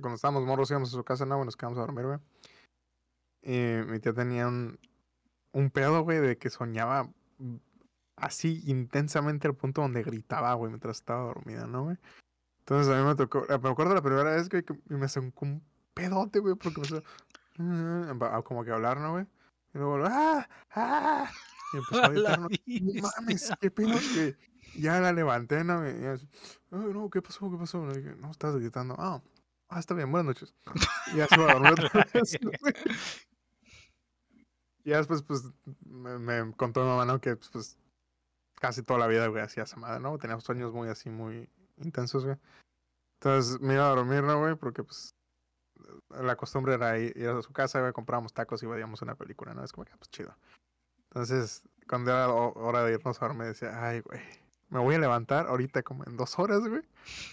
cuando 0.00 0.14
estábamos 0.14 0.44
morros 0.44 0.70
íbamos 0.70 0.88
a 0.90 0.92
su 0.92 1.04
casa, 1.04 1.26
¿no? 1.26 1.44
Nos 1.44 1.56
quedamos 1.56 1.78
a 1.78 1.82
dormir, 1.82 2.06
güey. 2.06 2.18
Y 3.42 3.86
mi 3.86 3.98
tía 4.00 4.12
tenía 4.14 4.48
un, 4.48 4.78
un 5.52 5.70
pedo, 5.70 6.02
güey, 6.02 6.20
de 6.20 6.38
que 6.38 6.50
soñaba 6.50 7.10
así 8.16 8.62
intensamente 8.66 9.46
al 9.46 9.54
punto 9.54 9.82
donde 9.82 10.02
gritaba, 10.02 10.54
güey, 10.54 10.70
mientras 10.70 10.96
estaba 10.96 11.24
dormida, 11.24 11.66
¿no, 11.66 11.84
güey? 11.84 11.96
Entonces 12.60 12.92
a 12.92 12.98
mí 12.98 13.06
me 13.06 13.14
tocó, 13.14 13.46
me 13.48 13.68
acuerdo 13.70 13.94
la 13.94 14.02
primera 14.02 14.34
vez, 14.34 14.48
güey, 14.48 14.62
que 14.62 14.74
me 14.88 15.08
sacó 15.08 15.44
un 15.44 15.62
pedote, 15.98 16.38
güey, 16.38 16.54
porque 16.54 16.80
empezó 16.80 17.02
"Ah", 17.58 18.36
a 18.38 18.42
como 18.42 18.64
que 18.64 18.70
hablar, 18.70 18.98
¿no, 19.00 19.12
güey? 19.12 19.26
Y 19.74 19.78
luego, 19.78 20.04
¡ah! 20.06 20.48
¡ah! 20.74 21.30
Y 21.72 21.76
empezó 21.78 22.02
a 22.02 22.08
gritar, 22.36 22.40
¿no? 22.40 22.48
Mames, 23.18 23.52
qué 23.60 23.70
pedo. 23.70 23.98
Ya 24.76 25.00
la 25.00 25.12
levanté, 25.12 25.64
¿no? 25.64 25.84
Y 25.88 26.04
así, 26.06 26.28
"Ay, 26.70 26.92
no, 26.92 27.10
¿qué 27.10 27.20
pasó? 27.20 27.50
¿Qué 27.50 27.56
pasó? 27.56 27.84
Le 27.86 28.00
dije, 28.00 28.14
no, 28.16 28.30
estás 28.30 28.56
gritando. 28.56 28.94
Ah, 28.98 29.20
ah, 29.68 29.80
está 29.80 29.94
bien, 29.94 30.10
buenas 30.12 30.26
noches. 30.26 30.54
Y 31.12 31.16
ya 31.16 31.26
se 31.26 31.34
iba 31.34 31.50
a 31.50 31.54
dormir 31.54 31.72
otra 31.72 32.06
vez. 32.14 32.38
Y 34.84 34.90
ya 34.90 34.98
después, 34.98 35.22
pues, 35.22 35.42
me, 35.84 36.18
me 36.18 36.52
contó 36.54 36.82
mi 36.82 36.88
mamá, 36.88 37.04
¿no? 37.04 37.20
Que, 37.20 37.36
pues, 37.36 37.50
pues, 37.50 37.78
casi 38.54 38.82
toda 38.82 39.00
la 39.00 39.06
vida, 39.06 39.26
güey, 39.26 39.42
hacía 39.42 39.64
esa 39.64 39.76
madre, 39.76 40.00
¿no? 40.00 40.16
Tenía 40.18 40.38
sueños 40.40 40.72
muy 40.72 40.88
así, 40.88 41.10
muy 41.10 41.48
intensos, 41.78 42.24
güey. 42.24 42.36
Entonces 43.20 43.60
me 43.60 43.74
iba 43.74 43.86
a 43.86 43.94
dormir, 43.94 44.22
¿no, 44.22 44.38
güey? 44.38 44.54
Porque, 44.54 44.82
pues, 44.84 45.14
la 46.10 46.36
costumbre 46.36 46.74
era 46.74 46.98
ir, 46.98 47.28
a 47.28 47.42
su 47.42 47.52
casa, 47.52 47.80
güey, 47.80 47.92
comprábamos 47.92 48.32
tacos 48.32 48.62
y 48.62 48.66
veíamos 48.66 49.02
una 49.02 49.14
película, 49.14 49.54
¿no? 49.54 49.64
Es 49.64 49.72
como 49.72 49.84
que, 49.84 49.96
pues, 49.96 50.10
chido. 50.10 50.36
Entonces, 51.10 51.62
cuando 51.88 52.10
era 52.10 52.28
ho- 52.30 52.52
hora 52.54 52.84
de 52.84 52.92
irnos 52.94 53.20
a 53.22 53.26
dormir, 53.26 53.46
decía, 53.48 53.82
ay, 53.82 54.00
güey, 54.00 54.20
me 54.68 54.78
voy 54.80 54.96
a 54.96 54.98
levantar 54.98 55.46
ahorita 55.46 55.82
como 55.82 56.04
en 56.04 56.16
dos 56.18 56.38
horas, 56.38 56.60
güey, 56.60 56.82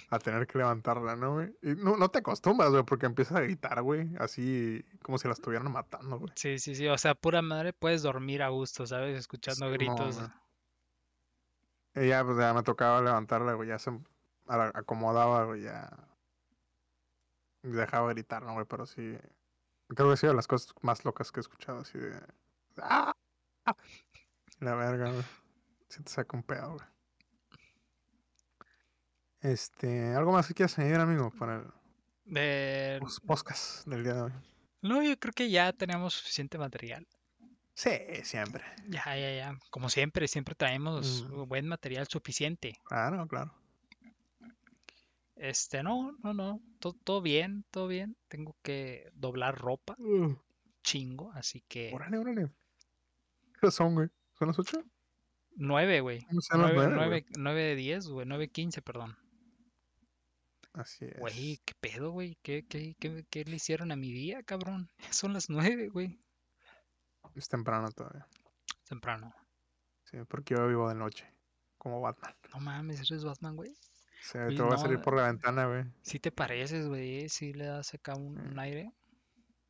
a 0.09 0.19
tener 0.19 0.47
que 0.47 0.57
levantarla, 0.57 1.17
¿no, 1.17 1.33
güey? 1.33 1.53
Y 1.61 1.75
no, 1.75 1.97
no 1.97 2.07
te 2.09 2.19
acostumbras, 2.19 2.71
güey, 2.71 2.83
porque 2.83 3.05
empiezas 3.05 3.37
a 3.37 3.41
gritar, 3.41 3.81
güey, 3.81 4.09
así 4.19 4.85
como 5.03 5.17
si 5.17 5.27
la 5.27 5.33
estuvieran 5.33 5.69
matando, 5.71 6.17
güey. 6.19 6.31
Sí, 6.35 6.57
sí, 6.59 6.75
sí, 6.75 6.87
o 6.87 6.97
sea, 6.97 7.13
pura 7.15 7.41
madre 7.41 7.73
puedes 7.73 8.01
dormir 8.03 8.41
a 8.43 8.47
gusto, 8.49 8.87
¿sabes? 8.87 9.17
Escuchando 9.19 9.69
gritos. 9.71 10.17
güey. 10.17 10.29
Y 12.05 12.09
ya, 12.09 12.23
pues 12.25 12.37
ya 12.37 12.53
me 12.53 12.63
tocaba 12.63 13.01
levantarla, 13.01 13.53
güey, 13.53 13.69
ya 13.69 13.79
se 13.79 13.91
acomodaba, 14.47 15.45
güey, 15.45 15.63
ya. 15.63 15.89
Dejaba 17.65 18.07
de 18.09 18.13
gritar, 18.15 18.43
¿no, 18.43 18.53
güey? 18.53 18.65
Pero 18.65 18.85
sí. 18.85 19.17
Creo 19.87 20.07
que 20.07 20.13
ha 20.13 20.17
sido 20.17 20.31
de 20.33 20.37
las 20.37 20.47
cosas 20.47 20.73
más 20.81 21.05
locas 21.05 21.31
que 21.31 21.39
he 21.39 21.41
escuchado, 21.41 21.79
así 21.79 21.97
de. 21.97 22.19
¡Ah! 22.77 23.13
La 24.59 24.75
verga, 24.75 25.11
güey. 25.11 25.23
Sí 25.89 26.03
te 26.03 26.11
saca 26.11 26.35
un 26.37 26.43
pedo, 26.43 26.73
güey. 26.73 26.85
Este. 29.41 30.13
¿Algo 30.15 30.31
más 30.31 30.47
que 30.47 30.53
quieras 30.53 30.77
añadir, 30.79 30.99
amigo, 30.99 31.31
para 31.37 31.57
el 31.57 31.67
De- 32.25 32.97
pos- 32.99 33.19
podcast 33.21 33.85
del 33.87 34.03
día 34.03 34.13
de 34.13 34.21
hoy? 34.21 34.33
No, 34.81 35.01
yo 35.03 35.17
creo 35.19 35.33
que 35.33 35.49
ya 35.49 35.73
tenemos 35.73 36.13
suficiente 36.15 36.57
material. 36.57 37.07
Sí, 37.73 37.91
siempre. 38.23 38.63
Ya, 38.87 39.03
ya, 39.17 39.35
ya. 39.35 39.59
Como 39.69 39.89
siempre, 39.89 40.27
siempre 40.27 40.55
traemos 40.55 41.23
Mm. 41.29 41.47
buen 41.47 41.67
material 41.67 42.07
suficiente. 42.07 42.79
Claro, 42.85 43.27
claro. 43.27 43.53
Este, 45.35 45.83
no, 45.83 46.13
no, 46.23 46.33
no. 46.33 46.61
to- 46.79 46.95
Todo, 47.03 47.21
bien, 47.21 47.65
todo 47.71 47.87
bien. 47.87 48.15
Tengo 48.27 48.55
que 48.61 49.09
doblar 49.13 49.57
ropa, 49.57 49.95
chingo, 50.83 51.31
así 51.33 51.61
que 51.67 51.91
Órale, 51.93 52.17
órale. 52.17 52.49
¿Qué 53.59 53.71
son, 53.71 53.95
güey? 53.95 54.09
¿Son 54.37 54.47
las 54.49 54.59
ocho? 54.59 54.83
nueve, 55.57 56.01
güey. 56.01 56.21
¿Cómo 56.25 56.41
son 56.41 56.61
las 56.61 56.73
Nueve, 56.73 56.89
nueve, 56.93 57.07
güey? 57.07 57.07
nueve, 57.21 57.25
nueve 57.37 57.61
de 57.63 57.75
diez, 57.75 58.07
güey. 58.07 58.25
Nueve 58.27 58.49
quince, 58.49 58.81
perdón. 58.81 59.17
Así 60.73 61.05
es. 61.05 61.17
Güey, 61.19 61.61
¿qué 61.65 61.73
pedo, 61.79 62.11
güey? 62.11 62.37
¿Qué, 62.41 62.65
qué, 62.67 62.95
qué, 62.99 63.25
qué 63.29 63.45
le 63.45 63.55
hicieron 63.55 63.91
a 63.91 63.95
mi 63.95 64.11
día, 64.11 64.43
cabrón? 64.43 64.89
Son 65.11 65.33
las 65.33 65.49
nueve, 65.49 65.87
güey. 65.89 66.19
Es 67.35 67.47
temprano 67.47 67.89
todavía. 67.91 68.27
Temprano. 68.87 69.33
Sí, 70.03 70.17
porque 70.27 70.55
yo 70.55 70.67
vivo 70.67 70.87
de 70.89 70.95
noche. 70.95 71.25
Como 71.77 72.01
Batman. 72.01 72.35
No 72.53 72.59
mames, 72.59 72.99
eres 73.09 73.23
Batman, 73.23 73.55
güey. 73.55 73.73
Sí, 74.21 74.37
Oye, 74.37 74.55
te 74.55 74.61
voy 74.61 74.73
a 74.73 74.77
salir 74.77 74.99
por 75.01 75.15
la 75.15 75.27
ventana, 75.27 75.67
güey. 75.67 75.85
Sí 76.01 76.19
te 76.19 76.31
pareces, 76.31 76.87
güey. 76.87 77.29
Sí 77.29 77.53
le 77.53 77.65
das 77.65 77.93
acá 77.93 78.15
un, 78.15 78.39
un 78.39 78.59
aire. 78.59 78.91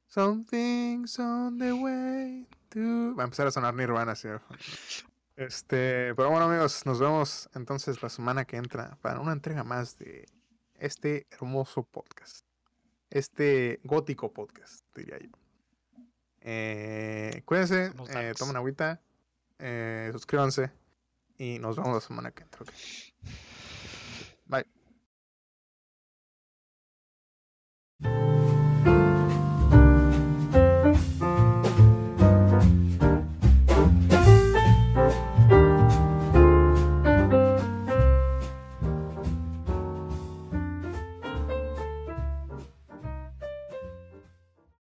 Something's 0.08 1.20
on 1.20 1.58
the 1.58 1.74
way 1.74 2.48
to... 2.70 3.16
Va 3.16 3.24
a 3.24 3.26
empezar 3.26 3.48
a 3.48 3.52
sonar 3.52 3.74
Nirvana, 3.74 4.16
fondo. 4.16 4.42
Este, 5.36 6.16
pero 6.16 6.30
bueno, 6.30 6.46
amigos, 6.46 6.86
nos 6.86 7.00
vemos 7.00 7.50
entonces 7.54 8.02
la 8.02 8.08
semana 8.08 8.46
que 8.46 8.56
entra 8.56 8.98
para 9.02 9.20
una 9.20 9.34
entrega 9.34 9.66
más 9.66 9.98
de 9.98 10.26
este 10.76 11.28
hermoso 11.32 11.84
podcast. 11.84 12.46
Este 13.10 13.82
gótico 13.84 14.32
podcast, 14.32 14.86
diría 14.96 15.20
yo. 15.20 15.30
Eh, 16.40 17.42
cuídense, 17.44 17.92
eh, 18.10 18.34
tomen 18.38 18.56
agüita, 18.56 19.02
eh, 19.60 20.10
suscríbanse 20.14 20.72
y 21.38 21.60
nos 21.60 21.76
vemos 21.76 21.96
la 21.96 22.02
semana 22.02 22.32
que 22.32 22.44
entra. 22.44 22.62
ok. 22.62 22.72
Bye. 22.72 23.55